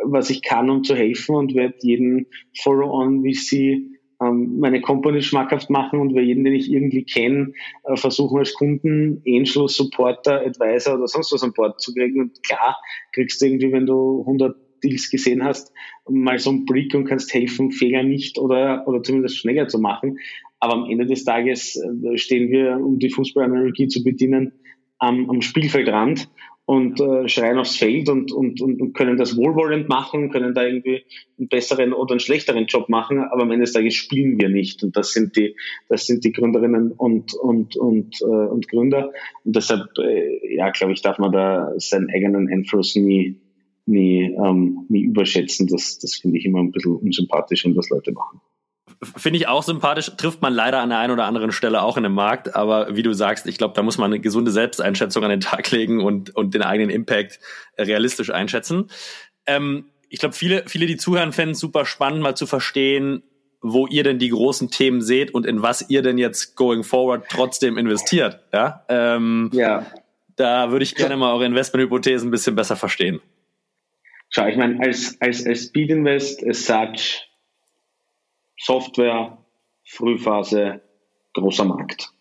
was 0.06 0.30
ich 0.30 0.44
kann, 0.44 0.70
um 0.70 0.84
zu 0.84 0.96
helfen 0.96 1.36
und 1.36 1.56
werde 1.56 1.76
jeden 1.82 2.28
Follow-on 2.58 3.24
VC 3.24 3.54
ähm, 3.54 3.99
meine 4.20 4.82
Company 4.82 5.22
schmackhaft 5.22 5.70
machen 5.70 6.00
und 6.00 6.14
wer 6.14 6.24
jeden, 6.24 6.44
den 6.44 6.54
ich 6.54 6.72
irgendwie 6.72 7.04
kenne, 7.04 7.54
äh, 7.86 7.96
versuchen 7.96 8.40
als 8.40 8.54
Kunden, 8.54 9.22
Angel, 9.26 9.68
Supporter, 9.68 10.42
Advisor 10.42 10.96
oder 10.96 11.08
sonst 11.08 11.32
was 11.32 11.44
an 11.44 11.54
Bord 11.54 11.80
zu 11.82 11.94
kriegen. 11.94 12.22
Und 12.22 12.44
klar, 12.44 12.78
kriegst 13.14 13.42
du 13.42 13.46
irgendwie, 13.46 13.72
wenn 13.72 13.86
du 13.86 14.22
100 14.22 14.56
Deals 14.84 15.10
gesehen 15.10 15.44
hast, 15.44 15.74
mal 16.10 16.40
so 16.40 16.50
einen 16.50 16.66
Blick 16.66 16.94
und 16.96 17.06
kannst 17.06 17.34
helfen, 17.34 17.72
Fehler 17.72 18.04
nicht 18.04 18.38
oder, 18.38 18.88
oder 18.88 19.04
zumindest 19.04 19.38
schneller 19.38 19.68
zu 19.68 19.80
machen. 19.80 20.18
Aber 20.60 20.74
am 20.74 20.90
Ende 20.90 21.06
des 21.06 21.24
Tages 21.24 21.78
äh, 21.78 22.18
stehen 22.18 22.50
wir, 22.50 22.78
um 22.78 23.00
die 23.00 23.10
Fußballanalogie 23.10 23.88
zu 23.88 24.04
bedienen, 24.04 24.54
am, 24.98 25.30
am 25.30 25.42
Spielfeldrand 25.42 26.30
und 26.70 27.02
äh, 27.02 27.28
schreien 27.28 27.58
aufs 27.58 27.78
Feld 27.78 28.10
und, 28.10 28.32
und, 28.32 28.62
und, 28.62 28.94
können 28.94 29.18
das 29.18 29.36
wohlwollend 29.36 29.90
machen, 29.90 30.30
können 30.30 30.54
da 30.54 30.64
irgendwie 30.68 31.04
einen 31.40 31.48
besseren 31.48 31.94
oder 31.94 32.12
einen 32.12 32.20
schlechteren 32.20 32.68
Job 32.68 32.90
machen, 32.90 33.24
aber 33.24 33.42
am 33.42 33.50
Ende 33.50 33.64
des 33.66 33.74
Tages 33.74 33.96
spielen 33.96 34.40
wir 34.40 34.50
nicht. 34.50 34.84
Und 34.84 34.96
das 34.96 35.12
sind 35.12 35.36
die, 35.36 35.56
das 35.88 36.06
sind 36.06 36.24
die 36.24 36.32
Gründerinnen 36.32 36.92
und, 36.92 37.34
und, 37.34 37.76
und, 37.76 38.22
äh, 38.22 38.26
und 38.26 38.68
Gründer. 38.68 39.12
Und 39.44 39.56
deshalb, 39.56 39.88
äh, 39.98 40.56
ja, 40.58 40.70
glaube 40.70 40.94
ich, 40.94 41.02
darf 41.02 41.18
man 41.18 41.32
da 41.32 41.74
seinen 41.78 42.12
eigenen 42.12 42.48
Einfluss 42.48 42.96
nie, 42.96 43.42
nie, 43.88 44.26
ähm, 44.26 44.86
nie 44.90 45.06
überschätzen. 45.06 45.66
Das, 45.66 45.98
das 45.98 46.18
finde 46.18 46.38
ich 46.38 46.46
immer 46.46 46.60
ein 46.60 46.72
bisschen 46.72 46.98
unsympathisch, 46.98 47.66
wenn 47.66 47.74
das 47.74 47.90
Leute 47.90 48.12
machen. 48.12 48.42
Finde 49.02 49.38
ich 49.38 49.48
auch 49.48 49.64
sympathisch, 49.64 50.12
trifft 50.18 50.42
man 50.42 50.54
leider 50.54 50.82
an 50.82 50.90
der 50.90 51.00
einen 51.00 51.14
oder 51.14 51.24
anderen 51.24 51.54
Stelle 51.54 51.82
auch 51.84 51.96
in 51.96 52.04
dem 52.04 52.14
Markt, 52.14 52.56
aber 52.56 52.98
wie 52.98 53.04
du 53.04 53.14
sagst, 53.14 53.48
ich 53.48 53.58
glaube, 53.58 53.74
da 53.74 53.82
muss 53.82 53.98
man 53.98 54.12
eine 54.12 54.20
gesunde 54.20 54.52
Selbsteinschätzung 54.52 55.24
an 55.24 55.30
den 55.30 55.40
Tag 55.40 55.72
legen 55.72 56.04
und, 56.04 56.36
und 56.36 56.54
den 56.54 56.64
eigenen 56.64 56.90
Impact 56.90 57.40
realistisch 57.78 58.30
einschätzen. 58.30 58.90
Ähm, 59.46 59.86
ich 60.10 60.20
glaube, 60.20 60.36
viele, 60.36 60.64
viele, 60.68 60.86
die 60.86 60.98
zuhören, 60.98 61.32
fänden 61.32 61.54
es 61.54 61.60
super 61.60 61.86
spannend, 61.86 62.22
mal 62.22 62.36
zu 62.36 62.46
verstehen, 62.46 63.24
wo 63.62 63.88
ihr 63.88 64.04
denn 64.04 64.20
die 64.20 64.30
großen 64.30 64.70
Themen 64.70 65.02
seht 65.02 65.34
und 65.34 65.46
in 65.46 65.62
was 65.62 65.90
ihr 65.90 66.02
denn 66.02 66.18
jetzt 66.18 66.56
going 66.56 66.84
forward 66.84 67.26
trotzdem 67.30 67.78
investiert. 67.78 68.40
Ja, 68.54 68.86
ähm, 68.90 69.50
ja. 69.54 69.86
Da 70.36 70.72
würde 70.72 70.84
ich 70.84 70.96
gerne 70.96 71.18
mal 71.18 71.34
eure 71.34 71.46
Investmenthypothesen 71.46 72.30
ein 72.30 72.32
bisschen 72.32 72.56
besser 72.56 72.78
verstehen. 72.78 73.22
Schau, 74.30 74.46
ich 74.48 74.56
meine, 74.56 74.80
als, 74.80 75.18
als, 75.20 75.46
als 75.46 75.66
Speed 75.66 75.90
Invest 75.90 76.46
as 76.48 76.66
such, 76.66 77.29
Software, 78.60 79.38
Frühphase, 79.86 80.82
großer 81.34 81.66
Markt. 81.66 82.12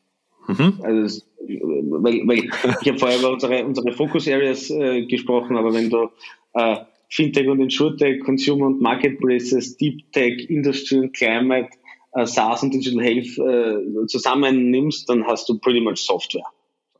Mhm. 0.47 0.81
Also, 0.83 1.23
weil, 1.41 2.27
weil 2.27 2.45
ich 2.81 2.89
habe 2.89 2.99
vorher 2.99 3.19
über 3.19 3.33
unsere, 3.33 3.65
unsere 3.65 3.93
Focus 3.93 4.29
Areas 4.29 4.71
äh, 4.71 5.05
gesprochen, 5.07 5.57
aber 5.57 5.75
wenn 5.75 5.91
du 5.91 6.11
äh, 6.55 6.77
Fintech 7.11 7.49
und 7.49 7.61
Insurtech, 7.61 8.21
Consumer 8.21 8.67
und 8.67 8.81
Marketplaces, 8.81 9.77
Deep 9.77 10.13
Tech, 10.13 10.49
Industry 10.49 10.99
und 10.99 11.15
Climate, 11.15 11.71
äh, 12.13 12.27
SaaS 12.27 12.63
und 12.63 12.75
Digital 12.75 13.03
Health 13.03 13.39
äh, 13.39 14.07
zusammennimmst, 14.07 15.09
dann 15.09 15.27
hast 15.27 15.49
du 15.49 15.59
pretty 15.59 15.81
much 15.81 15.99
Software. 15.99 16.47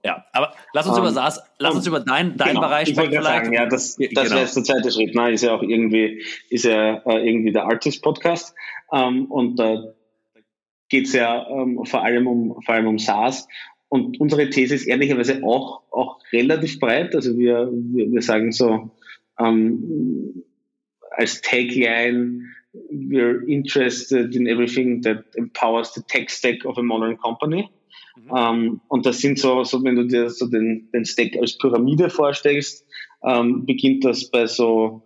Ja, 0.05 0.25
aber 0.33 0.55
lass 0.73 0.87
uns 0.87 0.97
um, 0.97 1.03
über 1.03 1.09
ähm, 1.09 1.15
SaaS, 1.15 1.43
lass 1.59 1.75
uns 1.75 1.87
über 1.87 2.01
deinen 2.01 2.37
dein 2.37 2.49
genau, 2.49 2.61
Bereich 2.61 2.89
sprechen 2.89 3.11
vielleicht. 3.11 3.45
Sagen, 3.45 3.53
ja, 3.53 3.67
das, 3.67 3.97
das 3.97 4.09
genau. 4.09 4.23
wäre 4.31 4.41
jetzt 4.41 4.57
der 4.57 4.65
zweite 4.65 4.93
Schritt. 4.93 5.15
Ne? 5.15 5.33
Ist 5.33 5.43
ja 5.43 5.55
auch 5.55 5.63
irgendwie, 5.63 6.23
ist 6.51 6.65
ja 6.65 7.03
äh, 7.05 7.29
irgendwie 7.29 7.53
der 7.53 7.65
Artist-Podcast. 7.65 8.55
Ähm, 8.93 9.27
und 9.27 9.57
da 9.57 9.83
geht 10.89 11.07
es 11.07 11.13
ja 11.13 11.47
ähm, 11.49 11.85
vor 11.85 12.05
allem 12.05 12.27
um 12.27 12.63
vor 12.63 12.75
allem 12.75 12.87
um 12.87 12.99
SaaS. 12.99 13.49
Und 13.89 14.21
unsere 14.21 14.51
These 14.51 14.75
ist 14.75 14.87
ehrlicherweise 14.87 15.43
auch, 15.43 15.83
auch 15.91 16.21
relativ 16.33 16.79
breit. 16.79 17.15
Also 17.15 17.37
wir, 17.39 17.71
wir, 17.73 18.13
wir 18.13 18.23
sagen 18.23 18.53
so, 18.53 18.91
ähm, 19.41 20.45
als 21.11 21.41
Tagline, 21.41 22.45
we're 22.91 23.43
interested 23.49 24.35
in 24.37 24.47
everything 24.47 25.03
that 25.03 25.25
empowers 25.37 25.95
the 25.95 26.03
tech 26.03 26.31
stack 26.31 26.65
of 26.65 26.79
a 26.79 26.83
modern 26.83 27.17
company. 27.17 27.69
Mhm. 28.25 28.37
Ähm, 28.37 28.81
und 28.89 29.07
das 29.07 29.19
sind 29.19 29.39
so, 29.39 29.65
so, 29.65 29.83
wenn 29.85 29.97
du 29.97 30.07
dir 30.07 30.31
so 30.31 30.47
den, 30.47 30.89
den 30.93 31.05
Stack 31.05 31.37
als 31.41 31.57
Pyramide 31.59 32.11
vorstellst, 32.11 32.87
ähm, 33.25 33.67
beginnt 33.67 34.05
das 34.05 34.31
bei 34.31 34.47
so 34.47 35.03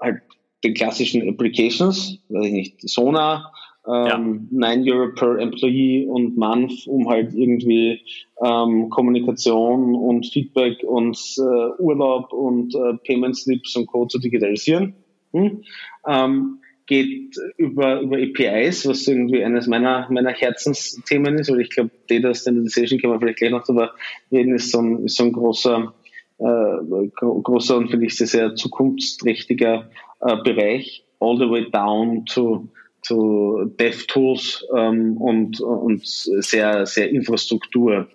halt 0.00 0.22
den 0.62 0.74
klassischen 0.74 1.26
Applications, 1.28 2.18
weiß 2.28 2.46
ich 2.46 2.52
nicht, 2.52 2.88
Sona, 2.88 3.50
ähm, 3.86 4.48
ja. 4.50 4.74
9 4.74 4.90
Euro 4.90 5.14
per 5.14 5.38
Employee 5.38 6.06
und 6.06 6.36
Month, 6.36 6.86
um 6.86 7.08
halt 7.08 7.32
irgendwie 7.34 8.00
ähm, 8.44 8.90
Kommunikation 8.90 9.94
und 9.94 10.26
Feedback 10.26 10.82
und 10.84 11.16
äh, 11.38 11.82
Urlaub 11.82 12.32
und 12.32 12.74
äh, 12.74 12.94
Payment 13.06 13.36
Slips 13.36 13.74
und 13.76 13.86
Code 13.86 14.08
zu 14.08 14.18
digitalisieren. 14.18 14.94
Hm? 15.32 15.62
Ähm, 16.06 16.60
geht 16.90 17.36
über, 17.56 18.00
über 18.00 18.16
APIs, 18.16 18.84
was 18.84 19.06
irgendwie 19.06 19.44
eines 19.44 19.68
meiner, 19.68 20.08
meiner 20.10 20.32
Herzensthemen 20.32 21.38
ist, 21.38 21.48
weil 21.48 21.60
ich 21.60 21.70
glaube, 21.70 21.92
Data 22.08 22.34
Standardization 22.34 23.00
kann 23.00 23.10
man 23.10 23.20
vielleicht 23.20 23.38
gleich 23.38 23.52
noch 23.52 23.64
darüber 23.64 23.92
reden, 24.32 24.56
ist 24.56 24.72
so 24.72 24.80
ein, 24.80 25.04
ist 25.04 25.16
so 25.16 25.22
ein 25.22 25.32
großer, 25.32 25.94
äh, 26.38 27.08
großer 27.14 27.76
und 27.76 27.90
finde 27.90 28.06
ich 28.06 28.16
sehr, 28.16 28.26
sehr 28.26 28.56
zukunftsträchtiger 28.56 29.88
äh, 30.20 30.36
Bereich, 30.42 31.04
all 31.20 31.38
the 31.38 31.48
way 31.48 31.70
down 31.70 32.26
to, 32.26 32.68
to 33.06 33.66
DevTools 33.78 34.66
ähm, 34.76 35.16
und, 35.16 35.60
und 35.60 36.04
sehr, 36.04 36.86
sehr 36.86 37.08
Infrastruktur 37.10 38.08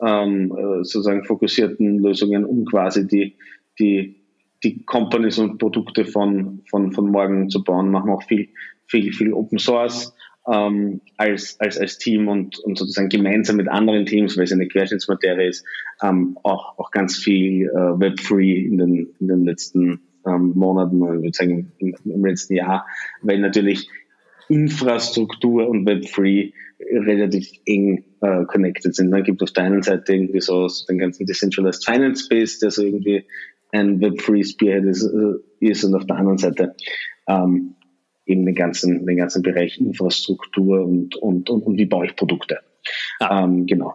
ähm, 0.00 0.56
äh, 0.56 0.84
sozusagen 0.84 1.24
fokussierten 1.24 1.98
Lösungen, 1.98 2.46
um 2.46 2.64
quasi 2.64 3.06
die, 3.06 3.36
die 3.78 4.21
die 4.64 4.84
Companies 4.84 5.38
und 5.38 5.58
Produkte 5.58 6.04
von, 6.04 6.62
von, 6.70 6.92
von 6.92 7.10
morgen 7.10 7.48
zu 7.50 7.64
bauen, 7.64 7.90
machen 7.90 8.10
auch 8.10 8.22
viel, 8.22 8.48
viel, 8.86 9.12
viel 9.12 9.32
Open 9.32 9.58
Source 9.58 10.14
ähm, 10.50 11.00
als, 11.16 11.58
als, 11.60 11.78
als 11.78 11.98
Team 11.98 12.28
und, 12.28 12.58
und 12.60 12.78
sozusagen 12.78 13.08
gemeinsam 13.08 13.56
mit 13.56 13.68
anderen 13.68 14.06
Teams, 14.06 14.36
weil 14.36 14.44
es 14.44 14.52
eine 14.52 14.68
Querschnittsmaterie 14.68 15.48
ist, 15.48 15.64
ähm, 16.02 16.36
auch, 16.42 16.78
auch 16.78 16.90
ganz 16.90 17.16
viel 17.16 17.68
äh, 17.68 18.00
Web-Free 18.00 18.64
in 18.64 18.78
den, 18.78 19.14
in 19.20 19.28
den 19.28 19.44
letzten 19.44 20.00
ähm, 20.26 20.52
Monaten, 20.54 20.96
ich 20.96 21.22
würde 21.22 21.30
sagen 21.32 21.72
im, 21.78 21.94
im 22.04 22.24
letzten 22.24 22.54
Jahr, 22.54 22.86
weil 23.22 23.38
natürlich 23.38 23.88
Infrastruktur 24.48 25.68
und 25.68 25.86
Web-Free 25.86 26.52
relativ 26.90 27.48
eng 27.64 28.04
äh, 28.20 28.44
connected 28.46 28.94
sind. 28.94 29.10
Dann 29.10 29.22
gibt 29.22 29.42
auf 29.42 29.52
der 29.52 29.64
einen 29.64 29.82
Seite 29.82 30.14
irgendwie 30.14 30.40
so, 30.40 30.68
so 30.68 30.84
den 30.86 30.98
ganzen 30.98 31.26
Decentralized 31.26 31.84
Finance 31.84 32.24
Space, 32.24 32.58
der 32.58 32.70
so 32.70 32.82
irgendwie 32.82 33.24
ein 33.72 34.00
Web-Free 34.00 34.44
Spearhead 34.44 34.84
ist, 34.84 35.04
äh, 35.04 35.34
ist 35.60 35.84
und 35.84 35.94
auf 35.94 36.06
der 36.06 36.16
anderen 36.16 36.38
Seite 36.38 36.74
ähm, 37.26 37.74
eben 38.26 38.46
den 38.46 38.54
ganzen, 38.54 39.04
den 39.06 39.16
ganzen 39.16 39.42
Bereich 39.42 39.78
Infrastruktur 39.78 40.84
und, 40.84 41.16
und, 41.16 41.50
und, 41.50 41.62
und 41.62 41.76
wie 41.78 41.86
baue 41.86 42.06
ich 42.06 42.16
Produkte. 42.16 42.60
Ja. 43.20 43.44
Ähm, 43.44 43.66
genau. 43.66 43.94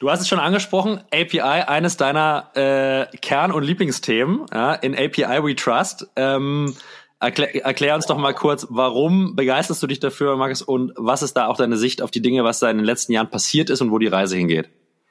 Du 0.00 0.10
hast 0.10 0.20
es 0.20 0.28
schon 0.28 0.38
angesprochen, 0.38 1.00
API, 1.12 1.40
eines 1.40 1.96
deiner 1.96 2.50
äh, 2.54 3.16
Kern- 3.18 3.52
und 3.52 3.62
Lieblingsthemen. 3.62 4.46
Ja, 4.52 4.74
in 4.74 4.94
API 4.94 5.42
We 5.42 5.54
Trust. 5.54 6.08
Ähm, 6.16 6.74
erklär, 7.20 7.64
erklär 7.64 7.94
uns 7.94 8.06
doch 8.06 8.18
mal 8.18 8.34
kurz, 8.34 8.66
warum 8.70 9.36
begeisterst 9.36 9.82
du 9.82 9.86
dich 9.86 10.00
dafür, 10.00 10.36
Markus, 10.36 10.62
und 10.62 10.92
was 10.96 11.22
ist 11.22 11.34
da 11.34 11.46
auch 11.46 11.56
deine 11.56 11.76
Sicht 11.76 12.02
auf 12.02 12.10
die 12.10 12.22
Dinge, 12.22 12.44
was 12.44 12.58
da 12.60 12.70
in 12.70 12.78
den 12.78 12.86
letzten 12.86 13.12
Jahren 13.12 13.30
passiert 13.30 13.70
ist 13.70 13.80
und 13.80 13.92
wo 13.92 13.98
die 13.98 14.08
Reise 14.08 14.36
hingeht? 14.36 14.68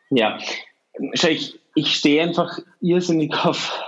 Ja, 0.10 0.38
ich, 1.14 1.60
ich 1.78 1.96
stehe 1.96 2.24
einfach 2.24 2.58
irrsinnig 2.82 3.36
auf, 3.46 3.80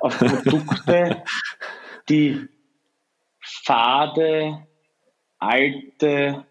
auf 0.00 0.18
Produkte, 0.18 1.22
die 2.08 2.48
fade, 3.40 4.66
alte 5.38 6.44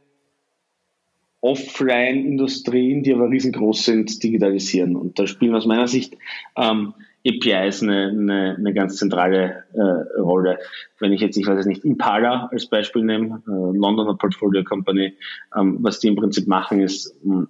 Offline-Industrien, 1.42 3.04
die 3.04 3.14
aber 3.14 3.30
riesengroß 3.30 3.84
sind, 3.84 4.24
digitalisieren. 4.24 4.96
Und 4.96 5.20
da 5.20 5.28
spielen 5.28 5.54
aus 5.54 5.66
meiner 5.66 5.88
Sicht 5.88 6.16
ähm, 6.56 6.94
APIs 7.28 7.84
eine, 7.84 8.08
eine, 8.08 8.56
eine 8.58 8.74
ganz 8.74 8.96
zentrale 8.96 9.66
äh, 9.74 10.20
Rolle. 10.22 10.60
Wenn 11.00 11.12
ich 11.12 11.20
jetzt, 11.20 11.36
ich 11.36 11.46
weiß 11.46 11.60
es 11.60 11.66
nicht, 11.66 11.84
Impala 11.84 12.48
als 12.54 12.68
Beispiel 12.68 13.04
nehme, 13.04 13.44
äh, 13.46 13.78
Londoner 13.78 14.16
Portfolio 14.16 14.64
Company, 14.64 15.18
ähm, 15.58 15.80
was 15.82 16.00
die 16.00 16.08
im 16.08 16.16
Prinzip 16.16 16.48
machen, 16.48 16.80
ist, 16.80 17.14
mh, 17.26 17.36
hm, 17.36 17.48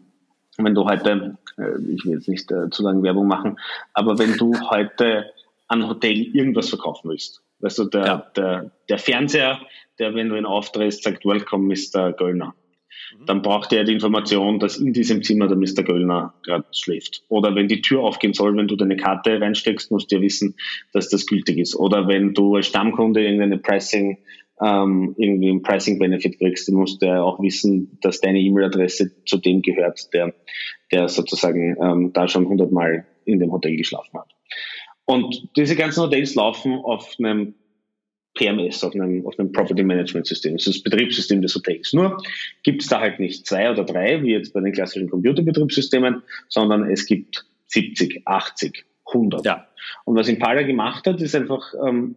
wenn 0.57 0.75
du 0.75 0.85
heute, 0.85 1.37
äh, 1.57 1.79
ich 1.93 2.05
will 2.05 2.13
jetzt 2.13 2.27
nicht 2.27 2.51
äh, 2.51 2.69
zu 2.69 2.83
lange 2.83 3.03
Werbung 3.03 3.27
machen, 3.27 3.59
aber 3.93 4.19
wenn 4.19 4.37
du 4.37 4.53
heute 4.69 5.31
an 5.67 5.87
Hotel 5.87 6.17
irgendwas 6.33 6.69
verkaufen 6.69 7.09
willst, 7.09 7.43
Weißt 7.63 7.79
du, 7.79 7.85
der, 7.85 8.05
ja. 8.05 8.17
der, 8.35 8.71
der 8.89 8.97
Fernseher, 8.97 9.57
der, 9.97 10.13
wenn 10.15 10.27
du 10.27 10.35
ihn 10.35 10.45
aufdrehst, 10.45 11.03
sagt 11.03 11.25
Welcome, 11.25 11.73
Mr. 11.73 12.11
Göllner. 12.11 12.53
Mhm. 13.17 13.25
Dann 13.25 13.41
braucht 13.41 13.71
er 13.71 13.85
die 13.85 13.93
Information, 13.93 14.59
dass 14.59 14.75
in 14.75 14.91
diesem 14.91 15.23
Zimmer 15.23 15.47
der 15.47 15.55
Mr. 15.55 15.81
Göllner 15.81 16.33
gerade 16.43 16.65
schläft. 16.73 17.23
Oder 17.29 17.55
wenn 17.55 17.69
die 17.69 17.81
Tür 17.81 18.01
aufgehen 18.01 18.33
soll, 18.33 18.57
wenn 18.57 18.67
du 18.67 18.75
deine 18.75 18.97
Karte 18.97 19.39
reinsteckst, 19.39 19.91
musst 19.91 20.11
du 20.11 20.17
ja 20.17 20.21
wissen, 20.21 20.55
dass 20.91 21.07
das 21.07 21.25
gültig 21.25 21.57
ist. 21.57 21.73
Oder 21.73 22.05
wenn 22.09 22.33
du 22.33 22.57
als 22.57 22.67
Stammkunde 22.67 23.23
irgendeine 23.23 23.57
Pricing 23.59 24.17
ähm, 24.61 25.15
irgendwie 25.17 25.49
einen 25.49 25.61
Pricing-Benefit 25.61 26.37
kriegst, 26.37 26.67
dann 26.67 26.75
musst 26.75 27.01
du 27.01 27.07
ja 27.07 27.21
auch 27.21 27.41
wissen, 27.41 27.97
dass 28.01 28.21
deine 28.21 28.39
E-Mail-Adresse 28.39 29.23
zu 29.25 29.37
dem 29.37 29.61
gehört, 29.61 30.13
der, 30.13 30.33
der 30.91 31.09
sozusagen 31.09 31.75
ähm, 31.81 32.11
da 32.13 32.27
schon 32.27 32.47
hundertmal 32.47 33.05
in 33.25 33.39
dem 33.39 33.51
Hotel 33.51 33.75
geschlafen 33.75 34.19
hat. 34.19 34.29
Und 35.05 35.49
diese 35.57 35.75
ganzen 35.75 36.03
Hotels 36.03 36.35
laufen 36.35 36.75
auf 36.75 37.15
einem 37.19 37.55
PMS, 38.35 38.83
auf 38.83 38.95
einem, 38.95 39.25
auf 39.27 39.37
einem 39.37 39.51
Property 39.51 39.83
Management 39.83 40.25
System. 40.25 40.53
Das 40.53 40.65
ist 40.65 40.77
das 40.77 40.83
Betriebssystem 40.83 41.41
des 41.41 41.53
Hotels. 41.55 41.93
Nur 41.93 42.17
gibt 42.63 42.81
es 42.81 42.87
da 42.87 42.99
halt 42.99 43.19
nicht 43.19 43.45
zwei 43.45 43.69
oder 43.69 43.83
drei, 43.83 44.23
wie 44.23 44.31
jetzt 44.31 44.53
bei 44.53 44.61
den 44.61 44.71
klassischen 44.71 45.09
Computerbetriebssystemen, 45.09 46.23
sondern 46.47 46.89
es 46.89 47.05
gibt 47.05 47.45
70, 47.67 48.23
80, 48.25 48.85
100. 49.05 49.45
Ja. 49.45 49.67
Und 50.05 50.15
was 50.15 50.27
Impala 50.29 50.63
gemacht 50.63 51.05
hat, 51.05 51.21
ist 51.21 51.35
einfach 51.35 51.73
ähm, 51.85 52.15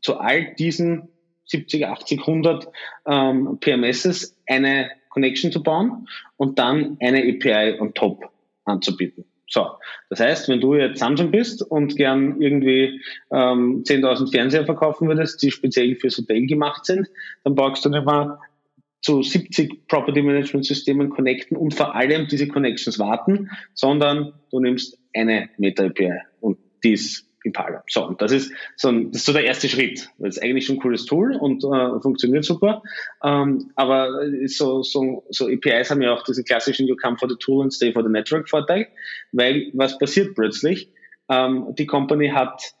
zu 0.00 0.18
all 0.18 0.54
diesen 0.54 1.08
70, 1.46 1.86
80, 1.86 2.20
100 2.20 2.68
ähm, 3.06 3.58
PMSs 3.60 4.36
eine 4.46 4.90
Connection 5.10 5.52
zu 5.52 5.62
bauen 5.62 6.08
und 6.36 6.58
dann 6.58 6.96
eine 7.00 7.18
API 7.18 7.78
on 7.80 7.92
top 7.94 8.30
anzubieten. 8.64 9.24
So, 9.48 9.66
das 10.08 10.20
heißt, 10.20 10.48
wenn 10.48 10.62
du 10.62 10.74
jetzt 10.76 11.00
Samsung 11.00 11.30
bist 11.30 11.62
und 11.62 11.96
gern 11.96 12.40
irgendwie 12.40 13.02
ähm, 13.30 13.82
10.000 13.84 14.30
Fernseher 14.30 14.64
verkaufen 14.64 15.08
würdest, 15.08 15.42
die 15.42 15.50
speziell 15.50 15.94
fürs 15.96 16.16
Hotel 16.16 16.46
gemacht 16.46 16.86
sind, 16.86 17.06
dann 17.44 17.54
brauchst 17.54 17.84
du 17.84 17.90
nicht 17.90 18.06
mal 18.06 18.38
zu 19.02 19.22
70 19.22 19.88
Property 19.88 20.22
Management 20.22 20.64
Systemen 20.64 21.10
connecten 21.10 21.58
und 21.58 21.74
vor 21.74 21.94
allem 21.94 22.28
diese 22.28 22.48
Connections 22.48 22.98
warten, 22.98 23.50
sondern 23.74 24.32
du 24.50 24.60
nimmst 24.60 24.98
eine 25.14 25.50
Meta 25.58 25.84
API 25.84 26.20
und 26.40 26.56
die 26.82 26.92
ist 26.92 27.28
Impala. 27.44 27.82
So, 27.88 28.06
und 28.06 28.20
das 28.20 28.32
ist 28.32 28.52
so, 28.76 28.88
ein, 28.88 29.10
das 29.10 29.22
ist 29.22 29.26
so 29.26 29.32
der 29.32 29.44
erste 29.44 29.68
Schritt. 29.68 30.08
Das 30.18 30.36
ist 30.36 30.42
eigentlich 30.42 30.66
schon 30.66 30.76
ein 30.76 30.80
cooles 30.80 31.04
Tool 31.04 31.36
und 31.36 31.64
äh, 31.64 32.00
funktioniert 32.00 32.44
super. 32.44 32.82
Ähm, 33.24 33.70
aber 33.76 34.20
so, 34.46 34.82
so, 34.82 35.24
so 35.30 35.48
APIs 35.48 35.90
haben 35.90 36.02
ja 36.02 36.12
auch 36.12 36.24
diese 36.24 36.44
klassischen 36.44 36.86
You 36.86 36.96
come 36.96 37.16
for 37.18 37.28
the 37.28 37.36
tool 37.36 37.62
and 37.62 37.72
stay 37.72 37.92
for 37.92 38.02
the 38.02 38.10
network 38.10 38.48
Vorteil, 38.48 38.86
weil 39.32 39.70
was 39.72 39.98
passiert 39.98 40.34
plötzlich? 40.34 40.90
Ähm, 41.28 41.74
die 41.78 41.86
Company 41.86 42.28
hat 42.28 42.74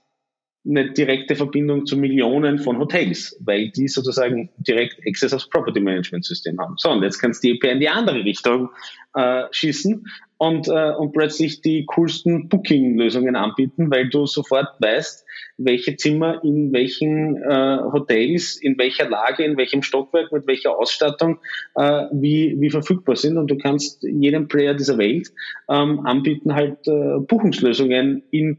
eine 0.64 0.92
direkte 0.92 1.34
Verbindung 1.34 1.86
zu 1.86 1.96
Millionen 1.96 2.58
von 2.58 2.78
Hotels, 2.78 3.36
weil 3.40 3.70
die 3.70 3.88
sozusagen 3.88 4.50
direkt 4.58 4.96
Access 5.06 5.34
aufs 5.34 5.48
Property 5.48 5.80
Management 5.80 6.24
System 6.24 6.58
haben. 6.60 6.74
So, 6.76 6.90
und 6.90 7.02
jetzt 7.02 7.18
kannst 7.18 7.42
du 7.42 7.48
die 7.48 7.58
API 7.58 7.72
in 7.72 7.80
die 7.80 7.88
andere 7.88 8.24
Richtung 8.24 8.70
äh, 9.14 9.42
schießen 9.50 10.04
und, 10.38 10.68
äh, 10.68 10.92
und 10.92 11.12
plötzlich 11.12 11.62
die 11.62 11.84
coolsten 11.86 12.48
Booking-Lösungen 12.48 13.34
anbieten, 13.34 13.90
weil 13.90 14.08
du 14.08 14.26
sofort 14.26 14.68
weißt, 14.78 15.24
welche 15.58 15.96
Zimmer 15.96 16.42
in 16.44 16.72
welchen 16.72 17.36
äh, 17.42 17.78
Hotels, 17.92 18.56
in 18.56 18.78
welcher 18.78 19.08
Lage, 19.08 19.44
in 19.44 19.56
welchem 19.56 19.82
Stockwerk, 19.82 20.30
mit 20.30 20.46
welcher 20.46 20.78
Ausstattung 20.78 21.38
äh, 21.74 22.06
wie, 22.12 22.56
wie 22.58 22.70
verfügbar 22.70 23.16
sind. 23.16 23.36
Und 23.36 23.50
du 23.50 23.58
kannst 23.58 24.04
jedem 24.04 24.46
Player 24.46 24.74
dieser 24.74 24.96
Welt 24.96 25.32
ähm, 25.68 26.06
anbieten, 26.06 26.54
halt 26.54 26.86
äh, 26.86 27.18
Buchungslösungen 27.18 28.22
in 28.30 28.58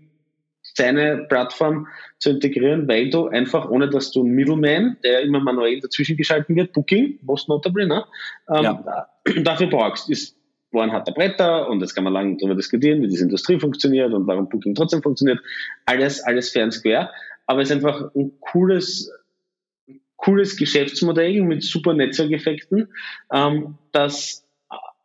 seine 0.74 1.26
Plattform 1.30 1.88
zu 2.20 2.32
integrieren, 2.32 2.88
weil 2.88 3.10
du 3.10 3.28
einfach, 3.28 3.70
ohne 3.70 3.90
dass 3.90 4.12
du 4.12 4.22
einen 4.22 4.34
Middleman, 4.34 4.98
der 5.04 5.22
immer 5.22 5.40
manuell 5.40 5.80
dazwischen 5.80 6.18
geschalten 6.18 6.56
wird, 6.56 6.74
Booking, 6.74 7.20
most 7.22 7.48
notably, 7.48 7.86
ne, 7.86 8.06
ähm, 8.50 8.64
ja. 8.64 9.08
dafür 9.44 9.68
brauchst. 9.68 10.10
Ist 10.10 10.38
war 10.74 10.84
ein 10.84 10.92
harter 10.92 11.12
Bretter 11.12 11.70
und 11.70 11.82
jetzt 11.82 11.94
kann 11.94 12.04
man 12.04 12.14
lange 12.14 12.36
darüber 12.38 12.56
diskutieren, 12.56 13.02
wie 13.02 13.08
diese 13.08 13.24
Industrie 13.24 13.60
funktioniert 13.60 14.12
und 14.12 14.28
warum 14.28 14.50
Booking 14.50 14.76
trotzdem 14.76 15.02
funktioniert. 15.02 15.40
Alles, 15.86 16.22
alles 16.24 16.50
fair 16.50 16.66
und 16.66 16.72
square. 16.72 17.10
Aber 17.46 17.62
es 17.62 17.70
ist 17.70 17.76
einfach 17.76 18.10
ein 18.16 18.32
cooles, 18.40 19.12
cooles 20.16 20.58
Geschäftsmodell 20.58 21.42
mit 21.44 21.64
super 21.64 21.94
Netzwerkeffekten, 21.94 22.88
ähm, 23.32 23.78
das 23.92 24.43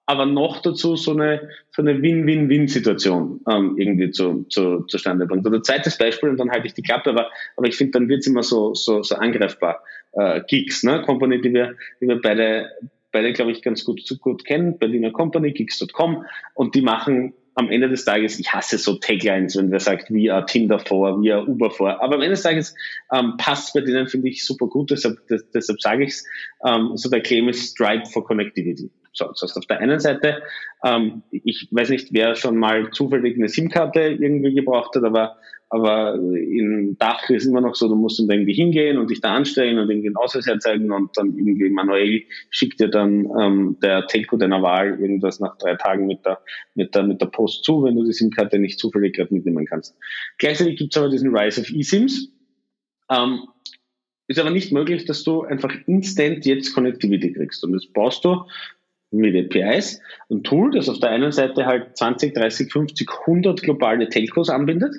aber 0.09 0.25
noch 0.25 0.63
dazu 0.63 0.97
so 0.97 1.13
eine, 1.13 1.51
so 1.71 1.83
eine 1.83 2.01
Win-Win-Win-Situation 2.01 3.41
ähm, 3.47 3.75
irgendwie 3.77 4.11
zu, 4.11 4.47
zu, 4.49 4.85
zustande 4.85 5.27
bringt. 5.27 5.47
Oder 5.47 5.63
zweites 5.63 5.99
Beispiel, 5.99 6.31
und 6.31 6.39
dann 6.39 6.51
halte 6.51 6.67
ich 6.67 6.73
die 6.73 6.81
Klappe, 6.81 7.11
aber, 7.11 7.31
aber 7.57 7.69
ich 7.69 7.77
finde, 7.77 7.93
dann 7.93 8.09
wird 8.09 8.21
es 8.21 8.27
immer 8.27 8.43
so, 8.43 8.73
so, 8.73 9.03
so 9.03 9.17
angreifbar. 9.17 9.83
Äh, 10.13 10.41
Geeks, 10.49 10.83
ne? 10.83 11.03
Company, 11.03 11.43
die 11.43 11.53
wir, 11.53 11.75
die 12.01 12.09
wir 12.09 12.23
beide, 12.23 12.71
beide, 13.13 13.35
glaube 13.35 13.51
ich, 13.51 13.61
ganz 13.61 13.85
gut, 13.85 14.01
gut 14.23 14.47
kennen, 14.47 14.79
Berliner 14.79 15.11
Company, 15.11 15.53
Geeks.com, 15.53 16.25
und 16.55 16.75
die 16.75 16.81
machen 16.81 17.35
am 17.55 17.71
Ende 17.71 17.91
des 17.91 18.07
Tages, 18.07 18.39
ich 18.39 18.51
hasse 18.51 18.79
so 18.79 18.95
Taglines, 18.95 19.59
wenn 19.59 19.71
wer 19.71 19.81
sagt, 19.81 20.11
wie 20.11 20.31
ein 20.31 20.47
Tinder 20.47 20.79
vor, 20.79 21.21
wie 21.21 21.35
ein 21.35 21.47
Uber 21.47 21.71
vor, 21.71 22.03
aber 22.03 22.15
am 22.15 22.23
Ende 22.23 22.31
des 22.31 22.43
Tages 22.43 22.75
ähm, 23.13 23.35
passt 23.37 23.75
bei 23.75 23.83
denen, 23.83 24.07
finde 24.07 24.29
ich, 24.29 24.47
super 24.47 24.69
gut, 24.69 24.91
deshalb, 24.91 25.19
deshalb 25.29 25.83
sage 25.83 26.05
ich 26.05 26.11
es, 26.11 26.25
ähm, 26.65 26.93
so 26.95 27.11
der 27.11 27.21
Claim 27.21 27.49
ist 27.49 27.73
Stripe 27.73 28.07
for 28.07 28.25
Connectivity. 28.25 28.91
So, 29.13 29.27
das 29.27 29.43
heißt, 29.43 29.57
auf 29.57 29.67
der 29.67 29.81
einen 29.81 30.01
Seite, 30.01 30.43
ähm, 30.85 31.23
ich 31.31 31.69
weiß 31.71 31.91
nicht, 31.91 32.13
wer 32.13 32.35
schon 32.35 32.57
mal 32.57 32.91
zufällig 32.91 33.37
eine 33.37 33.49
SIM-Karte 33.49 34.01
irgendwie 34.01 34.55
gebraucht 34.55 34.95
hat, 34.95 35.05
aber, 35.05 35.37
aber 35.71 36.15
in 36.15 36.97
Dach 36.99 37.29
ist 37.31 37.47
immer 37.47 37.61
noch 37.61 37.75
so, 37.75 37.89
du 37.89 37.97
musst 37.97 38.19
dann 38.19 38.31
irgendwie 38.31 38.55
hingehen 38.55 38.99
und 38.99 39.11
dich 39.11 39.21
da 39.21 39.35
anstellen 39.35 39.79
und 39.79 39.91
irgendwie 39.91 40.09
einen 40.09 40.17
Ausweis 40.17 40.47
herzeigen 40.47 40.91
und 40.93 41.17
dann 41.17 41.37
irgendwie 41.37 41.71
manuell 41.71 42.23
schickt 42.51 42.81
dir 42.81 42.89
dann 42.89 43.29
ähm, 43.41 43.77
der 43.83 44.07
Telco 44.07 44.37
deiner 44.37 44.63
Wahl 44.63 45.01
irgendwas 45.01 45.41
nach 45.41 45.57
drei 45.59 45.75
Tagen 45.75 46.07
mit 46.07 46.25
der, 46.25 46.41
mit 46.75 46.95
der, 46.95 47.03
mit 47.03 47.21
der 47.21 47.27
Post 47.27 47.65
zu, 47.65 47.85
wenn 47.85 47.97
du 47.97 48.05
die 48.05 48.13
SIM-Karte 48.13 48.59
nicht 48.59 48.79
zufällig 48.79 49.15
gerade 49.17 49.35
mitnehmen 49.35 49.67
kannst. 49.67 49.97
Gleichzeitig 50.39 50.77
gibt 50.77 50.95
es 50.95 51.03
aber 51.03 51.11
diesen 51.11 51.37
Rise 51.37 51.61
of 51.61 51.71
eSIMs. 51.71 52.33
Ähm, 53.11 53.41
ist 54.29 54.39
aber 54.39 54.51
nicht 54.51 54.73
möglich, 54.73 55.07
dass 55.07 55.25
du 55.25 55.43
einfach 55.43 55.75
instant 55.87 56.45
jetzt 56.45 56.75
Connectivity 56.75 57.33
kriegst. 57.33 57.65
Und 57.65 57.73
das 57.73 57.87
brauchst 57.87 58.25
du 58.27 58.45
mit 59.11 59.35
APIs, 59.35 60.01
ein 60.31 60.43
Tool, 60.43 60.73
das 60.73 60.89
auf 60.89 61.01
der 61.01 61.11
einen 61.11 61.33
Seite 61.33 61.67
halt 61.67 61.97
20, 61.97 62.35
30, 62.35 62.73
50, 62.73 63.09
100 63.27 63.63
globale 63.63 64.09
Telcos 64.09 64.51
anbindet, 64.51 64.97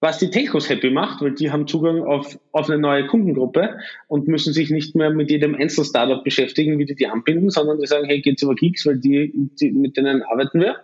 was 0.00 0.18
die 0.18 0.30
Telcos 0.30 0.68
happy 0.68 0.90
macht, 0.90 1.20
weil 1.22 1.34
die 1.34 1.50
haben 1.50 1.66
Zugang 1.66 2.04
auf, 2.04 2.38
auf 2.52 2.70
eine 2.70 2.78
neue 2.78 3.06
Kundengruppe 3.06 3.78
und 4.06 4.28
müssen 4.28 4.52
sich 4.52 4.70
nicht 4.70 4.94
mehr 4.94 5.10
mit 5.10 5.30
jedem 5.30 5.54
Einzel-Startup 5.56 6.22
beschäftigen, 6.22 6.78
wie 6.78 6.86
die 6.86 6.94
die 6.94 7.08
anbinden, 7.08 7.50
sondern 7.50 7.80
die 7.80 7.86
sagen, 7.86 8.06
hey, 8.06 8.20
geht's 8.20 8.42
über 8.42 8.54
Geeks, 8.54 8.86
weil 8.86 8.98
die, 8.98 9.32
die, 9.60 9.72
mit 9.72 9.96
denen 9.96 10.22
arbeiten 10.22 10.60
wir. 10.60 10.76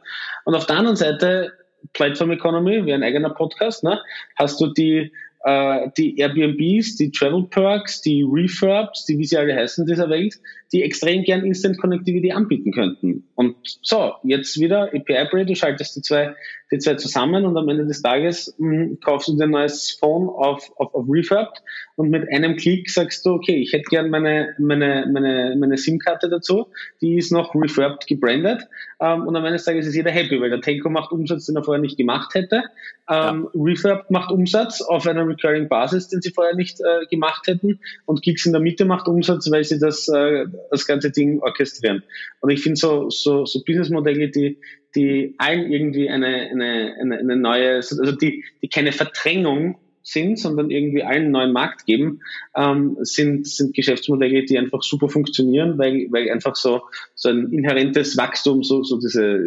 Und 0.45 0.55
auf 0.55 0.67
der 0.67 0.77
anderen 0.77 0.97
Seite, 0.97 1.53
Platform 1.93 2.33
Economy, 2.33 2.87
wie 2.87 2.93
ein 2.93 3.03
eigener 3.03 3.31
Podcast, 3.31 3.85
ne, 3.85 4.01
hast 4.37 4.61
du 4.61 4.73
die 4.73 5.13
äh, 5.45 5.91
die 5.99 6.17
Airbnbs, 6.19 6.97
die 6.97 7.11
Travel 7.11 7.45
Perks, 7.45 8.01
die 8.01 8.27
Refurbs, 8.27 9.05
die 9.05 9.19
wie 9.19 9.25
sie 9.25 9.37
alle 9.37 9.55
heißen 9.55 9.87
dieser 9.87 10.09
Welt, 10.09 10.41
die 10.73 10.83
extrem 10.83 11.23
gern 11.23 11.45
Instant 11.45 11.79
Connectivity 11.79 12.33
anbieten 12.33 12.73
könnten. 12.73 13.29
Und 13.35 13.55
so, 13.83 14.15
jetzt 14.25 14.59
wieder 14.59 14.85
API 14.95 15.29
Bridge, 15.31 15.47
du 15.47 15.55
schaltest 15.55 15.97
die 15.97 16.01
zwei, 16.01 16.35
die 16.73 16.79
zwei 16.79 16.95
zusammen 16.95 17.45
und 17.45 17.57
am 17.59 17.69
Ende 17.69 17.87
des 17.87 18.01
Tages 18.01 18.55
mh, 18.59 18.71
hm, 18.73 19.01
kaufst 19.01 19.29
du 19.29 19.37
dir 19.37 19.45
ein 19.45 19.51
neues 19.51 19.91
Phone 20.01 20.31
auf, 20.31 20.73
auf, 20.77 20.95
auf 20.95 21.05
Refurbed 21.09 21.63
und 21.97 22.09
mit 22.09 22.27
einem 22.33 22.57
Klick 22.57 22.89
sagst 22.91 23.27
du, 23.27 23.35
okay, 23.35 23.57
ich 23.57 23.75
hätte 23.75 23.85
gern 23.91 24.09
meine, 24.09 24.55
meine, 24.59 25.07
meine, 25.13 25.55
meine 25.59 25.77
SIM-Karte 25.77 26.31
dazu, 26.31 26.69
die 27.03 27.19
ist 27.19 27.31
noch 27.31 27.55
Refurbed 27.55 28.07
gebrandet 28.07 28.67
ähm, 29.05 29.27
und 29.27 29.37
am 29.37 29.45
Ende 29.45 29.59
des 29.59 29.65
Tages 29.65 29.87
ist 29.87 29.95
jeder 29.95 30.11
happy, 30.11 30.41
weil 30.41 30.51
der 30.51 30.61
Telco 30.61 30.89
macht 30.89 31.13
Umsatz, 31.13 31.45
den 31.47 31.57
er 31.57 31.65
vorher 31.65 31.81
nicht 31.81 31.99
gemacht 31.99 32.35
hätte. 32.35 32.63
Ähm, 33.11 33.49
ja. 33.53 33.61
Refurbed 33.63 34.11
macht 34.11 34.31
Umsatz 34.31 34.81
auf 34.81 35.07
einer 35.07 35.27
Recurring 35.27 35.69
Basis, 35.69 36.09
den 36.09 36.23
sie 36.23 36.31
vorher 36.31 36.55
nicht 36.55 36.81
äh, 36.81 37.05
gemacht 37.11 37.47
hätten 37.47 37.81
und 38.07 38.23
Kicks 38.23 38.47
in 38.47 38.53
der 38.53 38.63
Mitte 38.63 38.87
macht 38.87 39.07
Umsatz, 39.09 39.51
weil 39.51 39.65
sie 39.65 39.79
das, 39.79 40.09
äh, 40.09 40.47
das 40.71 40.87
ganze 40.87 41.11
Ding 41.11 41.41
orchestrieren. 41.41 42.03
Und 42.41 42.51
ich 42.51 42.63
finde 42.63 42.77
so, 42.77 43.11
so, 43.11 43.45
so 43.45 43.63
Businessmodelle, 43.65 44.31
die, 44.31 44.59
die 44.95 45.35
allen 45.39 45.71
irgendwie 45.71 46.09
eine, 46.09 46.27
eine, 46.27 46.95
eine, 47.01 47.19
eine 47.19 47.37
neue, 47.37 47.77
also 47.77 48.13
die, 48.13 48.45
die 48.63 48.69
keine 48.69 48.93
Verdrängung 48.93 49.79
sind, 50.05 50.39
sondern 50.39 50.71
irgendwie 50.71 51.03
allen 51.03 51.31
neuen 51.31 51.53
Markt 51.53 51.87
geben, 51.87 52.21
ähm, 52.55 52.97
sind, 53.01 53.49
sind 53.49 53.75
Geschäftsmodelle, 53.75 54.45
die 54.45 54.59
einfach 54.59 54.83
super 54.83 55.09
funktionieren, 55.09 55.79
weil, 55.79 56.07
weil 56.11 56.31
einfach 56.31 56.55
so, 56.55 56.83
so 57.15 57.31
ein 57.31 57.51
inhärentes 57.51 58.17
Wachstum, 58.17 58.63
so, 58.63 58.85
so 58.85 58.99
diese, 59.01 59.41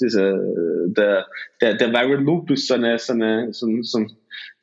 diese, 0.00 0.84
der, 0.88 1.26
der, 1.60 1.74
der 1.74 1.92
Viral 1.92 2.22
Loop 2.22 2.50
ist 2.50 2.66
so 2.66 2.74
eine, 2.74 2.98
so 2.98 3.12
eine, 3.12 3.52
so 3.52 3.66
ein, 3.66 3.82
so 3.82 3.98
ein 3.98 4.12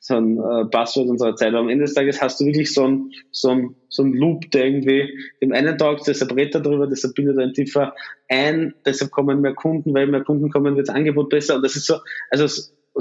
so 0.02 0.16
ein 0.16 0.38
äh, 0.38 0.64
Passwort 0.70 1.08
unserer 1.08 1.36
Zeit. 1.36 1.48
Aber 1.48 1.60
am 1.60 1.68
Ende 1.68 1.84
des 1.84 1.94
Tages 1.94 2.20
hast 2.22 2.40
du 2.40 2.46
wirklich 2.46 2.72
so 2.72 2.86
ein, 2.86 3.10
so 3.30 3.50
ein, 3.50 3.76
so 3.88 4.02
ein 4.02 4.14
Loop, 4.14 4.50
der 4.50 4.64
irgendwie 4.64 5.12
dem 5.42 5.52
einen 5.52 5.76
taugt, 5.76 6.06
deshalb 6.06 6.34
redet 6.34 6.54
er 6.54 6.60
darüber, 6.62 6.86
deshalb 6.86 7.14
bildet 7.14 7.38
er 7.38 7.52
tiefer 7.52 7.94
ein, 8.28 8.74
deshalb 8.86 9.10
kommen 9.10 9.42
mehr 9.42 9.54
Kunden, 9.54 9.92
weil 9.92 10.06
mehr 10.06 10.24
Kunden 10.24 10.50
kommen, 10.50 10.76
wird 10.76 10.88
das 10.88 10.94
Angebot 10.94 11.28
besser. 11.28 11.56
Und 11.56 11.62
das 11.62 11.76
ist 11.76 11.86
so, 11.86 11.96
also 12.30 12.46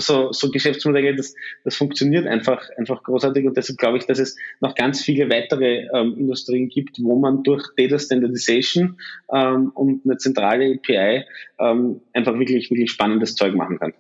so, 0.02 0.32
so 0.32 0.50
Geschäftsmodelle, 0.52 1.16
das, 1.16 1.34
das 1.64 1.76
funktioniert 1.76 2.28
einfach, 2.28 2.62
einfach 2.78 3.04
großartig 3.04 3.46
und 3.46 3.58
deshalb 3.58 3.78
glaube 3.78 3.98
ich, 3.98 4.06
dass 4.06 4.20
es 4.20 4.36
noch 4.60 4.76
ganz 4.76 5.02
viele 5.02 5.30
weitere 5.30 5.88
ähm, 5.94 6.16
Industrien 6.18 6.70
gibt, 6.70 6.98
wo 7.02 7.18
man 7.18 7.44
durch 7.44 7.64
Data 7.78 8.00
Standardization 8.00 9.00
ähm, 9.34 9.72
und 9.76 10.02
eine 10.06 10.18
zentrale 10.18 10.76
API 10.76 11.26
ähm, 11.60 12.02
einfach 12.14 12.38
wirklich, 12.38 12.70
wirklich 12.70 12.92
spannendes 12.92 13.36
Zeug 13.36 13.56
machen 13.56 13.80
kann. 13.80 13.94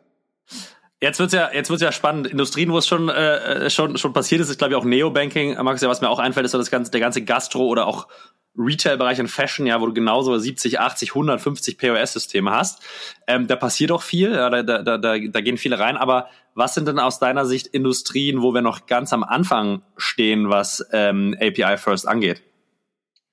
Jetzt 1.02 1.20
wird's 1.20 1.34
ja, 1.34 1.50
jetzt 1.54 1.70
wird's 1.70 1.82
ja 1.82 1.94
spannend. 1.94 2.28
Industrien, 2.28 2.72
wo 2.72 2.78
es 2.78 2.86
schon, 2.86 3.08
äh, 3.08 3.70
schon, 3.70 3.98
schon 3.98 4.12
passiert 4.12 4.42
ist, 4.42 4.50
ist 4.50 4.58
glaube 4.58 4.74
ich 4.74 4.78
auch 4.78 4.84
Neobanking. 4.84 5.56
Max, 5.64 5.82
ja, 5.82 5.88
was 5.88 6.02
mir 6.02 6.10
auch 6.10 6.20
einfällt, 6.20 6.46
ist 6.46 6.52
so 6.52 6.58
das 6.58 6.72
ganze, 6.72 6.92
der 6.92 7.00
ganze 7.00 7.24
Gastro 7.24 7.68
oder 7.68 7.88
auch 7.88 8.08
Retail-Bereich 8.60 9.20
und 9.20 9.28
Fashion, 9.30 9.66
ja, 9.66 9.80
wo 9.80 9.86
du 9.88 9.94
genauso 9.94 10.38
70, 10.38 10.80
80, 10.80 11.12
150 11.12 11.78
POS-Systeme 11.78 12.52
hast. 12.52 12.84
Ähm, 13.28 13.48
da 13.48 13.56
passiert 13.56 13.92
auch 13.92 14.02
viel, 14.02 14.32
ja, 14.32 14.50
da, 14.50 14.64
da, 14.64 14.98
da, 14.98 15.18
da 15.18 15.42
gehen 15.42 15.58
viele 15.58 15.80
rein. 15.80 15.98
Aber 15.98 16.28
was 16.56 16.76
sind 16.76 16.88
denn 16.88 17.00
aus 17.00 17.20
deiner 17.20 17.46
Sicht 17.46 17.68
Industrien, 17.68 18.42
wo 18.42 18.54
wir 18.54 18.62
noch 18.62 18.86
ganz 18.86 19.14
am 19.14 19.24
Anfang 19.24 19.82
stehen, 19.98 20.50
was 20.50 20.86
ähm, 20.92 21.36
API 21.40 21.78
First 21.78 22.08
angeht? 22.08 22.44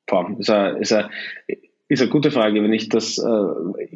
Boah, 0.06 0.30
ist 0.38 0.50
eine, 0.50 0.78
ist, 0.78 0.92
eine, 0.92 1.10
ist 1.88 2.00
eine 2.00 2.10
gute 2.10 2.30
Frage. 2.30 2.62
Wenn 2.62 2.72
ich 2.72 2.88
das, 2.88 3.18
äh, 3.18 3.88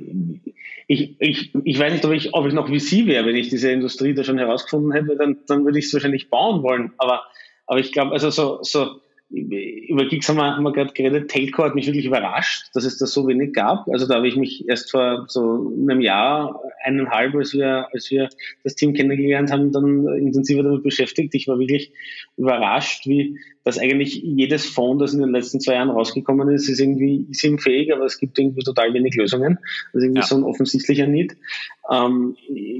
ich, 0.89 1.20
ich, 1.20 1.55
ich 1.62 1.78
weiß 1.78 1.93
nicht, 1.93 2.05
ob 2.05 2.12
ich, 2.12 2.35
ob 2.35 2.47
ich 2.47 2.53
noch 2.53 2.68
wie 2.68 2.81
Sie 2.81 3.07
wäre, 3.07 3.24
wenn 3.24 3.37
ich 3.37 3.49
diese 3.49 3.70
Industrie 3.70 4.14
da 4.14 4.24
schon 4.24 4.39
herausgefunden 4.39 4.91
hätte, 4.91 5.16
dann, 5.16 5.39
dann 5.47 5.64
würde 5.64 5.78
ich 5.78 5.87
es 5.87 5.95
wahrscheinlich 5.95 6.31
bauen 6.31 6.64
wollen. 6.64 6.93
Aber, 6.99 7.22
aber 7.66 7.78
ich 7.78 7.93
glaube, 7.93 8.11
also 8.11 8.31
so, 8.31 8.59
so 8.62 9.01
über 9.31 10.07
Gigs 10.07 10.28
haben 10.28 10.37
wir, 10.37 10.57
haben 10.57 10.64
wir 10.64 10.72
gerade 10.72 10.93
geredet, 10.93 11.31
Telco 11.31 11.62
hat 11.62 11.76
mich 11.76 11.87
wirklich 11.87 12.07
überrascht, 12.07 12.68
dass 12.74 12.85
es 12.85 12.99
da 12.99 13.07
so 13.07 13.28
wenig 13.28 13.53
gab. 13.53 13.89
Also 13.89 14.09
da 14.09 14.16
habe 14.16 14.26
ich 14.26 14.37
mich 14.37 14.68
erst 14.68 14.91
vor 14.91 15.26
so 15.28 15.72
einem 15.81 16.01
Jahr, 16.01 16.61
eineinhalb, 16.83 17.35
als 17.35 17.53
wir, 17.53 17.89
als 17.93 18.11
wir 18.11 18.28
das 18.64 18.74
Team 18.74 18.93
kennengelernt 18.95 19.53
haben, 19.53 19.70
dann 19.70 20.07
intensiver 20.18 20.62
damit 20.62 20.83
beschäftigt. 20.83 21.35
Ich 21.35 21.47
war 21.47 21.59
wirklich 21.59 21.93
überrascht, 22.37 23.07
wie 23.07 23.39
dass 23.62 23.78
eigentlich 23.78 24.14
jedes 24.22 24.64
Phone, 24.66 24.99
das 24.99 25.12
in 25.12 25.20
den 25.20 25.31
letzten 25.31 25.61
zwei 25.61 25.74
Jahren 25.74 25.91
rausgekommen 25.91 26.49
ist, 26.49 26.68
ist 26.68 26.81
irgendwie 26.81 27.26
SIM-fähig, 27.31 27.93
aber 27.93 28.07
es 28.07 28.18
gibt 28.18 28.39
irgendwie 28.39 28.62
total 28.62 28.95
wenig 28.95 29.14
Lösungen. 29.16 29.59
Das 29.93 30.01
ist 30.01 30.05
irgendwie 30.05 30.20
ja. 30.22 30.26
so 30.26 30.37
ein 30.37 30.45
offensichtlicher 30.45 31.07
Need. 31.07 31.37
Ähm, 31.91 32.37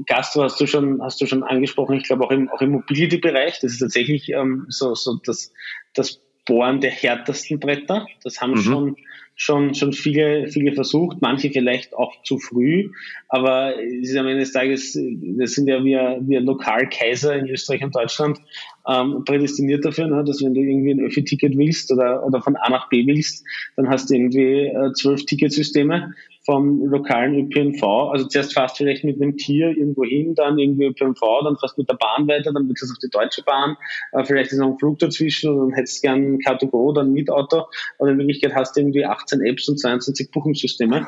Gastro 0.07 0.43
hast 0.43 0.59
du 0.59 0.65
schon, 0.65 1.01
hast 1.03 1.21
du 1.21 1.27
schon 1.27 1.43
angesprochen, 1.43 1.97
ich 1.97 2.03
glaube 2.03 2.23
auch 2.23 2.31
im, 2.31 2.49
auch 2.49 2.61
im 2.61 2.71
Mobility-Bereich, 2.71 3.59
das 3.59 3.73
ist 3.73 3.79
tatsächlich 3.79 4.29
ähm, 4.29 4.65
so, 4.69 4.95
so 4.95 5.19
das, 5.23 5.53
das 5.93 6.21
Bohren 6.45 6.81
der 6.81 6.91
härtesten 6.91 7.59
Bretter. 7.59 8.07
Das 8.23 8.41
haben 8.41 8.53
mhm. 8.53 8.61
schon, 8.61 8.95
schon, 9.35 9.73
schon 9.73 9.93
viele, 9.93 10.47
viele 10.47 10.73
versucht, 10.73 11.17
manche 11.21 11.49
vielleicht 11.49 11.93
auch 11.93 12.21
zu 12.23 12.37
früh, 12.39 12.89
aber 13.29 13.75
es 13.81 14.09
ist 14.09 14.17
am 14.17 14.27
Ende 14.27 14.41
des 14.41 14.51
Tages, 14.51 14.97
das 15.37 15.51
sind 15.53 15.67
ja 15.67 15.83
wir, 15.83 16.19
wir 16.21 16.41
Lokalkaiser 16.41 17.35
in 17.35 17.47
Österreich 17.47 17.83
und 17.83 17.95
Deutschland, 17.95 18.39
ähm, 18.87 19.23
prädestiniert 19.25 19.85
dafür, 19.85 20.07
ne, 20.07 20.23
dass 20.23 20.43
wenn 20.43 20.53
du 20.53 20.61
irgendwie 20.61 20.91
ein 20.91 20.99
Öffi-Ticket 20.99 21.57
willst 21.57 21.91
oder, 21.91 22.25
oder 22.25 22.41
von 22.41 22.55
A 22.55 22.69
nach 22.69 22.89
B 22.89 23.05
willst, 23.05 23.45
dann 23.75 23.89
hast 23.89 24.09
du 24.09 24.15
irgendwie 24.15 24.65
äh, 24.65 24.93
zwölf 24.93 25.25
Ticketsysteme 25.25 26.13
vom 26.43 26.83
lokalen 26.85 27.35
ÖPNV. 27.35 27.83
Also 27.83 28.27
zuerst 28.27 28.53
fährst 28.53 28.79
du 28.79 28.83
vielleicht 28.83 29.03
mit 29.03 29.21
einem 29.21 29.37
Tier 29.37 29.69
irgendwo 29.69 30.03
hin, 30.03 30.33
dann 30.33 30.57
irgendwie 30.57 30.85
ÖPNV, 30.85 31.21
dann 31.43 31.57
fährst 31.57 31.77
du 31.77 31.81
mit 31.81 31.89
der 31.89 31.95
Bahn 31.95 32.27
weiter, 32.27 32.51
dann 32.51 32.67
wechselst 32.67 32.91
du 32.91 32.95
auf 32.95 32.99
die 32.99 33.09
Deutsche 33.09 33.43
Bahn, 33.43 33.77
äh, 34.11 34.23
vielleicht 34.23 34.51
ist 34.51 34.57
noch 34.57 34.69
ein 34.69 34.79
Flug 34.79 34.97
dazwischen 34.99 35.51
und 35.51 35.59
dann 35.59 35.73
hättest 35.73 36.03
du 36.03 36.07
gern 36.07 36.33
ein 36.33 36.39
Car2Go 36.39 36.73
oder 36.73 37.01
ein 37.01 37.11
Mietauto, 37.11 37.67
aber 37.99 38.09
in 38.09 38.17
Wirklichkeit 38.17 38.55
hast 38.55 38.75
du 38.75 38.81
irgendwie 38.81 39.05
18 39.05 39.41
Apps 39.41 39.69
und 39.69 39.79
22 39.79 40.31
Buchungssysteme. 40.31 41.07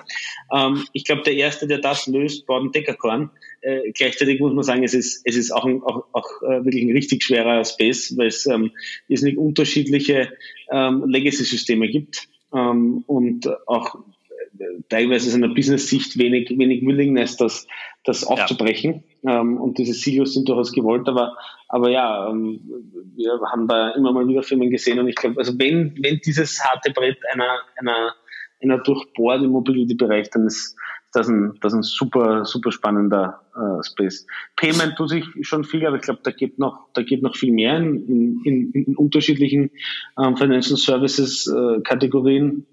Ähm, 0.56 0.84
ich 0.94 1.04
glaube, 1.04 1.24
der 1.24 1.34
Erste, 1.34 1.68
der 1.68 1.80
das 1.80 2.06
löst, 2.06 2.48
war 2.48 2.62
ein 2.62 2.72
Deckerkorn. 2.72 3.32
Äh, 3.62 3.92
gleichzeitig 3.92 4.40
muss 4.40 4.54
man 4.54 4.64
sagen, 4.64 4.84
es 4.84 4.94
ist, 4.94 5.22
es 5.26 5.36
ist 5.36 5.52
auch, 5.52 5.66
ein, 5.66 5.82
auch, 5.82 6.06
auch 6.12 6.44
äh, 6.44 6.64
wirklich 6.64 6.84
ein 6.84 6.92
richtig 6.92 7.24
schwerer 7.24 7.64
Space, 7.66 8.16
weil 8.18 8.28
es 8.28 8.46
ähm, 8.46 8.72
nicht 9.08 9.38
unterschiedliche 9.38 10.30
ähm, 10.72 11.06
Legacy-Systeme 11.08 11.88
gibt 11.88 12.28
ähm, 12.54 13.04
und 13.08 13.50
auch 13.68 13.96
teilweise 14.90 15.30
aus 15.30 15.36
einer 15.36 15.54
Business-Sicht 15.54 16.18
wenig, 16.18 16.50
wenig 16.58 16.86
Willingness, 16.86 17.38
das, 17.38 17.68
das 18.04 18.24
aufzubrechen. 18.26 19.04
Ja. 19.24 19.42
Ähm, 19.42 19.58
und 19.58 19.78
diese 19.78 19.94
Silos 19.94 20.34
sind 20.34 20.48
durchaus 20.50 20.72
gewollt, 20.72 21.08
aber, 21.08 21.36
aber 21.68 21.90
ja, 21.90 22.30
ähm, 22.30 22.60
wir 23.16 23.40
haben 23.52 23.68
da 23.68 23.92
immer 23.92 24.12
mal 24.12 24.28
wieder 24.28 24.44
Firmen 24.44 24.70
gesehen 24.70 25.00
und 25.00 25.08
ich 25.08 25.16
glaube, 25.16 25.40
also 25.40 25.58
wenn, 25.58 25.96
wenn 26.02 26.20
dieses 26.26 26.64
harte 26.64 26.92
Brett 26.92 27.18
einer, 27.32 27.60
einer, 27.78 28.16
einer 28.62 28.78
durchbohrt 28.80 29.42
im 29.44 29.52
Mobility-Bereich, 29.52 30.30
dann 30.32 30.48
ist 30.48 30.76
das 31.14 31.30
ein, 31.30 31.58
das 31.62 31.74
ein 31.74 31.84
super, 31.84 32.44
super 32.44 32.72
spannender 32.72 33.42
äh, 33.56 33.84
Space. 33.84 34.26
Payment 34.56 34.96
tut 34.98 35.10
sich 35.10 35.26
schon 35.42 35.64
viel, 35.64 35.86
aber 35.86 35.98
ich 35.98 36.02
glaube, 36.02 36.22
da 36.24 36.32
geht 36.32 36.58
noch, 36.60 36.88
da 36.94 37.04
geht 37.04 37.22
noch 37.22 37.36
viel 37.36 37.54
mehr 37.54 37.78
in, 37.78 38.42
in, 38.44 38.72
in 38.72 38.98
unterschiedlichen 38.98 39.70
ähm, 40.20 40.36
Financial 40.36 40.76
Services 40.76 41.48
äh, 41.48 41.82
Kategorien. 41.82 42.66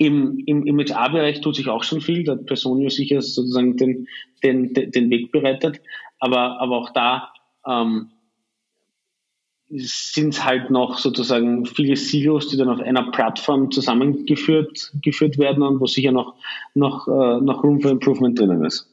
Im, 0.00 0.38
im, 0.46 0.66
im 0.66 0.78
HR-Bereich 0.78 1.42
tut 1.42 1.56
sich 1.56 1.68
auch 1.68 1.82
schon 1.82 2.00
viel, 2.00 2.24
da 2.24 2.32
hat 2.32 2.46
Personio 2.46 2.88
sicher 2.88 3.20
sozusagen 3.20 3.76
den, 3.76 4.08
den, 4.42 4.72
den 4.72 5.10
Weg 5.10 5.30
bereitet, 5.30 5.82
aber, 6.18 6.58
aber 6.58 6.78
auch 6.78 6.90
da 6.94 7.30
ähm, 7.66 8.10
sind 9.68 10.42
halt 10.42 10.70
noch 10.70 10.98
sozusagen 10.98 11.66
viele 11.66 11.96
Silos, 11.96 12.48
die 12.48 12.56
dann 12.56 12.70
auf 12.70 12.80
einer 12.80 13.10
Plattform 13.10 13.70
zusammengeführt 13.70 14.90
geführt 15.02 15.36
werden 15.36 15.62
und 15.62 15.80
wo 15.80 15.86
sicher 15.86 16.12
noch, 16.12 16.34
noch, 16.72 17.06
äh, 17.06 17.40
noch 17.42 17.62
Room 17.62 17.82
for 17.82 17.90
Improvement 17.90 18.38
drinnen 18.38 18.64
ist. 18.64 18.88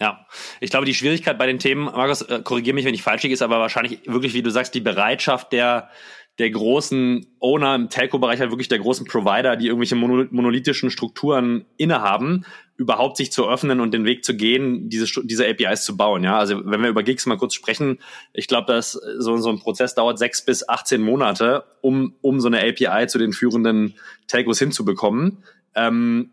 Ja, 0.00 0.26
ich 0.60 0.70
glaube, 0.70 0.86
die 0.86 0.94
Schwierigkeit 0.94 1.36
bei 1.36 1.46
den 1.46 1.58
Themen, 1.58 1.84
Markus, 1.84 2.22
äh, 2.22 2.40
korrigiere 2.42 2.74
mich, 2.74 2.86
wenn 2.86 2.94
ich 2.94 3.02
falsch 3.02 3.22
liege, 3.22 3.34
ist 3.34 3.42
aber 3.42 3.58
wahrscheinlich 3.58 4.00
wirklich, 4.06 4.32
wie 4.32 4.40
du 4.40 4.50
sagst, 4.50 4.74
die 4.74 4.80
Bereitschaft 4.80 5.52
der 5.52 5.90
der 6.38 6.50
großen 6.50 7.26
Owner 7.38 7.74
im 7.74 7.88
Telco-Bereich, 7.90 8.40
halt 8.40 8.50
wirklich 8.50 8.68
der 8.68 8.78
großen 8.78 9.06
Provider, 9.06 9.56
die 9.56 9.66
irgendwelche 9.66 9.96
monolithischen 9.96 10.90
Strukturen 10.90 11.66
innehaben, 11.76 12.46
überhaupt 12.76 13.18
sich 13.18 13.30
zu 13.30 13.46
öffnen 13.46 13.78
und 13.78 13.92
den 13.92 14.06
Weg 14.06 14.24
zu 14.24 14.34
gehen, 14.34 14.88
diese, 14.88 15.06
diese 15.24 15.46
APIs 15.46 15.84
zu 15.84 15.98
bauen. 15.98 16.24
Ja, 16.24 16.38
also 16.38 16.62
wenn 16.64 16.80
wir 16.80 16.88
über 16.88 17.02
Gigs 17.02 17.26
mal 17.26 17.36
kurz 17.36 17.52
sprechen, 17.52 17.98
ich 18.32 18.48
glaube, 18.48 18.72
dass 18.72 18.92
so, 18.92 19.36
so 19.36 19.50
ein 19.50 19.58
Prozess 19.58 19.94
dauert 19.94 20.18
sechs 20.18 20.42
bis 20.42 20.66
18 20.66 21.02
Monate, 21.02 21.64
um, 21.82 22.14
um 22.22 22.40
so 22.40 22.48
eine 22.48 22.60
API 22.60 23.06
zu 23.06 23.18
den 23.18 23.34
führenden 23.34 23.96
Telcos 24.26 24.58
hinzubekommen. 24.58 25.44
Ähm, 25.74 26.30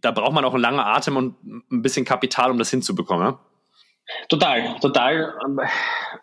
da 0.00 0.12
braucht 0.12 0.32
man 0.32 0.46
auch 0.46 0.54
einen 0.54 0.62
langen 0.62 0.80
Atem 0.80 1.16
und 1.18 1.34
ein 1.70 1.82
bisschen 1.82 2.06
Kapital, 2.06 2.50
um 2.50 2.58
das 2.58 2.70
hinzubekommen. 2.70 3.26
Ja? 3.26 3.40
Total, 4.28 4.76
total. 4.80 5.34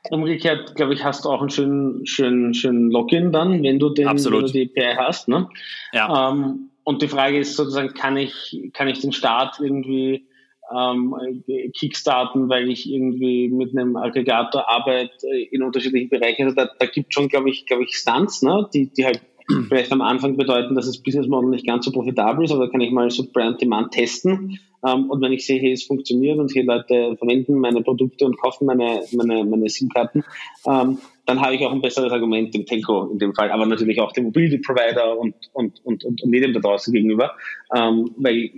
Umgekehrt, 0.10 0.76
glaube 0.76 0.94
ich, 0.94 1.04
hast 1.04 1.26
du 1.26 1.30
auch 1.30 1.42
einen 1.42 1.50
schönen, 1.50 2.06
schönen, 2.06 2.54
schönen 2.54 2.92
Login 2.92 3.32
dann, 3.32 3.64
wenn 3.64 3.80
du, 3.80 3.90
den, 3.90 4.08
wenn 4.08 4.18
du 4.18 4.42
die 4.42 4.72
API 4.76 4.96
hast. 4.98 5.28
Ne? 5.28 5.50
Ja. 5.94 6.32
Ähm, 6.32 6.70
und 6.84 7.02
die 7.02 7.08
Frage 7.08 7.38
ist 7.38 7.56
sozusagen, 7.56 7.94
kann 7.94 8.18
ich, 8.18 8.72
kann 8.74 8.88
ich 8.88 9.00
den 9.00 9.12
Start 9.12 9.60
irgendwie 9.60 10.28
ähm, 10.76 11.44
kickstarten, 11.78 12.50
weil 12.50 12.70
ich 12.70 12.90
irgendwie 12.90 13.50
mit 13.50 13.78
einem 13.78 13.96
Aggregator 13.96 14.70
arbeite 14.70 15.28
in 15.28 15.64
unterschiedlichen 15.64 16.10
Bereichen. 16.10 16.44
Also 16.44 16.56
da, 16.56 16.70
da 16.80 16.86
gibt 16.86 17.14
schon, 17.14 17.28
glaube 17.28 17.50
ich, 17.50 17.66
glaube 17.66 17.84
ich, 17.84 17.96
Stunts, 17.96 18.42
ne? 18.42 18.68
die, 18.74 18.92
die 18.92 19.06
halt 19.06 19.22
vielleicht 19.68 19.92
am 19.92 20.02
Anfang 20.02 20.38
bedeuten, 20.38 20.76
dass 20.76 20.86
das 20.86 20.98
Business 20.98 21.28
Model 21.28 21.50
nicht 21.50 21.66
ganz 21.66 21.86
so 21.86 21.92
profitabel 21.92 22.46
ist, 22.46 22.52
aber 22.52 22.66
da 22.66 22.72
kann 22.72 22.82
ich 22.82 22.92
mal 22.92 23.10
so 23.10 23.26
Brand 23.32 23.62
Demand 23.62 23.92
testen. 23.92 24.60
Ähm, 24.86 25.10
und 25.10 25.22
wenn 25.22 25.34
ich 25.34 25.46
sehe, 25.46 25.60
hey, 25.60 25.74
es 25.74 25.84
funktioniert 25.84 26.40
und 26.40 26.52
hier 26.52 26.64
Leute 26.64 27.16
verwenden 27.18 27.60
meine 27.60 27.82
Produkte 27.82 28.26
und 28.26 28.40
kaufen 28.40 28.66
meine, 28.66 29.02
meine, 29.12 29.44
meine 29.44 29.70
SIM-Karten, 29.70 30.24
ähm, 30.66 31.00
dann 31.26 31.42
habe 31.42 31.56
ich 31.56 31.66
auch 31.66 31.72
ein 31.72 31.82
besseres 31.82 32.12
Argument 32.12 32.54
dem 32.54 32.66
Telco 32.66 33.10
in 33.12 33.20
dem 33.20 33.36
Fall, 33.36 33.52
aber 33.52 33.66
natürlich 33.66 34.00
auch 34.00 34.12
dem 34.14 34.26
Mobility 34.26 34.58
Provider 34.60 35.18
und, 35.18 35.36
und, 35.54 35.80
und, 35.84 36.04
und, 36.06 36.24
und 36.24 36.34
jedem 36.34 36.54
da 36.54 36.60
draußen 36.60 36.94
gegenüber. 36.94 37.32
Ähm, 37.76 38.12
weil 38.18 38.52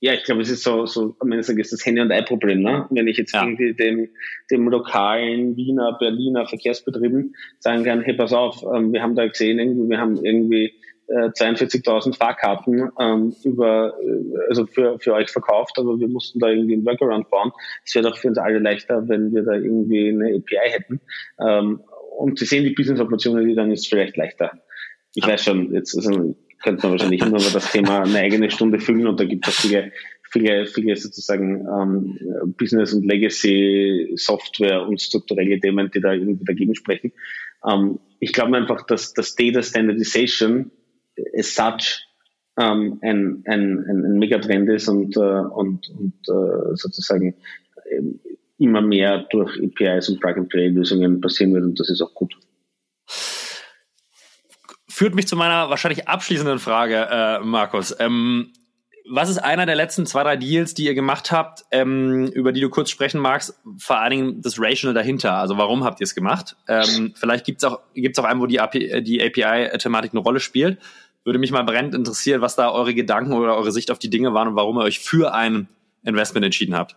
ja, 0.00 0.12
ich 0.12 0.24
glaube, 0.24 0.42
es 0.42 0.50
ist 0.50 0.62
so, 0.62 0.84
so 0.86 1.16
am 1.20 1.32
Ende 1.32 1.60
ist 1.60 1.72
das 1.72 1.86
Henne- 1.86 2.02
und 2.02 2.12
Ei-Problem. 2.12 2.62
Ne? 2.62 2.86
Wenn 2.90 3.08
ich 3.08 3.16
jetzt 3.16 3.32
ja. 3.32 3.44
irgendwie 3.44 3.74
dem, 3.74 4.08
dem 4.50 4.68
lokalen 4.68 5.56
Wiener, 5.56 5.96
Berliner 5.98 6.46
Verkehrsbetrieben 6.46 7.34
sagen 7.60 7.84
kann, 7.84 8.02
hey, 8.02 8.14
pass 8.14 8.32
auf, 8.32 8.62
ähm, 8.74 8.92
wir 8.92 9.02
haben 9.02 9.16
da 9.16 9.26
gesehen, 9.26 9.58
irgendwie, 9.58 9.88
wir 9.88 9.98
haben 9.98 10.22
irgendwie 10.22 10.74
äh, 11.08 11.30
42.000 11.30 12.14
Fahrkarten 12.14 12.90
ähm, 13.00 13.34
über, 13.44 13.94
äh, 14.02 14.48
also 14.48 14.66
für, 14.66 14.98
für 14.98 15.14
euch 15.14 15.30
verkauft, 15.30 15.78
aber 15.78 15.98
wir 15.98 16.08
mussten 16.08 16.40
da 16.40 16.48
irgendwie 16.48 16.74
einen 16.74 16.84
Workaround 16.84 17.30
bauen. 17.30 17.52
Es 17.84 17.94
wäre 17.94 18.10
doch 18.10 18.18
für 18.18 18.28
uns 18.28 18.38
alle 18.38 18.58
leichter, 18.58 19.08
wenn 19.08 19.32
wir 19.32 19.44
da 19.44 19.54
irgendwie 19.54 20.10
eine 20.10 20.36
API 20.36 20.70
hätten. 20.70 21.00
Ähm, 21.40 21.80
und 22.18 22.38
sie 22.38 22.44
sehen 22.44 22.64
die 22.64 22.74
Business-Opportunity, 22.74 23.54
dann 23.54 23.70
ist 23.70 23.80
es 23.80 23.86
vielleicht 23.86 24.16
leichter. 24.16 24.52
Ich 25.14 25.24
ja. 25.24 25.32
weiß 25.32 25.44
schon, 25.44 25.72
jetzt 25.72 25.96
also, 25.96 26.36
könnte 26.62 26.82
man 26.82 26.92
wahrscheinlich 26.92 27.20
immer 27.20 27.40
über 27.40 27.50
das 27.52 27.70
Thema 27.72 28.02
eine 28.02 28.18
eigene 28.18 28.50
Stunde 28.50 28.80
füllen 28.80 29.06
und 29.06 29.20
da 29.20 29.24
gibt 29.24 29.46
es 29.46 29.56
viele, 29.56 29.92
viele, 30.30 30.66
viele 30.66 30.96
sozusagen 30.96 31.66
ähm, 31.66 32.18
Business- 32.58 32.92
und 32.92 33.04
Legacy-Software 33.04 34.86
und 34.86 35.00
strukturelle 35.00 35.60
Themen, 35.60 35.90
die 35.94 36.00
da 36.00 36.12
irgendwie 36.12 36.44
dagegen 36.44 36.74
sprechen. 36.74 37.12
Ähm, 37.68 37.98
ich 38.20 38.32
glaube 38.32 38.56
einfach, 38.56 38.86
dass 38.86 39.12
das 39.12 39.34
Data 39.34 39.62
Standardization 39.62 40.70
as 41.36 41.54
such 41.54 42.02
ähm, 42.58 42.98
ein, 43.02 43.42
ein, 43.46 43.84
ein, 43.88 44.18
Megatrend 44.18 44.68
ist 44.70 44.88
und, 44.88 45.16
äh, 45.16 45.20
und, 45.20 45.88
und 45.90 46.14
äh, 46.28 46.74
sozusagen 46.74 47.36
immer 48.58 48.80
mehr 48.80 49.26
durch 49.30 49.60
APIs 49.62 50.08
und 50.08 50.20
Plug-and-Play-Lösungen 50.20 51.20
passieren 51.20 51.54
wird 51.54 51.64
und 51.64 51.78
das 51.78 51.90
ist 51.90 52.00
auch 52.00 52.14
gut. 52.14 52.34
Führt 54.96 55.14
mich 55.14 55.28
zu 55.28 55.36
meiner 55.36 55.68
wahrscheinlich 55.68 56.08
abschließenden 56.08 56.58
Frage, 56.58 57.06
äh, 57.10 57.40
Markus. 57.40 57.94
Ähm, 58.00 58.54
was 59.06 59.28
ist 59.28 59.36
einer 59.36 59.66
der 59.66 59.74
letzten 59.74 60.06
zwei, 60.06 60.22
drei 60.22 60.38
Deals, 60.38 60.72
die 60.72 60.86
ihr 60.86 60.94
gemacht 60.94 61.32
habt, 61.32 61.66
ähm, 61.70 62.28
über 62.28 62.50
die 62.50 62.62
du 62.62 62.70
kurz 62.70 62.88
sprechen 62.88 63.20
magst? 63.20 63.60
Vor 63.76 63.98
allen 63.98 64.10
Dingen 64.10 64.40
das 64.40 64.58
Rational 64.58 64.94
dahinter. 64.94 65.34
Also 65.34 65.58
warum 65.58 65.84
habt 65.84 66.00
ihr 66.00 66.04
es 66.04 66.14
gemacht? 66.14 66.56
Ähm, 66.66 67.12
vielleicht 67.14 67.44
gibt 67.44 67.62
es 67.62 67.64
auch, 67.64 67.80
gibt's 67.92 68.18
auch 68.18 68.24
einen, 68.24 68.40
wo 68.40 68.46
die, 68.46 68.58
API, 68.58 69.02
die 69.02 69.22
API-Thematik 69.22 70.12
eine 70.14 70.20
Rolle 70.20 70.40
spielt. 70.40 70.78
Würde 71.24 71.38
mich 71.38 71.52
mal 71.52 71.64
brennend 71.64 71.94
interessieren, 71.94 72.40
was 72.40 72.56
da 72.56 72.70
eure 72.70 72.94
Gedanken 72.94 73.34
oder 73.34 73.54
eure 73.54 73.72
Sicht 73.72 73.90
auf 73.90 73.98
die 73.98 74.08
Dinge 74.08 74.32
waren 74.32 74.48
und 74.48 74.56
warum 74.56 74.78
ihr 74.78 74.84
euch 74.84 75.00
für 75.00 75.34
ein 75.34 75.68
Investment 76.04 76.46
entschieden 76.46 76.74
habt. 76.74 76.96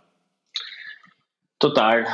Total. 1.59 2.07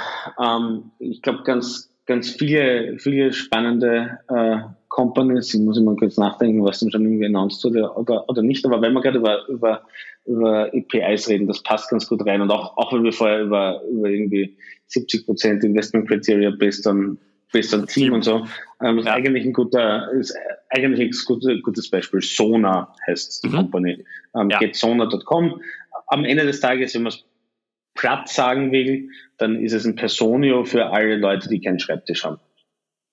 Ähm, 0.43 0.93
ich 0.97 1.21
glaube, 1.21 1.43
ganz, 1.43 1.91
ganz 2.07 2.31
viele, 2.31 2.97
viele 2.97 3.33
spannende 3.33 4.17
äh, 4.29 4.61
Companies, 4.95 5.53
ich 5.53 5.59
muss 5.59 5.77
immer 5.77 5.93
kurz 5.97 6.15
nachdenken, 6.15 6.63
was 6.63 6.79
dann 6.79 6.89
schon 6.89 7.03
irgendwie 7.03 7.25
announced 7.25 7.61
wurde 7.65 7.91
oder, 7.95 8.29
oder 8.29 8.41
nicht, 8.41 8.65
aber 8.65 8.81
wenn 8.81 8.93
wir 8.93 9.01
gerade 9.01 9.17
über, 9.17 9.45
über, 9.49 9.81
über 10.25 10.71
APIs 10.73 11.27
reden, 11.27 11.47
das 11.47 11.61
passt 11.63 11.89
ganz 11.89 12.07
gut 12.07 12.25
rein 12.25 12.39
und 12.39 12.49
auch, 12.49 12.77
auch 12.77 12.93
wenn 12.93 13.03
wir 13.03 13.11
vorher 13.11 13.41
über, 13.41 13.81
über 13.91 14.09
irgendwie 14.09 14.55
70 14.87 15.25
Prozent 15.25 15.65
Investment 15.65 16.07
Criteria 16.07 16.49
based 16.49 16.87
on, 16.87 17.17
based 17.51 17.73
on 17.73 17.85
Team 17.87 18.13
und 18.13 18.23
so, 18.23 18.45
ähm, 18.81 18.99
ist 18.99 19.07
eigentlich 19.07 19.43
ein 19.43 19.51
guter, 19.51 20.09
ist 20.13 20.33
eigentlich 20.69 21.01
ein 21.01 21.11
gutes, 21.27 21.61
gutes 21.61 21.89
Beispiel. 21.89 22.21
Sona 22.21 22.95
heißt 23.05 23.43
die 23.43 23.49
mhm. 23.49 23.53
Company. 23.53 24.05
Ähm, 24.33 24.49
ja. 24.49 24.59
Getsona.com. 24.59 25.59
Am 26.07 26.23
Ende 26.23 26.45
des 26.45 26.61
Tages, 26.61 26.95
wenn 26.95 27.03
man 27.03 27.11
es 27.11 27.25
platt 27.95 28.29
sagen 28.29 28.71
will, 28.71 29.09
dann 29.37 29.61
ist 29.61 29.73
es 29.73 29.85
ein 29.85 29.95
Personio 29.95 30.63
für 30.63 30.85
alle 30.85 31.17
Leute, 31.17 31.49
die 31.49 31.59
keinen 31.59 31.79
Schreibtisch 31.79 32.23
haben. 32.23 32.39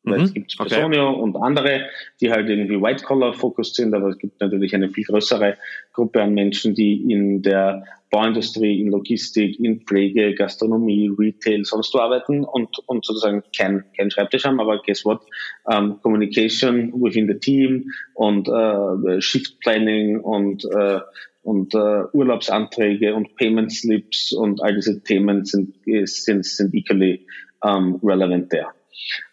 Weil 0.04 0.18
mhm. 0.18 0.24
es 0.24 0.34
gibt 0.34 0.56
Personio 0.56 1.10
okay. 1.10 1.20
und 1.20 1.36
andere, 1.36 1.86
die 2.20 2.30
halt 2.30 2.48
irgendwie 2.48 2.80
White-Collar-fokussiert 2.80 3.74
sind, 3.76 3.94
aber 3.94 4.08
es 4.08 4.18
gibt 4.18 4.40
natürlich 4.40 4.74
eine 4.74 4.88
viel 4.90 5.04
größere 5.04 5.56
Gruppe 5.92 6.22
an 6.22 6.34
Menschen, 6.34 6.74
die 6.74 7.10
in 7.10 7.42
der 7.42 7.84
Bauindustrie, 8.10 8.80
in 8.80 8.88
Logistik, 8.88 9.58
in 9.58 9.80
Pflege, 9.80 10.34
Gastronomie, 10.34 11.10
Retail, 11.16 11.64
sonst 11.64 11.94
wo 11.94 11.98
arbeiten 11.98 12.44
und, 12.44 12.68
und 12.86 13.06
sozusagen 13.06 13.42
kein, 13.56 13.84
kein 13.96 14.10
Schreibtisch 14.10 14.44
haben, 14.44 14.60
aber 14.60 14.82
guess 14.82 15.04
what? 15.04 15.20
Um, 15.64 16.00
Communication 16.02 16.92
within 17.00 17.28
the 17.28 17.38
team 17.38 17.90
und 18.14 18.48
uh, 18.48 19.20
Shift 19.20 19.60
Planning 19.60 20.20
und 20.20 20.64
uh, 20.64 21.00
und 21.44 21.74
uh, 21.74 22.04
Urlaubsanträge 22.12 23.16
und 23.16 23.34
Payment 23.34 23.72
Slips 23.72 24.32
und 24.32 24.62
all 24.62 24.76
diese 24.76 25.02
Themen 25.02 25.44
sind, 25.44 25.74
sind, 26.04 26.46
sind 26.46 26.72
equally 26.72 27.26
um, 27.62 27.98
relevant 28.04 28.48
there. 28.50 28.68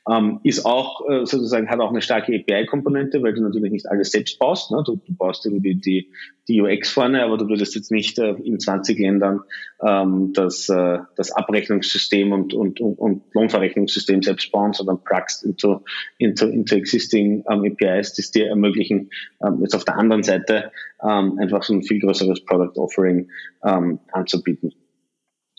Ähm, 0.09 0.39
ist 0.43 0.65
auch 0.65 1.07
äh, 1.07 1.25
sozusagen, 1.25 1.69
hat 1.69 1.79
auch 1.79 1.91
eine 1.91 2.01
starke 2.01 2.35
API-Komponente, 2.35 3.21
weil 3.21 3.33
du 3.33 3.41
natürlich 3.41 3.71
nicht 3.71 3.89
alles 3.89 4.11
selbst 4.11 4.39
baust. 4.39 4.71
Ne? 4.71 4.83
Du, 4.85 4.95
du 4.95 5.13
baust 5.13 5.45
irgendwie 5.45 5.75
die, 5.75 6.11
die 6.47 6.61
UX 6.61 6.89
vorne, 6.89 7.23
aber 7.23 7.37
du 7.37 7.47
würdest 7.47 7.75
jetzt 7.75 7.91
nicht 7.91 8.17
äh, 8.17 8.31
in 8.31 8.59
20 8.59 8.97
Ländern 8.99 9.41
ähm, 9.85 10.33
das, 10.33 10.67
äh, 10.69 10.99
das 11.15 11.31
Abrechnungssystem 11.31 12.31
und, 12.31 12.53
und, 12.53 12.79
und, 12.81 12.97
und 12.97 13.23
Lohnverrechnungssystem 13.33 14.23
selbst 14.23 14.51
bauen, 14.51 14.73
sondern 14.73 15.03
plugst 15.03 15.43
into, 15.43 15.83
into, 16.17 16.47
into 16.47 16.75
existing 16.75 17.43
ähm, 17.49 17.63
APIs, 17.65 18.13
die 18.13 18.21
es 18.21 18.31
dir 18.31 18.47
ermöglichen, 18.47 19.11
ähm, 19.45 19.59
jetzt 19.61 19.75
auf 19.75 19.85
der 19.85 19.97
anderen 19.97 20.23
Seite 20.23 20.71
ähm, 21.03 21.37
einfach 21.39 21.63
so 21.63 21.73
ein 21.73 21.83
viel 21.83 21.99
größeres 21.99 22.43
Product 22.45 22.77
Offering 22.77 23.29
ähm, 23.63 23.99
anzubieten. 24.11 24.73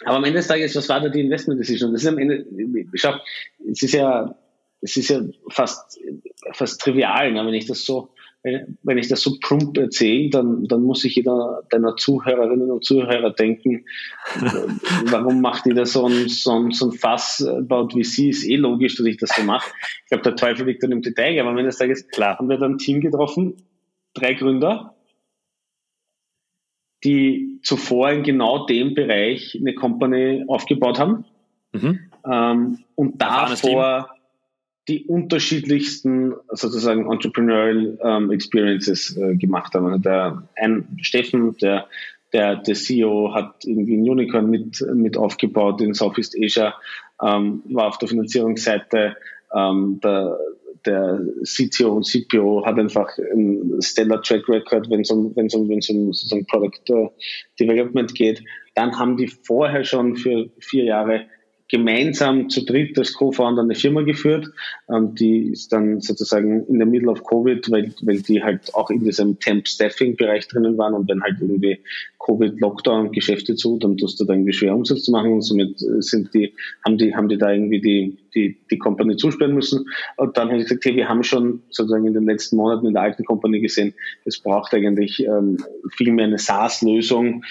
Aber 0.05 0.17
am 0.17 0.25
Ende 0.25 0.39
des 0.39 0.49
Tages, 0.49 0.75
was 0.77 0.89
war 0.89 1.01
da 1.01 1.09
die 1.09 1.21
Investment 1.21 1.61
Decision? 1.61 1.93
Das 1.93 2.03
ist 2.03 2.09
am 2.09 2.19
Ende, 2.19 2.47
schau, 2.95 3.15
es 3.71 3.83
ist 3.83 3.93
ja, 3.93 4.35
es 4.81 4.97
ist 4.97 5.11
ja 5.11 5.21
fast, 5.51 6.01
fast 6.53 6.81
trivial, 6.81 7.33
ne? 7.33 7.45
wenn 7.47 7.55
ich 7.55 7.67
das 7.67 7.85
so, 7.85 8.11
wenn 8.43 8.97
ich 8.97 9.09
das 9.09 9.21
so 9.21 9.37
plump 9.39 9.77
erzähle, 9.77 10.31
dann, 10.31 10.65
dann 10.65 10.83
muss 10.83 11.01
sich 11.01 11.17
jeder 11.17 11.63
deiner 11.69 11.97
Zuhörerinnen 11.97 12.71
und 12.71 12.85
Zuhörer 12.85 13.31
denken, 13.35 13.85
warum 15.05 15.43
macht 15.43 15.65
da 15.67 15.85
so 15.85 16.07
ein, 16.07 16.29
so 16.29 16.53
ein, 16.53 16.71
so 16.71 16.87
ein 16.87 16.93
Fass 16.93 17.47
baut 17.61 17.95
wie 17.95 18.05
sie, 18.05 18.31
ist 18.31 18.47
eh 18.47 18.57
logisch, 18.57 18.97
dass 18.97 19.05
ich 19.05 19.19
das 19.19 19.37
so 19.37 19.43
mache. 19.43 19.71
Ich 20.05 20.09
glaube, 20.09 20.23
der 20.23 20.37
Teufel 20.37 20.65
liegt 20.65 20.83
dann 20.83 20.93
im 20.93 21.03
Detail, 21.03 21.39
aber 21.39 21.51
am 21.51 21.59
Ende 21.59 21.69
des 21.69 21.79
Tages, 21.79 22.09
klar, 22.09 22.39
haben 22.39 22.49
wir 22.49 22.57
dann 22.57 22.75
ein 22.75 22.79
Team 22.79 23.03
getroffen, 23.03 23.63
drei 24.15 24.33
Gründer, 24.33 24.95
die 27.05 27.50
zuvor 27.63 28.11
in 28.11 28.23
genau 28.23 28.67
dem 28.67 28.95
Bereich 28.95 29.57
eine 29.61 29.75
Company 29.75 30.45
aufgebaut 30.49 30.99
haben 30.99 31.25
mhm. 31.73 32.01
ähm, 32.31 32.79
und 32.95 33.21
davor 33.21 34.11
die 34.89 35.05
unterschiedlichsten 35.05 36.35
sozusagen 36.49 37.11
Entrepreneurial 37.11 37.99
ähm, 38.03 38.31
Experiences 38.31 39.17
äh, 39.17 39.37
gemacht 39.37 39.75
haben. 39.75 39.87
Also 39.87 39.99
der 39.99 40.43
ein 40.57 40.99
Steffen, 41.01 41.57
der 41.59 41.87
der, 42.33 42.57
der 42.57 42.75
CEO 42.75 43.35
hat 43.35 43.65
irgendwie 43.65 43.97
ein 43.97 44.09
Unicorn 44.09 44.51
mit, 44.51 44.85
mit 44.95 45.17
aufgebaut 45.17 45.81
in 45.81 45.95
Southeast 45.95 46.37
Asia, 46.41 46.75
ähm, 47.21 47.63
war 47.67 47.89
auf 47.89 47.99
der 47.99 48.09
Finanzierungsseite. 48.09 49.17
Ähm, 49.53 50.01
der, 50.03 50.39
der 50.87 51.21
CTO 51.45 51.97
und 51.97 52.07
CPO 52.07 52.65
hat 52.65 52.79
einfach 52.79 53.09
ein 53.33 53.81
stellar 53.83 54.23
Track 54.23 54.49
Record, 54.49 54.91
wenn 54.91 55.01
es 55.01 55.11
um, 55.11 55.35
wenn 55.37 55.47
es 55.47 55.55
um, 55.55 55.69
wenn 55.69 55.79
es 55.79 56.33
um 56.33 56.47
Product 56.47 56.81
äh, 56.89 57.09
Development 57.59 58.15
geht. 58.15 58.43
Dann 58.75 58.99
haben 58.99 59.17
die 59.17 59.29
vorher 59.29 59.85
schon 59.85 60.17
für 60.17 60.51
vier 60.59 60.85
Jahre 60.85 61.27
gemeinsam 61.71 62.49
zu 62.49 62.65
dritt 62.65 62.99
als 62.99 63.15
Co-Founder 63.15 63.63
eine 63.63 63.75
Firma 63.75 64.03
geführt. 64.03 64.51
Ähm, 64.89 65.15
die 65.15 65.51
ist 65.53 65.73
dann 65.73 66.01
sozusagen 66.01 66.67
in 66.67 66.79
der 66.79 66.87
Middle 66.87 67.11
of 67.11 67.25
Covid, 67.25 67.71
weil, 67.71 67.93
weil 68.03 68.21
die 68.23 68.43
halt 68.43 68.75
auch 68.75 68.91
in 68.91 69.05
diesem 69.05 69.39
Temp-Staffing-Bereich 69.39 70.49
drinnen 70.49 70.77
waren 70.79 70.95
und 70.95 71.09
wenn 71.09 71.23
halt 71.23 71.37
irgendwie 71.41 71.81
Covid-Lockdown 72.19 73.13
Geschäfte 73.13 73.55
zu, 73.55 73.79
dann 73.79 73.97
tust 73.97 74.21
du 74.21 74.25
da 74.25 74.35
irgendwie 74.35 74.53
schwer 74.53 74.75
Umsatz 74.75 75.05
zu 75.05 75.13
machen 75.13 75.33
und 75.33 75.43
somit 75.43 75.81
äh, 75.83 76.01
sind 76.01 76.35
die, 76.35 76.55
haben 76.85 76.99
die, 76.99 77.15
haben 77.15 77.29
die 77.29 77.39
da 77.39 77.53
irgendwie 77.53 77.81
die, 77.81 78.19
die, 78.35 78.59
die 78.71 78.79
Company 78.79 79.17
zusperren 79.17 79.55
müssen. 79.55 79.87
Und 80.17 80.37
dann 80.37 80.49
habe 80.49 80.59
ich 80.59 80.65
gesagt, 80.65 80.85
hey, 80.85 80.97
wir 80.97 81.09
haben 81.09 81.23
schon 81.23 81.63
sozusagen 81.71 82.07
in 82.07 82.15
den 82.15 82.25
letzten 82.25 82.57
Monaten 82.57 82.87
in 82.87 82.95
der 82.95 83.03
alten 83.03 83.25
Company 83.25 83.61
gesehen, 83.61 83.95
es 84.25 84.39
braucht 84.39 84.75
eigentlich 84.75 85.25
ähm, 85.25 85.59
viel 85.97 86.13
mehr 86.13 86.27
eine 86.27 86.39
SaaS-Lösung, 86.39 87.45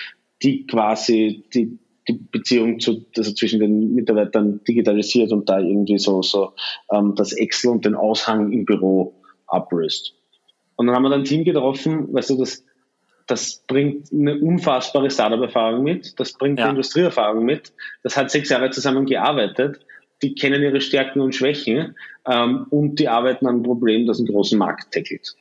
die 0.43 0.67
quasi 0.67 1.43
die, 1.53 1.80
die 2.10 2.14
Beziehung 2.32 2.80
zu, 2.80 3.05
also 3.16 3.32
zwischen 3.34 3.60
den 3.60 3.93
Mitarbeitern 3.93 4.62
digitalisiert 4.68 5.32
und 5.32 5.47
da 5.47 5.60
irgendwie 5.60 5.99
so, 5.99 6.22
so 6.22 6.53
ähm, 6.91 7.14
das 7.16 7.34
Excel 7.34 7.72
und 7.72 7.86
den 7.86 7.95
Aushang 7.95 8.51
im 8.51 8.66
Büro 8.66 9.14
ablöst. 9.47 10.16
Und 10.76 10.88
dann 10.88 10.95
haben 10.95 11.03
wir 11.03 11.10
dann 11.10 11.22
ein 11.22 11.26
Team 11.26 11.43
getroffen, 11.43 12.12
weißt 12.14 12.32
du, 12.32 12.38
das, 12.38 12.66
das 13.28 13.64
bringt 13.68 14.12
eine 14.12 14.39
unfassbare 14.39 15.12
Startup-Erfahrung 15.12 15.84
mit, 15.84 16.20
das 16.20 16.34
bringt 16.34 16.57
ja. 16.57 16.66
eine 16.66 16.72
Industrieerfahrung 16.72 17.45
mit, 17.45 17.74
das 18.03 18.18
hat 18.18 18.32
sechs 18.32 18.49
Jahre 18.49 18.72
zusammen 18.72 19.05
gearbeitet, 19.05 19.80
die 20.22 20.34
kennen 20.34 20.64
ihre 20.64 20.82
Stärken 20.82 21.22
und 21.22 21.36
Schwächen 21.36 21.95
ähm, 22.26 22.66
und 22.72 22.99
die 22.99 23.07
arbeiten 23.07 23.45
an 23.45 23.55
einem 23.55 23.64
Problem, 23.64 24.07
das 24.07 24.18
einen 24.18 24.28
großen 24.28 24.57
Markt 24.57 24.93
tackelt. 24.93 25.36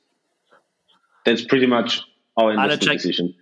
That's 1.25 1.47
pretty 1.47 1.67
much 1.67 2.05
our 2.37 2.53
investment 2.53 2.95
decision 2.95 3.35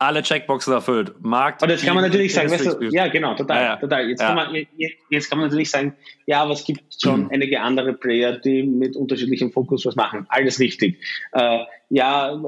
alle 0.00 0.22
Checkboxen 0.22 0.72
erfüllt. 0.72 1.12
Markt. 1.20 1.62
Und 1.62 1.68
jetzt 1.68 1.84
kann 1.84 1.94
man 1.94 2.02
natürlich 2.02 2.32
sagen, 2.32 2.50
weißt 2.50 2.80
du, 2.80 2.88
ja, 2.90 3.08
genau, 3.08 3.34
total, 3.34 3.56
ja, 3.56 3.62
ja. 3.64 3.76
total. 3.76 4.08
Jetzt, 4.08 4.20
ja. 4.20 4.28
Kann 4.28 4.36
man, 4.36 4.66
jetzt 5.10 5.28
kann 5.28 5.38
man 5.38 5.48
natürlich 5.48 5.70
sagen, 5.70 5.94
ja, 6.24 6.42
aber 6.42 6.52
es 6.52 6.64
gibt 6.64 6.82
schon 7.02 7.24
mhm. 7.24 7.30
einige 7.30 7.60
andere 7.60 7.92
Player, 7.92 8.32
die 8.38 8.62
mit 8.62 8.96
unterschiedlichem 8.96 9.52
Fokus 9.52 9.84
was 9.84 9.96
machen. 9.96 10.24
Alles 10.30 10.58
richtig. 10.58 11.04
Äh, 11.32 11.58
ja, 11.90 12.42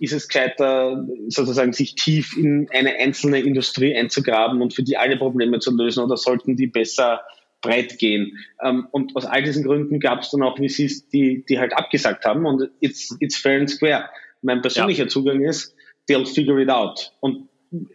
ist 0.00 0.14
es 0.14 0.26
gescheiter, 0.26 1.06
sozusagen 1.28 1.74
sich 1.74 1.96
tief 1.96 2.34
in 2.34 2.66
eine 2.72 2.96
einzelne 2.96 3.40
Industrie 3.40 3.94
einzugraben 3.94 4.62
und 4.62 4.72
für 4.72 4.82
die 4.82 4.96
alle 4.96 5.18
Probleme 5.18 5.58
zu 5.58 5.76
lösen 5.76 6.02
oder 6.02 6.16
sollten 6.16 6.56
die 6.56 6.66
besser 6.66 7.20
breit 7.60 7.98
gehen. 7.98 8.38
Ähm, 8.64 8.88
und 8.90 9.14
aus 9.16 9.26
all 9.26 9.42
diesen 9.42 9.64
Gründen 9.64 10.00
gab 10.00 10.20
es 10.20 10.30
dann 10.30 10.42
auch 10.42 10.56
VCs, 10.56 11.10
die, 11.10 11.44
die 11.46 11.58
halt 11.58 11.76
abgesagt 11.76 12.24
haben 12.24 12.46
und 12.46 12.70
it's, 12.80 13.14
it's 13.20 13.36
fair 13.36 13.60
and 13.60 13.68
square. 13.68 14.08
Mein 14.40 14.62
persönlicher 14.62 15.08
Zugang 15.08 15.42
ist, 15.42 15.75
they'll 16.08 16.26
figure 16.26 16.60
it 16.60 16.70
out. 16.70 17.12
Und 17.20 17.48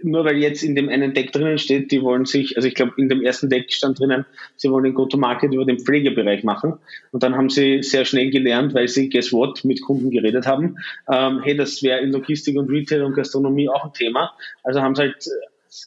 nur 0.04 0.26
weil 0.26 0.38
jetzt 0.38 0.64
in 0.64 0.76
dem 0.76 0.90
einen 0.90 1.14
Deck 1.14 1.32
drinnen 1.32 1.58
steht, 1.58 1.92
die 1.92 2.02
wollen 2.02 2.26
sich, 2.26 2.56
also 2.56 2.68
ich 2.68 2.76
glaube, 2.76 2.94
in 2.98 3.10
dem 3.10 3.22
ersten 3.22 3.50
Deck 3.50 3.72
stand 3.72 4.00
drinnen, 4.00 4.26
sie 4.58 4.70
wollen 4.70 4.84
den 4.84 4.94
Go-to-Market 4.94 5.54
über 5.54 5.66
den 5.66 5.80
Pflegebereich 5.80 6.44
machen. 6.44 6.74
Und 7.12 7.24
dann 7.24 7.36
haben 7.36 7.50
sie 7.50 7.82
sehr 7.82 8.06
schnell 8.06 8.30
gelernt, 8.30 8.74
weil 8.74 8.88
sie, 8.88 9.10
guess 9.10 9.32
what, 9.32 9.64
mit 9.64 9.82
Kunden 9.82 10.12
geredet 10.12 10.46
haben, 10.46 10.78
ähm, 11.12 11.42
hey, 11.44 11.56
das 11.56 11.82
wäre 11.84 12.02
in 12.02 12.12
Logistik 12.12 12.58
und 12.58 12.70
Retail 12.70 13.04
und 13.04 13.16
Gastronomie 13.16 13.70
auch 13.70 13.86
ein 13.86 13.94
Thema. 13.94 14.34
Also 14.64 14.82
haben 14.82 14.96
sie 14.96 15.04
halt 15.04 15.26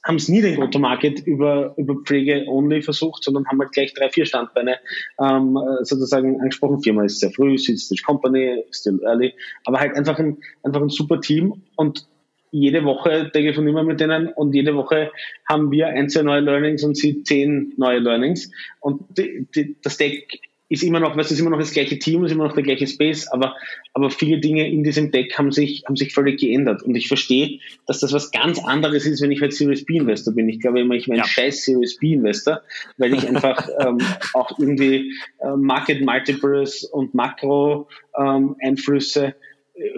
haben 0.03 0.17
es 0.17 0.31
nie 0.31 0.41
den 0.41 0.57
Go-to-Market 0.57 1.27
über, 1.27 1.75
über 1.77 1.95
Pflege 1.97 2.47
only 2.47 2.81
versucht, 2.81 3.23
sondern 3.23 3.47
haben 3.47 3.61
halt 3.61 3.73
gleich 3.73 3.93
drei, 3.93 4.09
vier 4.09 4.25
Standbeine 4.25 4.79
ähm, 5.21 5.59
sozusagen 5.83 6.41
angesprochen. 6.41 6.83
Firma 6.83 7.05
ist 7.05 7.21
sehr 7.21 7.31
früh, 7.31 7.59
Stage 7.59 8.03
Company, 8.03 8.65
still 8.71 9.01
early, 9.05 9.35
aber 9.67 9.81
halt 9.81 9.95
einfach 9.95 10.19
ein, 10.19 10.39
einfach 10.63 10.81
ein 10.81 10.89
super 10.89 11.21
Team 11.21 11.63
und 11.77 12.07
jede 12.55 12.85
Woche 12.85 13.31
telefonieren 13.33 13.75
wir 13.75 13.83
mit 13.83 14.01
denen 14.01 14.29
und 14.29 14.55
jede 14.55 14.77
Woche 14.77 15.11
haben 15.49 15.73
wir 15.73 15.89
ein, 15.89 16.09
zwei 16.09 16.23
neue 16.23 16.41
Learnings 16.41 16.85
und 16.85 16.97
sie 16.97 17.25
zehn 17.25 17.73
neue 17.77 17.99
Learnings. 17.99 18.49
Und 18.79 19.03
die, 19.19 19.49
die, 19.55 19.77
das 19.83 19.97
Deck 19.97 20.41
ist 20.69 20.85
immer 20.85 21.01
noch, 21.01 21.17
was 21.17 21.33
ist 21.33 21.41
immer 21.41 21.51
noch 21.51 21.59
das 21.59 21.73
gleiche 21.73 21.99
Team, 21.99 22.25
ist 22.25 22.31
immer 22.31 22.45
noch 22.45 22.55
der 22.55 22.63
gleiche 22.63 22.87
Space, 22.87 23.27
aber, 23.27 23.57
aber 23.93 24.09
viele 24.09 24.39
Dinge 24.39 24.71
in 24.71 24.85
diesem 24.85 25.11
Deck 25.11 25.37
haben 25.37 25.51
sich, 25.51 25.83
haben 25.87 25.97
sich 25.97 26.15
völlig 26.15 26.39
geändert. 26.39 26.83
Und 26.85 26.95
ich 26.95 27.09
verstehe, 27.09 27.59
dass 27.87 27.99
das 27.99 28.13
was 28.13 28.31
ganz 28.31 28.63
anderes 28.65 29.05
ist, 29.05 29.21
wenn 29.21 29.33
ich 29.33 29.41
halt 29.41 29.53
Series 29.53 29.85
B 29.85 29.97
Investor 29.97 30.33
bin. 30.33 30.49
Ich 30.49 30.61
glaube 30.61 30.81
immer, 30.81 30.95
ich 30.95 31.07
bin 31.07 31.15
ein 31.15 31.19
ja. 31.19 31.27
scheiß 31.27 31.65
Series 31.65 31.99
B 31.99 32.13
Investor, 32.13 32.63
weil 32.99 33.15
ich 33.15 33.27
einfach 33.27 33.69
ähm, 33.81 33.99
auch 34.33 34.59
irgendwie 34.61 35.13
äh, 35.41 35.57
Market 35.57 36.03
Multiples 36.03 36.85
und 36.85 37.15
Makro 37.15 37.89
ähm, 38.17 38.55
Einflüsse 38.63 39.35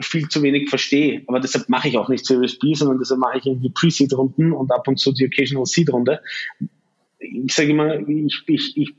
viel 0.00 0.28
zu 0.28 0.42
wenig 0.42 0.68
verstehe. 0.68 1.22
Aber 1.26 1.40
deshalb 1.40 1.68
mache 1.68 1.88
ich 1.88 1.98
auch 1.98 2.08
nicht 2.08 2.26
Series 2.26 2.58
B, 2.58 2.74
sondern 2.74 2.98
deshalb 2.98 3.20
mache 3.20 3.38
ich 3.38 3.46
irgendwie 3.46 3.70
Pre-Seed-Runden 3.70 4.52
und 4.52 4.70
ab 4.72 4.88
und 4.88 4.98
zu 4.98 5.12
die 5.12 5.26
Occasional 5.26 5.66
Seed-Runde. 5.66 6.20
Ich 7.18 7.54
sage 7.54 7.70
immer, 7.70 8.08
ich, 8.08 8.42
ich, 8.46 8.76
ich 8.76 8.94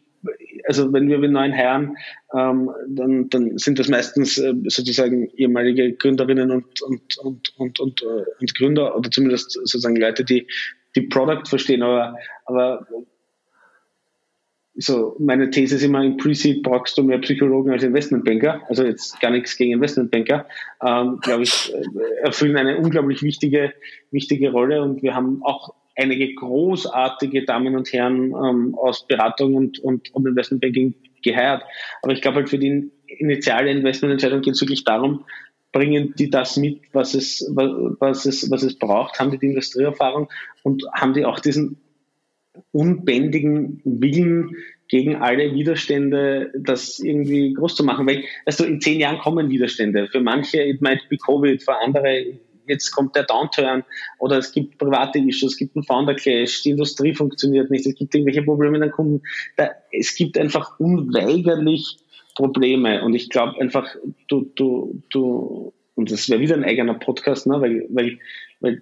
also 0.67 0.91
wenn 0.91 1.07
wir 1.07 1.19
mit 1.19 1.31
neuen 1.31 1.53
Herren, 1.53 1.95
ähm, 2.33 2.71
dann, 2.89 3.29
dann 3.29 3.57
sind 3.57 3.79
das 3.79 3.87
meistens 3.87 4.37
äh, 4.37 4.53
sozusagen 4.65 5.29
ehemalige 5.37 5.93
Gründerinnen 5.93 6.51
und, 6.51 6.81
und, 6.81 7.17
und, 7.19 7.53
und, 7.57 7.79
und, 7.79 8.01
äh, 8.01 8.25
und 8.39 8.55
Gründer 8.55 8.95
oder 8.95 9.09
zumindest 9.09 9.51
sozusagen 9.51 9.95
Leute, 9.95 10.25
die 10.25 10.47
die 10.95 11.01
Product 11.01 11.47
verstehen. 11.47 11.83
Aber, 11.83 12.17
aber 12.45 12.87
so 14.77 15.15
meine 15.19 15.49
These 15.49 15.75
ist 15.75 15.83
immer, 15.83 16.03
im 16.03 16.17
Pre-Seed 16.17 16.61
brauchst 16.61 16.97
du 16.97 17.03
mehr 17.03 17.17
Psychologen 17.19 17.71
als 17.71 17.83
Investmentbanker. 17.83 18.61
Also 18.69 18.83
jetzt 18.83 19.19
gar 19.19 19.31
nichts 19.31 19.57
gegen 19.57 19.73
Investmentbanker. 19.73 20.47
Ähm, 20.85 21.19
Glaube 21.21 21.43
ich, 21.43 21.73
äh, 21.73 22.23
erfüllen 22.23 22.57
eine 22.57 22.77
unglaublich 22.77 23.23
wichtige, 23.23 23.73
wichtige 24.11 24.51
Rolle 24.51 24.83
und 24.83 25.01
wir 25.01 25.15
haben 25.15 25.41
auch 25.43 25.73
einige 25.95 26.33
großartige 26.35 27.43
Damen 27.43 27.75
und 27.75 27.91
Herren 27.91 28.31
ähm, 28.31 28.75
aus 28.75 29.07
Beratung 29.07 29.55
und, 29.55 29.79
und, 29.79 30.13
und 30.13 30.27
Investmentbanking 30.27 30.93
geheiert. 31.23 31.63
Aber 32.03 32.13
ich 32.13 32.21
glaube 32.21 32.37
halt 32.37 32.49
für 32.49 32.59
die 32.59 32.91
initiale 33.07 33.71
Investmententscheidung 33.71 34.41
geht 34.41 34.53
es 34.53 34.61
wirklich 34.61 34.83
darum, 34.83 35.25
bringen 35.71 36.13
die 36.17 36.29
das 36.29 36.55
mit, 36.57 36.81
was 36.93 37.13
es, 37.15 37.51
was 37.53 38.25
es, 38.25 38.49
was 38.51 38.63
es 38.63 38.77
braucht, 38.77 39.19
haben 39.19 39.31
die 39.31 39.39
die 39.39 39.47
Industrieerfahrung 39.47 40.29
und 40.63 40.83
haben 40.93 41.13
die 41.13 41.25
auch 41.25 41.39
diesen 41.39 41.77
unbändigen 42.71 43.81
Willen 43.83 44.55
gegen 44.87 45.17
alle 45.17 45.53
Widerstände, 45.53 46.51
das 46.57 46.99
irgendwie 46.99 47.53
groß 47.53 47.75
zu 47.75 47.83
machen. 47.83 48.07
Weil, 48.07 48.23
also 48.45 48.63
in 48.63 48.79
zehn 48.79 48.99
Jahren 48.99 49.19
kommen 49.19 49.49
Widerstände. 49.49 50.07
Für 50.07 50.21
manche, 50.21 50.61
it 50.61 50.81
might 50.81 51.07
be 51.09 51.17
Covid, 51.17 51.61
für 51.61 51.75
andere, 51.81 52.39
jetzt 52.67 52.91
kommt 52.91 53.15
der 53.15 53.23
Downturn 53.23 53.83
oder 54.19 54.37
es 54.37 54.51
gibt 54.51 54.77
private 54.77 55.19
Issues, 55.19 55.53
es 55.53 55.57
gibt 55.57 55.75
einen 55.75 55.83
Founder 55.83 56.15
Clash, 56.15 56.63
die 56.63 56.71
Industrie 56.71 57.13
funktioniert 57.13 57.69
nicht, 57.69 57.85
es 57.85 57.95
gibt 57.95 58.13
irgendwelche 58.13 58.43
Probleme 58.43 58.79
mit 58.79 58.83
den 58.83 58.91
Kunden. 58.91 59.23
Da, 59.55 59.71
es 59.91 60.15
gibt 60.15 60.37
einfach 60.37 60.79
unweigerlich 60.79 61.97
Probleme 62.35 63.03
und 63.03 63.13
ich 63.15 63.29
glaube 63.29 63.59
einfach, 63.59 63.95
du, 64.27 64.51
du, 64.55 65.01
du, 65.09 65.73
und 65.95 66.11
das 66.11 66.29
wäre 66.29 66.39
wieder 66.39 66.55
ein 66.55 66.63
eigener 66.63 66.93
Podcast, 66.93 67.47
ne, 67.47 67.59
weil, 67.59 67.87
weil, 67.89 68.19
weil 68.59 68.81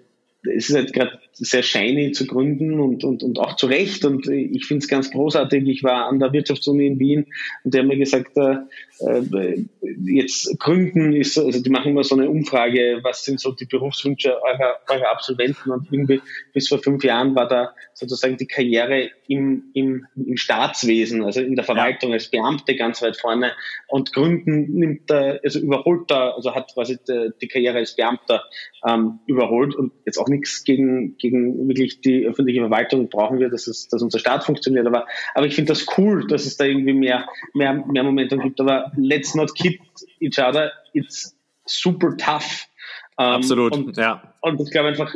es 0.56 0.70
ist 0.70 0.76
halt 0.76 0.93
gerade 0.93 1.20
sehr 1.34 1.64
shiny 1.64 2.12
zu 2.12 2.28
gründen 2.28 2.80
und, 2.80 3.04
und, 3.04 3.24
und 3.24 3.39
auch 3.39 3.56
zu 3.56 3.68
Recht. 3.68 4.06
Und 4.06 4.28
ich 4.28 4.66
finde 4.66 4.84
es 4.84 4.88
ganz 4.88 5.12
großartig. 5.12 5.68
Ich 5.68 5.84
war 5.84 6.08
an 6.08 6.20
der 6.20 6.32
Wirtschaftsuni 6.34 6.88
in 6.88 7.00
Wien 7.00 7.28
und 7.64 7.74
die 7.74 7.80
haben 7.80 7.88
mir 7.88 7.98
gesagt, 7.98 8.38
äh, 8.38 8.58
äh, 9.00 9.66
jetzt 10.06 10.58
gründen 10.60 11.14
ist, 11.14 11.38
also 11.38 11.62
die 11.62 11.70
machen 11.70 11.91
immer 11.91 12.04
so 12.04 12.16
eine 12.16 12.30
Umfrage, 12.30 13.00
was 13.04 13.26
sind 13.26 13.39
so 13.39 13.52
die 13.52 13.66
Berufswünsche 13.66 14.41
eurer, 14.41 14.78
eurer 14.89 15.12
Absolventen 15.12 15.72
und 15.72 15.91
irgendwie 15.91 16.22
bis 16.54 16.70
vor 16.70 16.80
fünf 16.80 17.04
Jahren 17.04 17.36
war 17.36 17.48
da 17.48 17.74
sozusagen 17.93 18.38
die 18.38 18.48
Karriere 18.48 19.10
im, 19.28 19.66
im, 19.74 20.06
im 20.16 20.38
Staatswesen, 20.38 21.24
also 21.24 21.41
in 21.41 21.56
der 21.56 21.66
Verwaltung 21.66 22.14
als 22.14 22.30
Beamte 22.30 22.76
ganz 22.76 23.02
weit 23.02 23.18
vorne 23.18 23.52
und 23.88 24.14
Gründen 24.14 24.74
nimmt 24.78 25.10
da, 25.10 25.38
also 25.43 25.60
überholt 25.60 26.10
da, 26.10 26.32
also 26.32 26.56
hat 26.56 26.74
quasi 26.74 26.98
die, 27.08 27.32
die 27.41 27.48
Karriere 27.48 27.80
als 27.80 27.96
Beamter 27.96 28.43
ähm, 28.88 29.20
überholt 29.26 29.76
und 29.76 29.91
jetzt 30.06 30.18
auch 30.18 30.28
nichts 30.36 30.64
gegen, 30.64 31.18
gegen 31.18 31.68
wirklich 31.68 32.02
die 32.02 32.26
öffentliche 32.26 32.62
Verwaltung 32.62 33.10
brauchen 33.10 33.40
wir, 33.40 33.50
dass, 33.50 33.68
es, 33.68 33.88
dass 33.88 34.02
unser 34.02 34.20
Staat 34.20 34.44
funktioniert. 34.44 34.88
Aber, 34.88 35.08
aber 35.34 35.46
ich 35.46 35.56
finde 35.56 35.74
das 35.74 35.86
cool, 35.98 36.28
dass 36.28 36.46
es 36.46 36.58
da 36.58 36.66
irgendwie 36.66 36.94
mehr, 36.94 37.28
mehr, 37.54 37.74
mehr 37.74 38.04
Momentum 38.04 38.40
gibt. 38.40 38.60
Aber 38.60 38.92
let's 38.96 39.36
not 39.36 39.56
kid 39.56 39.80
each 40.20 40.40
other. 40.40 40.72
It's 40.94 41.36
super 41.66 42.16
tough. 42.18 42.68
Ähm, 43.18 43.26
Absolut, 43.26 43.72
und, 43.72 43.98
ja. 43.98 44.34
Und 44.42 44.60
ich 44.62 44.72
glaube 44.72 44.90
einfach, 44.90 45.16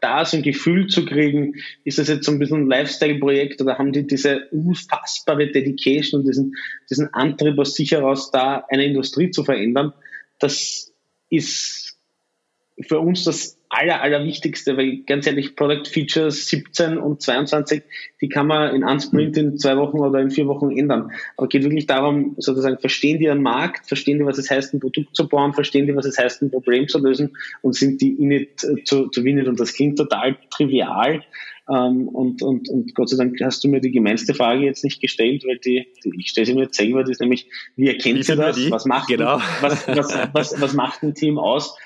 da 0.00 0.24
so 0.24 0.38
ein 0.38 0.42
Gefühl 0.42 0.86
zu 0.86 1.04
kriegen, 1.04 1.54
ist 1.84 1.98
das 1.98 2.08
jetzt 2.08 2.24
so 2.24 2.32
ein 2.32 2.38
bisschen 2.38 2.62
ein 2.62 2.68
Lifestyle-Projekt 2.68 3.60
oder 3.60 3.78
haben 3.78 3.92
die 3.92 4.06
diese 4.06 4.48
unfassbare 4.50 5.52
Dedication 5.52 6.20
und 6.20 6.26
diesen, 6.26 6.54
diesen 6.88 7.12
Antrieb 7.12 7.58
aus 7.58 7.74
sich 7.74 7.92
heraus, 7.92 8.30
da 8.30 8.64
eine 8.70 8.86
Industrie 8.86 9.30
zu 9.30 9.44
verändern, 9.44 9.92
das 10.38 10.92
ist 11.28 11.98
für 12.80 13.00
uns 13.00 13.24
das 13.24 13.55
aller, 13.76 14.00
allerwichtigste, 14.00 14.76
weil 14.76 15.02
ganz 15.06 15.26
ehrlich, 15.26 15.54
Product 15.54 15.84
Features 15.86 16.48
17 16.48 16.96
und 16.98 17.20
22, 17.20 17.82
die 18.20 18.28
kann 18.28 18.46
man 18.46 18.74
in 18.74 18.84
einem 18.84 19.00
Sprint 19.00 19.36
in 19.36 19.58
zwei 19.58 19.76
Wochen 19.76 19.98
oder 19.98 20.20
in 20.20 20.30
vier 20.30 20.46
Wochen 20.46 20.70
ändern. 20.70 21.10
Aber 21.36 21.46
es 21.46 21.50
geht 21.50 21.62
wirklich 21.62 21.86
darum, 21.86 22.34
sozusagen, 22.38 22.78
verstehen 22.78 23.18
die 23.18 23.26
ihren 23.26 23.42
Markt, 23.42 23.86
verstehen 23.86 24.18
die, 24.18 24.24
was 24.24 24.38
es 24.38 24.50
heißt, 24.50 24.72
ein 24.72 24.80
Produkt 24.80 25.14
zu 25.14 25.28
bauen, 25.28 25.52
verstehen 25.52 25.86
die, 25.86 25.94
was 25.94 26.06
es 26.06 26.18
heißt, 26.18 26.42
ein 26.42 26.50
Problem 26.50 26.88
zu 26.88 26.98
lösen 26.98 27.36
und 27.62 27.74
sind 27.74 28.00
die 28.00 28.12
in 28.12 28.30
it 28.30 28.60
zu, 28.84 29.08
zu 29.08 29.24
winnen. 29.24 29.46
Und 29.46 29.60
das 29.60 29.74
klingt 29.74 29.98
total 29.98 30.36
trivial. 30.50 31.22
Ähm, 31.68 32.08
und, 32.08 32.42
und, 32.42 32.68
und 32.68 32.94
Gott 32.94 33.10
sei 33.10 33.16
Dank 33.16 33.38
hast 33.42 33.62
du 33.64 33.68
mir 33.68 33.80
die 33.80 33.90
gemeinste 33.90 34.34
Frage 34.34 34.64
jetzt 34.64 34.84
nicht 34.84 35.00
gestellt, 35.00 35.44
weil 35.46 35.58
die, 35.58 35.86
die 36.04 36.12
ich 36.18 36.28
stelle 36.28 36.46
sie 36.46 36.54
mir 36.54 36.62
jetzt 36.62 36.76
selber, 36.76 37.00
das 37.00 37.10
ist 37.10 37.20
nämlich, 37.20 37.50
wie 37.74 37.88
erkennt 37.88 38.28
ihr 38.28 38.36
das? 38.36 38.70
Was 38.70 38.84
macht, 38.84 39.08
genau. 39.08 39.40
was, 39.60 39.86
was, 39.88 40.18
was, 40.32 40.60
was 40.60 40.74
macht 40.74 41.02
ein 41.02 41.14
Team 41.14 41.38
aus? 41.38 41.76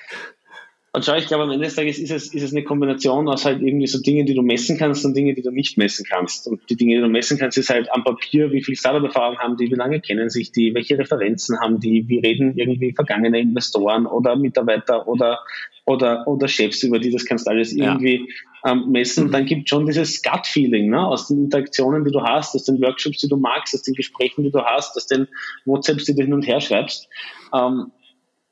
Und 0.93 1.05
schau, 1.05 1.15
ich 1.15 1.27
glaube, 1.27 1.43
am 1.43 1.51
Ende 1.51 1.65
des 1.65 1.75
Tages 1.75 1.99
ist 1.99 2.11
es, 2.11 2.33
ist 2.33 2.43
es 2.43 2.51
eine 2.51 2.65
Kombination 2.65 3.29
aus 3.29 3.45
halt 3.45 3.61
irgendwie 3.61 3.87
so 3.87 4.01
Dingen, 4.01 4.25
die 4.25 4.33
du 4.33 4.41
messen 4.41 4.77
kannst 4.77 5.05
und 5.05 5.15
Dinge, 5.15 5.33
die 5.33 5.41
du 5.41 5.49
nicht 5.49 5.77
messen 5.77 6.05
kannst. 6.05 6.47
Und 6.47 6.69
die 6.69 6.75
Dinge, 6.75 6.95
die 6.95 7.01
du 7.01 7.07
messen 7.07 7.37
kannst, 7.37 7.57
ist 7.57 7.69
halt 7.69 7.89
am 7.93 8.03
Papier, 8.03 8.51
wie 8.51 8.61
viel 8.61 8.75
Startup-Erfahrung 8.75 9.37
haben 9.37 9.55
die, 9.55 9.71
wie 9.71 9.75
lange 9.75 10.01
kennen 10.01 10.29
sich 10.29 10.51
die, 10.51 10.73
welche 10.75 10.99
Referenzen 10.99 11.57
haben 11.61 11.79
die, 11.79 12.09
wie 12.09 12.19
reden 12.19 12.57
irgendwie 12.57 12.91
vergangene 12.91 13.39
Investoren 13.39 14.05
oder 14.05 14.35
Mitarbeiter 14.35 15.07
oder, 15.07 15.39
oder, 15.85 16.27
oder 16.27 16.49
Chefs 16.49 16.83
über 16.83 16.99
die, 16.99 17.09
das 17.09 17.23
kannst 17.23 17.47
du 17.47 17.51
alles 17.51 17.71
irgendwie 17.71 18.27
ja. 18.65 18.73
ähm, 18.73 18.91
messen. 18.91 19.27
Und 19.27 19.31
dann 19.31 19.45
gibt 19.45 19.69
schon 19.69 19.85
dieses 19.85 20.21
Gut-Feeling 20.21 20.89
ne, 20.89 21.07
aus 21.07 21.29
den 21.29 21.45
Interaktionen, 21.45 22.03
die 22.03 22.11
du 22.11 22.21
hast, 22.21 22.53
aus 22.53 22.65
den 22.65 22.81
Workshops, 22.81 23.19
die 23.19 23.29
du 23.29 23.37
magst, 23.37 23.73
aus 23.73 23.83
den 23.83 23.93
Gesprächen, 23.93 24.43
die 24.43 24.51
du 24.51 24.61
hast, 24.61 24.97
aus 24.97 25.07
den 25.07 25.29
WhatsApps, 25.63 26.03
die 26.03 26.15
du 26.15 26.21
hin 26.23 26.33
und 26.33 26.45
her 26.45 26.59
schreibst. 26.59 27.07
Ähm, 27.53 27.93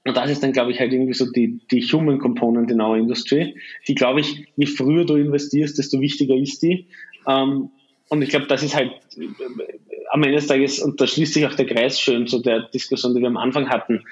und 0.06 0.16
das 0.16 0.30
ist 0.30 0.42
dann, 0.42 0.54
glaube 0.54 0.72
ich, 0.72 0.80
halt 0.80 0.94
irgendwie 0.94 1.14
so 1.14 1.30
die, 1.32 1.60
die 1.72 1.82
Human 1.82 2.20
Component 2.20 2.72
in 2.72 2.82
our 2.82 2.98
Industry, 2.98 3.56
die, 3.88 3.96
glaube 3.96 4.22
ich, 4.22 4.48
je 4.56 4.66
früher 4.66 5.06
du 5.06 5.16
investierst, 5.16 5.78
desto 5.78 6.00
wichtiger 6.00 6.36
ist 6.36 6.62
die. 6.62 6.88
Ähm, 7.28 7.70
und 8.10 8.22
ich 8.22 8.30
glaube, 8.30 8.48
das 8.48 8.64
ist 8.64 8.76
halt 8.76 8.92
äh, 9.18 9.28
am 10.12 10.24
Ende 10.24 10.38
des 10.38 10.48
Tages, 10.48 10.80
und 10.80 11.00
da 11.02 11.06
schließt 11.06 11.34
sich 11.34 11.46
auch 11.46 11.54
der 11.54 11.66
Kreis 11.66 12.00
schön 12.00 12.28
zu 12.28 12.40
der 12.42 12.62
Diskussion, 12.70 13.14
die 13.14 13.22
wir 13.22 13.28
am 13.28 13.38
Anfang 13.38 13.70
hatten. 13.70 14.06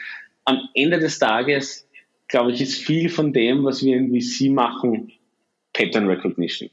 Am 0.46 0.60
Ende 0.76 1.00
des 1.00 1.20
Tages, 1.20 1.88
glaube 2.28 2.52
ich, 2.52 2.62
ist 2.62 2.76
viel 2.76 3.10
von 3.10 3.34
dem, 3.34 3.64
was 3.64 3.84
wir 3.84 3.96
in 3.96 4.12
VC 4.12 4.52
machen, 4.52 5.14
Pattern 5.74 6.08
Recognition. 6.08 6.70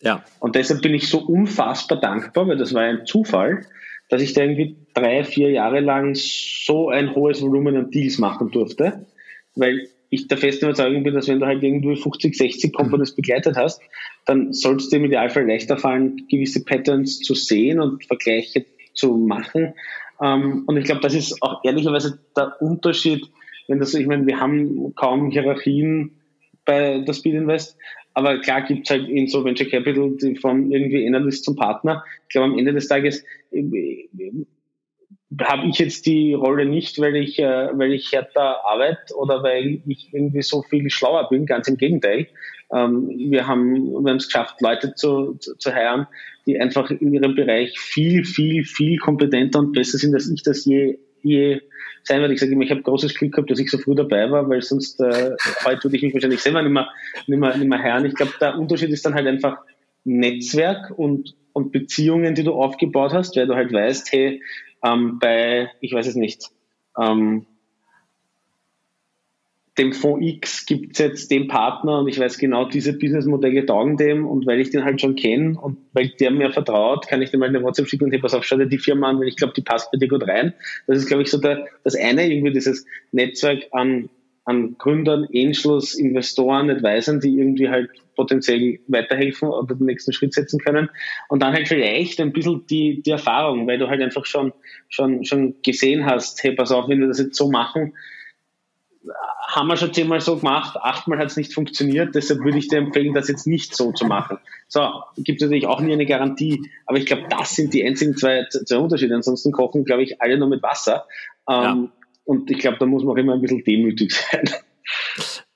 Ja. 0.00 0.24
Und 0.40 0.54
deshalb 0.54 0.82
bin 0.82 0.94
ich 0.94 1.08
so 1.08 1.18
unfassbar 1.18 2.00
dankbar, 2.00 2.48
weil 2.48 2.56
das 2.56 2.72
war 2.72 2.82
ein 2.82 3.04
Zufall, 3.04 3.66
dass 4.08 4.22
ich 4.22 4.32
da 4.32 4.42
irgendwie 4.42 4.76
drei, 4.94 5.24
vier 5.24 5.50
Jahre 5.50 5.80
lang 5.80 6.14
so 6.14 6.88
ein 6.88 7.14
hohes 7.14 7.42
Volumen 7.42 7.76
an 7.76 7.90
Deals 7.90 8.18
machen 8.18 8.50
durfte, 8.50 9.06
weil 9.54 9.88
ich 10.10 10.28
der 10.28 10.38
festen 10.38 10.66
Überzeugung 10.66 11.02
bin, 11.02 11.14
dass 11.14 11.28
wenn 11.28 11.40
du 11.40 11.46
halt 11.46 11.62
irgendwie 11.62 11.96
50, 11.96 12.36
60 12.36 12.72
Companies 12.72 13.14
begleitet 13.14 13.56
hast, 13.56 13.80
dann 14.24 14.52
sollst 14.52 14.90
du 14.90 14.96
im 14.96 15.04
Idealfall 15.04 15.46
leichter 15.46 15.76
fallen, 15.76 16.26
gewisse 16.30 16.64
Patterns 16.64 17.20
zu 17.20 17.34
sehen 17.34 17.80
und 17.80 18.04
Vergleiche 18.04 18.64
zu 18.94 19.16
machen. 19.16 19.74
Ähm, 20.22 20.64
und 20.66 20.76
ich 20.76 20.84
glaube, 20.84 21.02
das 21.02 21.14
ist 21.14 21.42
auch 21.42 21.62
ehrlicherweise 21.64 22.18
der 22.36 22.60
Unterschied, 22.60 23.26
wenn 23.68 23.78
das, 23.78 23.92
ich 23.94 24.06
meine, 24.06 24.26
wir 24.26 24.40
haben 24.40 24.94
kaum 24.94 25.30
Hierarchien 25.30 26.12
bei 26.64 26.98
der 26.98 27.12
Speed 27.12 27.34
Invest, 27.34 27.76
aber 28.18 28.40
klar 28.40 28.62
gibt 28.62 28.84
es 28.84 28.90
halt 28.90 29.08
in 29.08 29.28
so 29.28 29.44
Venture 29.44 29.68
Capital 29.68 30.12
von 30.40 30.72
irgendwie 30.72 31.06
Analyst 31.06 31.44
zum 31.44 31.54
Partner. 31.54 32.02
Ich 32.24 32.30
glaube, 32.30 32.48
am 32.52 32.58
Ende 32.58 32.72
des 32.72 32.88
Tages 32.88 33.24
äh, 33.52 34.08
habe 35.40 35.68
ich 35.68 35.78
jetzt 35.78 36.04
die 36.06 36.32
Rolle 36.32 36.66
nicht, 36.66 36.98
weil 36.98 37.14
ich, 37.14 37.38
äh, 37.38 37.68
weil 37.78 37.92
ich 37.92 38.10
härter 38.10 38.66
arbeite 38.66 39.14
oder 39.14 39.44
weil 39.44 39.82
ich 39.86 40.12
irgendwie 40.12 40.42
so 40.42 40.62
viel 40.62 40.90
schlauer 40.90 41.28
bin, 41.28 41.46
ganz 41.46 41.68
im 41.68 41.76
Gegenteil. 41.76 42.26
Ähm, 42.74 43.08
wir 43.30 43.46
haben 43.46 44.04
wir 44.04 44.14
es 44.16 44.26
geschafft, 44.26 44.60
Leute 44.62 44.94
zu, 44.96 45.34
zu, 45.34 45.56
zu 45.56 45.72
heiren, 45.72 46.08
die 46.44 46.60
einfach 46.60 46.90
in 46.90 47.14
ihrem 47.14 47.36
Bereich 47.36 47.78
viel, 47.78 48.24
viel, 48.24 48.64
viel 48.64 48.98
kompetenter 48.98 49.60
und 49.60 49.74
besser 49.74 49.96
sind, 49.96 50.12
als 50.12 50.28
ich 50.28 50.42
das 50.42 50.64
je 50.64 50.98
je 51.22 51.60
sein 52.02 52.20
wird. 52.20 52.32
Ich 52.32 52.40
sage 52.40 52.52
immer, 52.52 52.64
ich 52.64 52.70
habe 52.70 52.82
großes 52.82 53.14
Glück 53.14 53.32
gehabt, 53.32 53.50
dass 53.50 53.58
ich 53.58 53.70
so 53.70 53.78
früh 53.78 53.94
dabei 53.94 54.30
war, 54.30 54.48
weil 54.48 54.62
sonst 54.62 55.00
äh, 55.00 55.36
heute 55.64 55.84
würde 55.84 55.96
ich 55.96 56.02
mich 56.02 56.14
wahrscheinlich 56.14 56.40
selber 56.40 56.62
nicht 56.62 56.72
mehr, 56.72 56.88
nicht 57.26 57.38
mehr, 57.38 57.56
nicht 57.56 57.68
mehr 57.68 57.82
hören. 57.82 58.04
Ich 58.04 58.14
glaube, 58.14 58.32
der 58.40 58.58
Unterschied 58.58 58.90
ist 58.90 59.04
dann 59.04 59.14
halt 59.14 59.26
einfach 59.26 59.58
Netzwerk 60.04 60.90
und, 60.96 61.34
und 61.52 61.72
Beziehungen, 61.72 62.34
die 62.34 62.44
du 62.44 62.52
aufgebaut 62.52 63.12
hast, 63.12 63.36
weil 63.36 63.46
du 63.46 63.54
halt 63.54 63.72
weißt, 63.72 64.10
hey, 64.12 64.42
ähm, 64.84 65.18
bei, 65.18 65.70
ich 65.80 65.92
weiß 65.92 66.06
es 66.06 66.14
nicht, 66.14 66.50
ähm, 66.98 67.46
dem 69.78 69.92
Fonds 69.92 70.26
X 70.26 70.66
gibt 70.66 70.92
es 70.92 70.98
jetzt 70.98 71.30
den 71.30 71.46
Partner 71.46 72.00
und 72.00 72.08
ich 72.08 72.18
weiß 72.18 72.38
genau, 72.38 72.64
diese 72.68 72.92
Businessmodelle 72.92 73.64
taugen 73.64 73.96
dem 73.96 74.26
und 74.26 74.46
weil 74.46 74.60
ich 74.60 74.70
den 74.70 74.84
halt 74.84 75.00
schon 75.00 75.14
kenne 75.14 75.58
und 75.58 75.78
weil 75.92 76.08
der 76.20 76.30
mir 76.30 76.50
vertraut, 76.50 77.06
kann 77.06 77.22
ich 77.22 77.30
dem 77.30 77.40
mal 77.40 77.48
eine 77.48 77.62
WhatsApp 77.62 77.88
schicken 77.88 78.04
und 78.04 78.12
hey, 78.12 78.18
pass 78.18 78.34
auf, 78.34 78.44
schau 78.44 78.56
dir 78.56 78.66
die 78.66 78.78
Firma 78.78 79.10
an, 79.10 79.20
weil 79.20 79.28
ich 79.28 79.36
glaube, 79.36 79.52
die 79.54 79.62
passt 79.62 79.90
bei 79.92 79.98
dir 79.98 80.08
gut 80.08 80.26
rein. 80.26 80.52
Das 80.86 80.98
ist, 80.98 81.06
glaube 81.06 81.22
ich, 81.22 81.30
so 81.30 81.38
der, 81.38 81.66
das 81.84 81.94
eine, 81.94 82.26
irgendwie 82.26 82.52
dieses 82.52 82.84
Netzwerk 83.12 83.66
an, 83.70 84.08
an 84.44 84.76
Gründern, 84.78 85.26
Angels, 85.32 85.94
Investoren, 85.94 86.70
Advisern, 86.70 87.20
die 87.20 87.38
irgendwie 87.38 87.68
halt 87.68 87.90
potenziell 88.16 88.80
weiterhelfen 88.88 89.48
oder 89.48 89.74
den 89.74 89.86
nächsten 89.86 90.12
Schritt 90.12 90.34
setzen 90.34 90.58
können. 90.58 90.88
Und 91.28 91.42
dann 91.42 91.52
halt 91.52 91.68
vielleicht 91.68 92.20
ein 92.20 92.32
bisschen 92.32 92.66
die, 92.66 93.02
die 93.02 93.10
Erfahrung, 93.10 93.66
weil 93.68 93.78
du 93.78 93.88
halt 93.88 94.02
einfach 94.02 94.26
schon, 94.26 94.52
schon, 94.88 95.24
schon 95.24 95.54
gesehen 95.62 96.04
hast, 96.06 96.42
hey, 96.42 96.52
pass 96.52 96.72
auf, 96.72 96.88
wenn 96.88 97.00
wir 97.00 97.08
das 97.08 97.20
jetzt 97.20 97.36
so 97.36 97.50
machen, 97.50 97.92
haben 99.46 99.68
wir 99.68 99.76
schon 99.76 99.92
zehnmal 99.92 100.20
so 100.20 100.36
gemacht, 100.36 100.76
achtmal 100.76 101.18
hat 101.18 101.28
es 101.28 101.36
nicht 101.36 101.54
funktioniert, 101.54 102.14
deshalb 102.14 102.44
würde 102.44 102.58
ich 102.58 102.68
dir 102.68 102.78
empfehlen, 102.78 103.14
das 103.14 103.28
jetzt 103.28 103.46
nicht 103.46 103.74
so 103.74 103.92
zu 103.92 104.06
machen. 104.06 104.38
So, 104.68 104.80
gibt 105.16 105.40
es 105.40 105.46
natürlich 105.46 105.66
auch 105.66 105.80
nie 105.80 105.92
eine 105.92 106.06
Garantie, 106.06 106.70
aber 106.86 106.98
ich 106.98 107.06
glaube, 107.06 107.24
das 107.30 107.54
sind 107.54 107.72
die 107.72 107.84
einzigen 107.84 108.16
zwei, 108.16 108.46
zwei 108.48 108.76
Unterschiede. 108.76 109.14
Ansonsten 109.14 109.52
kochen, 109.52 109.84
glaube 109.84 110.02
ich, 110.02 110.20
alle 110.20 110.38
nur 110.38 110.48
mit 110.48 110.62
Wasser. 110.62 111.06
Ähm, 111.48 111.54
ja. 111.54 111.88
Und 112.24 112.50
ich 112.50 112.58
glaube, 112.58 112.76
da 112.78 112.86
muss 112.86 113.02
man 113.02 113.14
auch 113.14 113.18
immer 113.18 113.32
ein 113.32 113.40
bisschen 113.40 113.64
demütig 113.64 114.12
sein. 114.30 114.50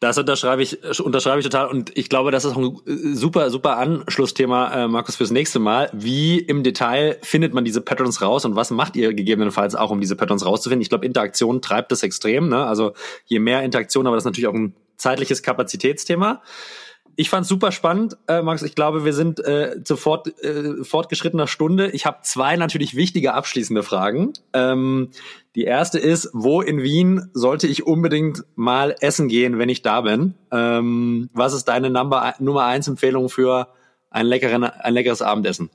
Das 0.00 0.18
unterschreibe 0.18 0.62
ich, 0.62 1.00
unterschreibe 1.00 1.38
ich 1.38 1.44
total. 1.44 1.68
Und 1.68 1.96
ich 1.96 2.08
glaube, 2.08 2.30
das 2.30 2.44
ist 2.44 2.56
ein 2.56 2.76
äh, 2.86 3.14
super, 3.14 3.50
super 3.50 3.78
Anschlussthema, 3.78 4.84
äh, 4.84 4.88
Markus, 4.88 5.16
fürs 5.16 5.30
nächste 5.30 5.58
Mal. 5.58 5.90
Wie 5.92 6.38
im 6.38 6.62
Detail 6.62 7.18
findet 7.22 7.54
man 7.54 7.64
diese 7.64 7.80
Patterns 7.80 8.20
raus 8.20 8.44
und 8.44 8.56
was 8.56 8.70
macht 8.70 8.96
ihr 8.96 9.14
gegebenenfalls 9.14 9.74
auch, 9.74 9.90
um 9.90 10.00
diese 10.00 10.16
Patterns 10.16 10.44
rauszufinden? 10.44 10.82
Ich 10.82 10.88
glaube, 10.88 11.06
Interaktion 11.06 11.62
treibt 11.62 11.92
das 11.92 12.02
extrem. 12.02 12.48
Ne? 12.48 12.64
Also 12.66 12.94
je 13.26 13.38
mehr 13.38 13.62
Interaktion, 13.62 14.06
aber 14.06 14.16
das 14.16 14.22
ist 14.22 14.26
natürlich 14.26 14.48
auch 14.48 14.54
ein 14.54 14.74
zeitliches 14.96 15.42
Kapazitätsthema. 15.42 16.42
Ich 17.14 17.28
fand 17.28 17.46
super 17.46 17.72
spannend, 17.72 18.16
äh, 18.26 18.40
Max. 18.40 18.62
Ich 18.62 18.74
glaube, 18.74 19.04
wir 19.04 19.12
sind 19.12 19.38
äh, 19.44 19.82
zu 19.84 19.96
fort, 19.96 20.28
äh, 20.42 20.82
fortgeschrittener 20.82 21.46
Stunde. 21.46 21.90
Ich 21.90 22.06
habe 22.06 22.18
zwei 22.22 22.56
natürlich 22.56 22.96
wichtige 22.96 23.34
abschließende 23.34 23.82
Fragen. 23.82 24.32
Ähm, 24.54 25.10
die 25.54 25.64
erste 25.64 25.98
ist, 25.98 26.30
wo 26.32 26.62
in 26.62 26.82
Wien 26.82 27.30
sollte 27.34 27.66
ich 27.66 27.86
unbedingt 27.86 28.44
mal 28.56 28.94
essen 29.00 29.28
gehen, 29.28 29.58
wenn 29.58 29.68
ich 29.68 29.82
da 29.82 30.00
bin? 30.00 30.34
Ähm, 30.50 31.28
was 31.34 31.52
ist 31.52 31.66
deine 31.66 31.90
Number, 31.90 32.34
Nummer 32.38 32.64
eins 32.64 32.88
Empfehlung 32.88 33.28
für 33.28 33.68
ein, 34.10 34.26
leckeren, 34.26 34.64
ein 34.64 34.94
leckeres 34.94 35.20
Abendessen? 35.20 35.68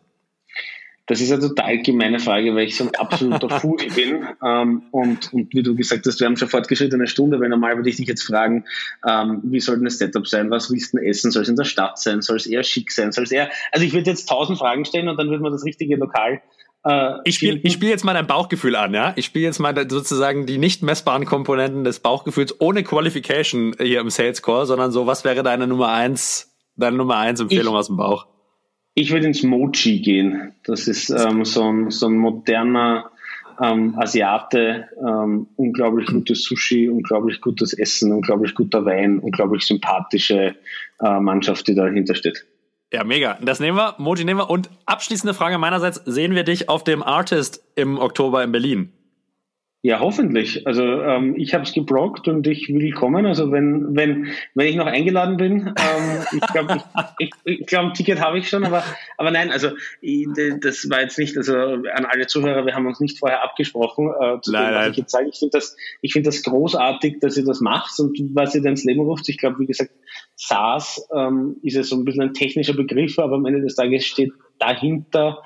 Das 1.08 1.22
ist 1.22 1.32
eine 1.32 1.42
total 1.42 1.82
gemeine 1.82 2.20
Frage, 2.20 2.54
weil 2.54 2.66
ich 2.66 2.76
so 2.76 2.84
ein 2.84 2.96
absoluter 2.96 3.50
Foodie 3.62 3.88
bin. 3.88 4.28
Ähm, 4.46 4.84
und, 4.92 5.34
und 5.34 5.54
wie 5.54 5.64
du 5.64 5.74
gesagt 5.74 6.06
hast, 6.06 6.20
wir 6.20 6.28
haben 6.28 6.36
schon 6.36 6.50
fortgeschrittene 6.50 7.08
Stunde, 7.08 7.40
weil 7.40 7.48
normal 7.48 7.78
würde 7.78 7.90
ich 7.90 7.96
dich 7.96 8.08
jetzt 8.08 8.24
fragen, 8.24 8.66
ähm, 9.08 9.40
wie 9.44 9.62
soll 9.62 9.76
denn 9.76 9.86
das 9.86 9.98
Setup 9.98 10.28
sein? 10.28 10.52
Was 10.52 10.70
willst 10.70 10.94
du 10.94 10.98
denn 10.98 11.08
essen? 11.08 11.32
Soll 11.32 11.44
es 11.44 11.50
in 11.50 11.56
der 11.56 11.64
Stadt 11.64 11.98
sein? 11.98 12.22
Soll 12.22 12.36
es 12.36 12.46
eher 12.46 12.64
schick 12.64 12.92
sein? 12.92 13.14
Soll 13.14 13.24
es 13.24 13.32
eher, 13.32 13.50
also 13.72 13.86
ich 13.86 13.94
würde 13.94 14.10
jetzt 14.10 14.28
tausend 14.28 14.60
Fragen 14.60 14.84
stellen 14.84 15.08
und 15.08 15.18
dann 15.18 15.30
würde 15.30 15.42
man 15.42 15.54
das 15.54 15.64
richtige 15.64 15.96
Lokal 15.96 16.42
äh, 16.86 17.16
ich 17.24 17.36
spiele 17.36 17.60
ich 17.64 17.74
spiel 17.74 17.90
jetzt 17.90 18.06
mal 18.06 18.14
dein 18.14 18.28
Bauchgefühl 18.28 18.76
an, 18.76 18.94
ja? 18.94 19.14
Ich 19.16 19.26
spiele 19.26 19.46
jetzt 19.46 19.60
mal 19.60 19.76
sozusagen 19.90 20.46
die 20.46 20.58
nicht 20.58 20.84
messbaren 20.84 21.26
Komponenten 21.26 21.84
des 21.84 22.00
Bauchgefühls 22.00 22.60
ohne 22.60 22.84
Qualification 22.84 23.76
hier 23.82 24.00
im 24.00 24.10
Sales 24.10 24.42
Core, 24.42 24.66
sondern 24.66 24.92
so, 24.92 25.08
was 25.08 25.24
wäre 25.24 25.44
deine 25.44 25.68
Nummer 25.68 25.90
eins, 25.90 26.56
deine 26.76 26.98
Nummer 26.98 27.18
eins 27.18 27.40
Empfehlung 27.40 27.74
ich, 27.74 27.80
aus 27.80 27.88
dem 27.88 27.98
Bauch? 27.98 28.28
Ich 29.00 29.12
würde 29.12 29.28
ins 29.28 29.44
Mochi 29.44 30.00
gehen. 30.00 30.54
Das 30.64 30.88
ist 30.88 31.12
ähm, 31.12 31.46
so, 31.46 31.72
ein, 31.72 31.92
so 31.92 32.08
ein 32.08 32.18
moderner 32.18 33.12
ähm, 33.62 33.94
Asiate, 33.96 34.88
ähm, 35.00 35.46
unglaublich 35.56 36.08
gutes 36.08 36.42
Sushi, 36.44 36.90
unglaublich 36.90 37.40
gutes 37.40 37.74
Essen, 37.74 38.12
unglaublich 38.12 38.56
guter 38.56 38.86
Wein, 38.86 39.20
unglaublich 39.20 39.68
sympathische 39.68 40.56
äh, 41.00 41.20
Mannschaft, 41.20 41.68
die 41.68 41.76
dahinter 41.76 42.16
steht. 42.16 42.48
Ja, 42.92 43.04
mega. 43.04 43.38
Das 43.40 43.60
nehmen 43.60 43.78
wir. 43.78 43.94
Moji 44.00 44.26
nehmen 44.26 44.40
wir. 44.40 44.50
Und 44.50 44.72
abschließende 44.88 45.36
Frage 45.36 45.60
meinerseits. 45.60 46.02
Sehen 46.06 46.34
wir 46.34 46.44
dich 46.44 46.68
auf 46.68 46.84
dem 46.84 47.04
Artist 47.04 47.64
im 47.76 48.00
Oktober 48.00 48.44
in 48.44 48.52
Berlin? 48.52 48.94
Ja, 49.88 50.02
hoffentlich. 50.02 50.68
Also 50.68 50.84
ähm, 50.84 51.36
ich 51.38 51.54
habe 51.54 51.64
es 51.64 51.72
gebrockt 51.72 52.28
und 52.28 52.46
ich 52.46 52.68
will 52.68 52.92
kommen. 52.92 53.26
Also 53.26 53.54
wenn 53.54 53.96
wenn 53.96 54.28
wenn 54.54 54.68
ich 54.68 54.76
noch 54.76 54.86
eingeladen 54.86 55.38
bin, 55.38 55.68
ähm, 55.68 56.24
ich 56.34 56.46
glaube, 56.48 56.84
ich, 57.20 57.30
ich, 57.46 57.60
ich 57.62 57.68
glaub, 57.68 57.86
ein 57.86 57.94
Ticket 57.94 58.20
habe 58.20 58.38
ich 58.38 58.50
schon, 58.50 58.66
aber 58.66 58.84
aber 59.16 59.32
nein, 59.32 59.50
also 59.50 59.70
ich, 60.02 60.28
das 60.60 60.90
war 60.90 61.00
jetzt 61.00 61.18
nicht, 61.18 61.38
also 61.38 61.56
an 61.56 62.06
alle 62.06 62.28
Zuhörer, 62.28 62.66
wir 62.66 62.76
haben 62.76 62.86
uns 62.86 63.00
nicht 63.00 63.18
vorher 63.18 63.42
abgesprochen. 63.46 64.10
Äh, 64.10 64.42
zu 64.42 64.52
nein, 64.52 64.74
dem, 64.74 64.76
was 64.76 64.90
ich 64.90 64.98
jetzt 64.98 65.12
sage, 65.12 65.30
ich 65.32 65.40
finde 65.40 65.58
das 65.58 65.78
ich 66.02 66.12
finde 66.12 66.32
das 66.32 66.44
großartig, 66.44 67.22
dass 67.22 67.38
ihr 67.38 67.46
das 67.46 67.62
macht 67.62 67.98
und 68.02 68.20
was 68.34 68.56
ihr 68.56 68.62
da 68.62 68.70
ins 68.70 68.84
Leben 68.84 69.00
ruft. 69.00 69.30
Ich 69.30 69.38
glaube, 69.38 69.58
wie 69.60 69.68
gesagt, 69.68 69.92
SaaS 70.36 71.08
ähm, 71.16 71.62
ist 71.64 71.76
ja 71.76 71.84
so 71.84 71.96
ein 71.96 72.04
bisschen 72.04 72.24
ein 72.24 72.34
technischer 72.34 72.74
Begriff, 72.74 73.18
aber 73.20 73.36
am 73.36 73.46
Ende 73.46 73.62
des 73.62 73.76
Tages 73.76 74.06
steht 74.06 74.34
dahinter 74.60 75.42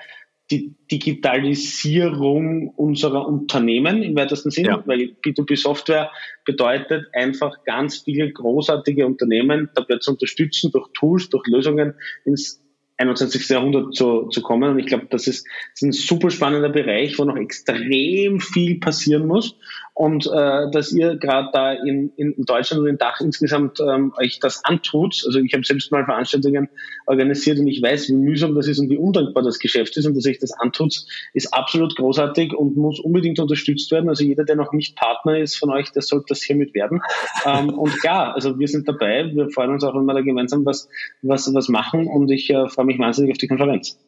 die 0.52 0.76
Digitalisierung 0.92 2.70
unserer 2.70 3.28
Unternehmen 3.28 4.04
im 4.04 4.16
weitesten 4.16 4.52
Sinne, 4.52 4.70
ja. 4.70 4.84
weil 4.86 5.16
B2B-Software 5.24 6.12
bedeutet 6.46 7.06
einfach 7.14 7.64
ganz 7.64 8.00
viele 8.00 8.32
großartige 8.32 9.06
Unternehmen 9.06 9.70
dabei 9.74 9.98
zu 9.98 10.12
unterstützen, 10.12 10.72
durch 10.72 10.90
Tools, 10.94 11.30
durch 11.30 11.48
Lösungen 11.48 11.94
ins 12.26 12.62
21. 12.98 13.50
Jahrhundert 13.50 13.96
zu, 13.96 14.28
zu 14.28 14.42
kommen. 14.42 14.72
Und 14.72 14.80
ich 14.80 14.86
glaube, 14.86 15.08
das 15.10 15.28
ist, 15.28 15.48
das 15.74 15.82
ist 15.82 15.84
ein 15.84 15.92
super 15.92 16.30
spannender 16.30 16.70
Bereich, 16.70 17.18
wo 17.18 17.24
noch 17.24 17.38
extrem 17.38 18.40
viel 18.40 18.80
passieren 18.80 19.26
muss 19.26 19.58
und 20.02 20.26
äh, 20.26 20.72
dass 20.72 20.92
ihr 20.92 21.16
gerade 21.18 21.50
da 21.54 21.74
in, 21.74 22.12
in 22.18 22.34
Deutschland 22.40 22.82
und 22.82 22.88
in 22.88 22.98
Dach 22.98 23.22
insgesamt 23.22 23.80
ähm, 23.82 24.12
euch 24.18 24.40
das 24.40 24.66
antut. 24.66 25.22
Also 25.28 25.38
ich 25.38 25.54
habe 25.54 25.64
selbst 25.64 25.92
mal 25.92 26.06
Veranstaltungen 26.06 26.70
organisiert 27.06 27.60
und 27.60 27.68
ich 27.68 27.84
weiß, 27.84 28.10
wie 28.10 28.16
mühsam 28.16 28.56
das 28.56 28.68
ist 28.68 28.80
und 28.80 28.90
wie 28.90 28.98
undankbar 28.98 29.44
das 29.44 29.60
Geschäft 29.60 29.96
ist 29.98 30.08
und 30.08 30.16
dass 30.16 30.24
sich 30.24 30.40
das 30.40 30.54
antut, 30.54 31.06
ist 31.36 31.54
absolut 31.54 31.96
großartig 31.96 32.56
und 32.56 32.78
muss 32.78 33.00
unbedingt 33.00 33.40
unterstützt 33.40 33.92
werden. 33.92 34.10
Also 34.10 34.24
jeder, 34.24 34.44
der 34.44 34.56
noch 34.56 34.74
nicht 34.74 34.96
Partner 34.96 35.38
ist 35.38 35.56
von 35.56 35.70
euch, 35.70 35.92
der 35.92 36.02
sollte 36.02 36.26
das 36.30 36.42
hiermit 36.42 36.74
werden. 36.74 37.02
ähm, 37.46 37.70
und 37.70 37.92
klar, 38.00 38.34
also 38.34 38.58
wir 38.58 38.68
sind 38.68 38.88
dabei. 38.88 39.30
Wir 39.32 39.52
freuen 39.52 39.70
uns 39.70 39.84
auch, 39.84 39.94
wenn 39.94 40.06
wir 40.06 40.16
da 40.16 40.22
gemeinsam 40.22 40.66
was, 40.66 40.90
was, 41.22 41.54
was 41.54 41.70
machen 41.70 42.08
und 42.08 42.32
ich 42.32 42.50
äh, 42.50 42.68
freue 42.70 42.86
mich 42.86 42.98
wahnsinnig 42.98 43.34
auf 43.34 43.38
die 43.38 43.48
Konferenz. 43.48 44.00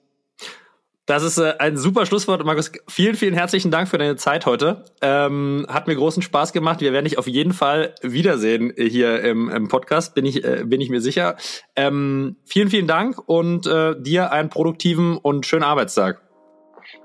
Das 1.05 1.23
ist 1.23 1.37
äh, 1.37 1.55
ein 1.59 1.75
super 1.75 2.05
Schlusswort, 2.05 2.45
Markus. 2.45 2.71
Vielen, 2.87 3.15
vielen 3.15 3.33
herzlichen 3.33 3.71
Dank 3.71 3.89
für 3.89 3.97
deine 3.97 4.15
Zeit 4.15 4.45
heute. 4.45 4.85
Ähm, 5.01 5.65
hat 5.67 5.87
mir 5.87 5.95
großen 5.95 6.23
Spaß 6.23 6.53
gemacht. 6.53 6.79
Wir 6.79 6.93
werden 6.93 7.05
dich 7.05 7.17
auf 7.17 7.27
jeden 7.27 7.51
Fall 7.51 7.93
wiedersehen 8.01 8.73
hier 8.77 9.21
im, 9.21 9.49
im 9.49 9.67
Podcast, 9.67 10.15
bin 10.15 10.25
ich, 10.25 10.45
äh, 10.45 10.63
bin 10.65 10.79
ich 10.79 10.89
mir 10.89 11.01
sicher. 11.01 11.35
Ähm, 11.75 12.37
vielen, 12.45 12.69
vielen 12.69 12.87
Dank 12.87 13.17
und 13.25 13.67
äh, 13.67 13.95
dir 13.99 14.31
einen 14.31 14.49
produktiven 14.49 15.17
und 15.17 15.45
schönen 15.45 15.63
Arbeitstag. 15.63 16.21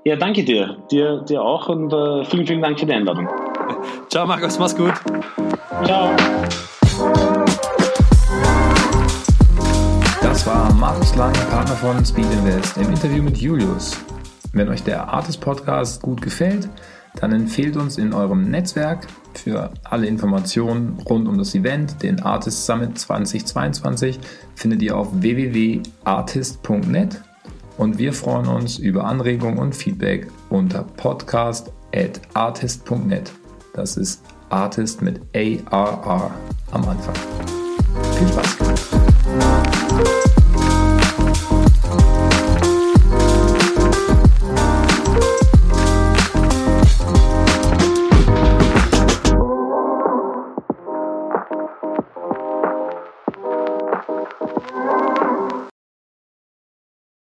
Ja, 0.05 0.15
danke 0.15 0.45
dir. 0.45 0.77
Dir, 0.91 1.21
dir 1.27 1.41
auch 1.41 1.67
und 1.67 1.91
äh, 1.91 2.23
vielen, 2.25 2.47
vielen 2.47 2.61
Dank 2.61 2.79
für 2.79 2.85
die 2.85 2.93
Einladung. 2.93 3.27
Ciao, 4.09 4.25
Markus. 4.25 4.57
Mach's 4.59 4.75
gut. 4.75 4.93
Ciao. 5.83 6.15
Markus 10.79 11.15
Lang, 11.15 11.33
Partner 11.49 11.75
von 11.75 12.05
Speed 12.05 12.31
Invest, 12.31 12.77
im 12.77 12.89
Interview 12.89 13.21
mit 13.21 13.37
Julius. 13.37 13.97
Wenn 14.53 14.69
euch 14.69 14.81
der 14.81 15.09
Artist 15.09 15.41
Podcast 15.41 16.01
gut 16.01 16.21
gefällt, 16.21 16.69
dann 17.15 17.33
empfehlt 17.33 17.75
uns 17.75 17.97
in 17.97 18.13
eurem 18.13 18.49
Netzwerk 18.49 19.05
für 19.33 19.71
alle 19.83 20.07
Informationen 20.07 20.97
rund 20.99 21.27
um 21.27 21.37
das 21.37 21.53
Event, 21.53 22.01
den 22.01 22.21
Artist 22.21 22.65
Summit 22.65 22.97
2022, 22.97 24.21
findet 24.55 24.81
ihr 24.81 24.95
auf 24.95 25.09
www.artist.net 25.11 27.21
und 27.77 27.97
wir 27.97 28.13
freuen 28.13 28.47
uns 28.47 28.79
über 28.79 29.03
Anregungen 29.03 29.59
und 29.59 29.75
Feedback 29.75 30.27
unter 30.49 30.83
podcast@artist.net. 30.83 33.33
Das 33.73 33.97
ist 33.97 34.23
Artist 34.49 35.01
mit 35.01 35.19
ARR 35.35 36.31
am 36.71 36.87
Anfang. 36.87 37.15
Viel 38.17 38.29
Spaß! 38.29 38.88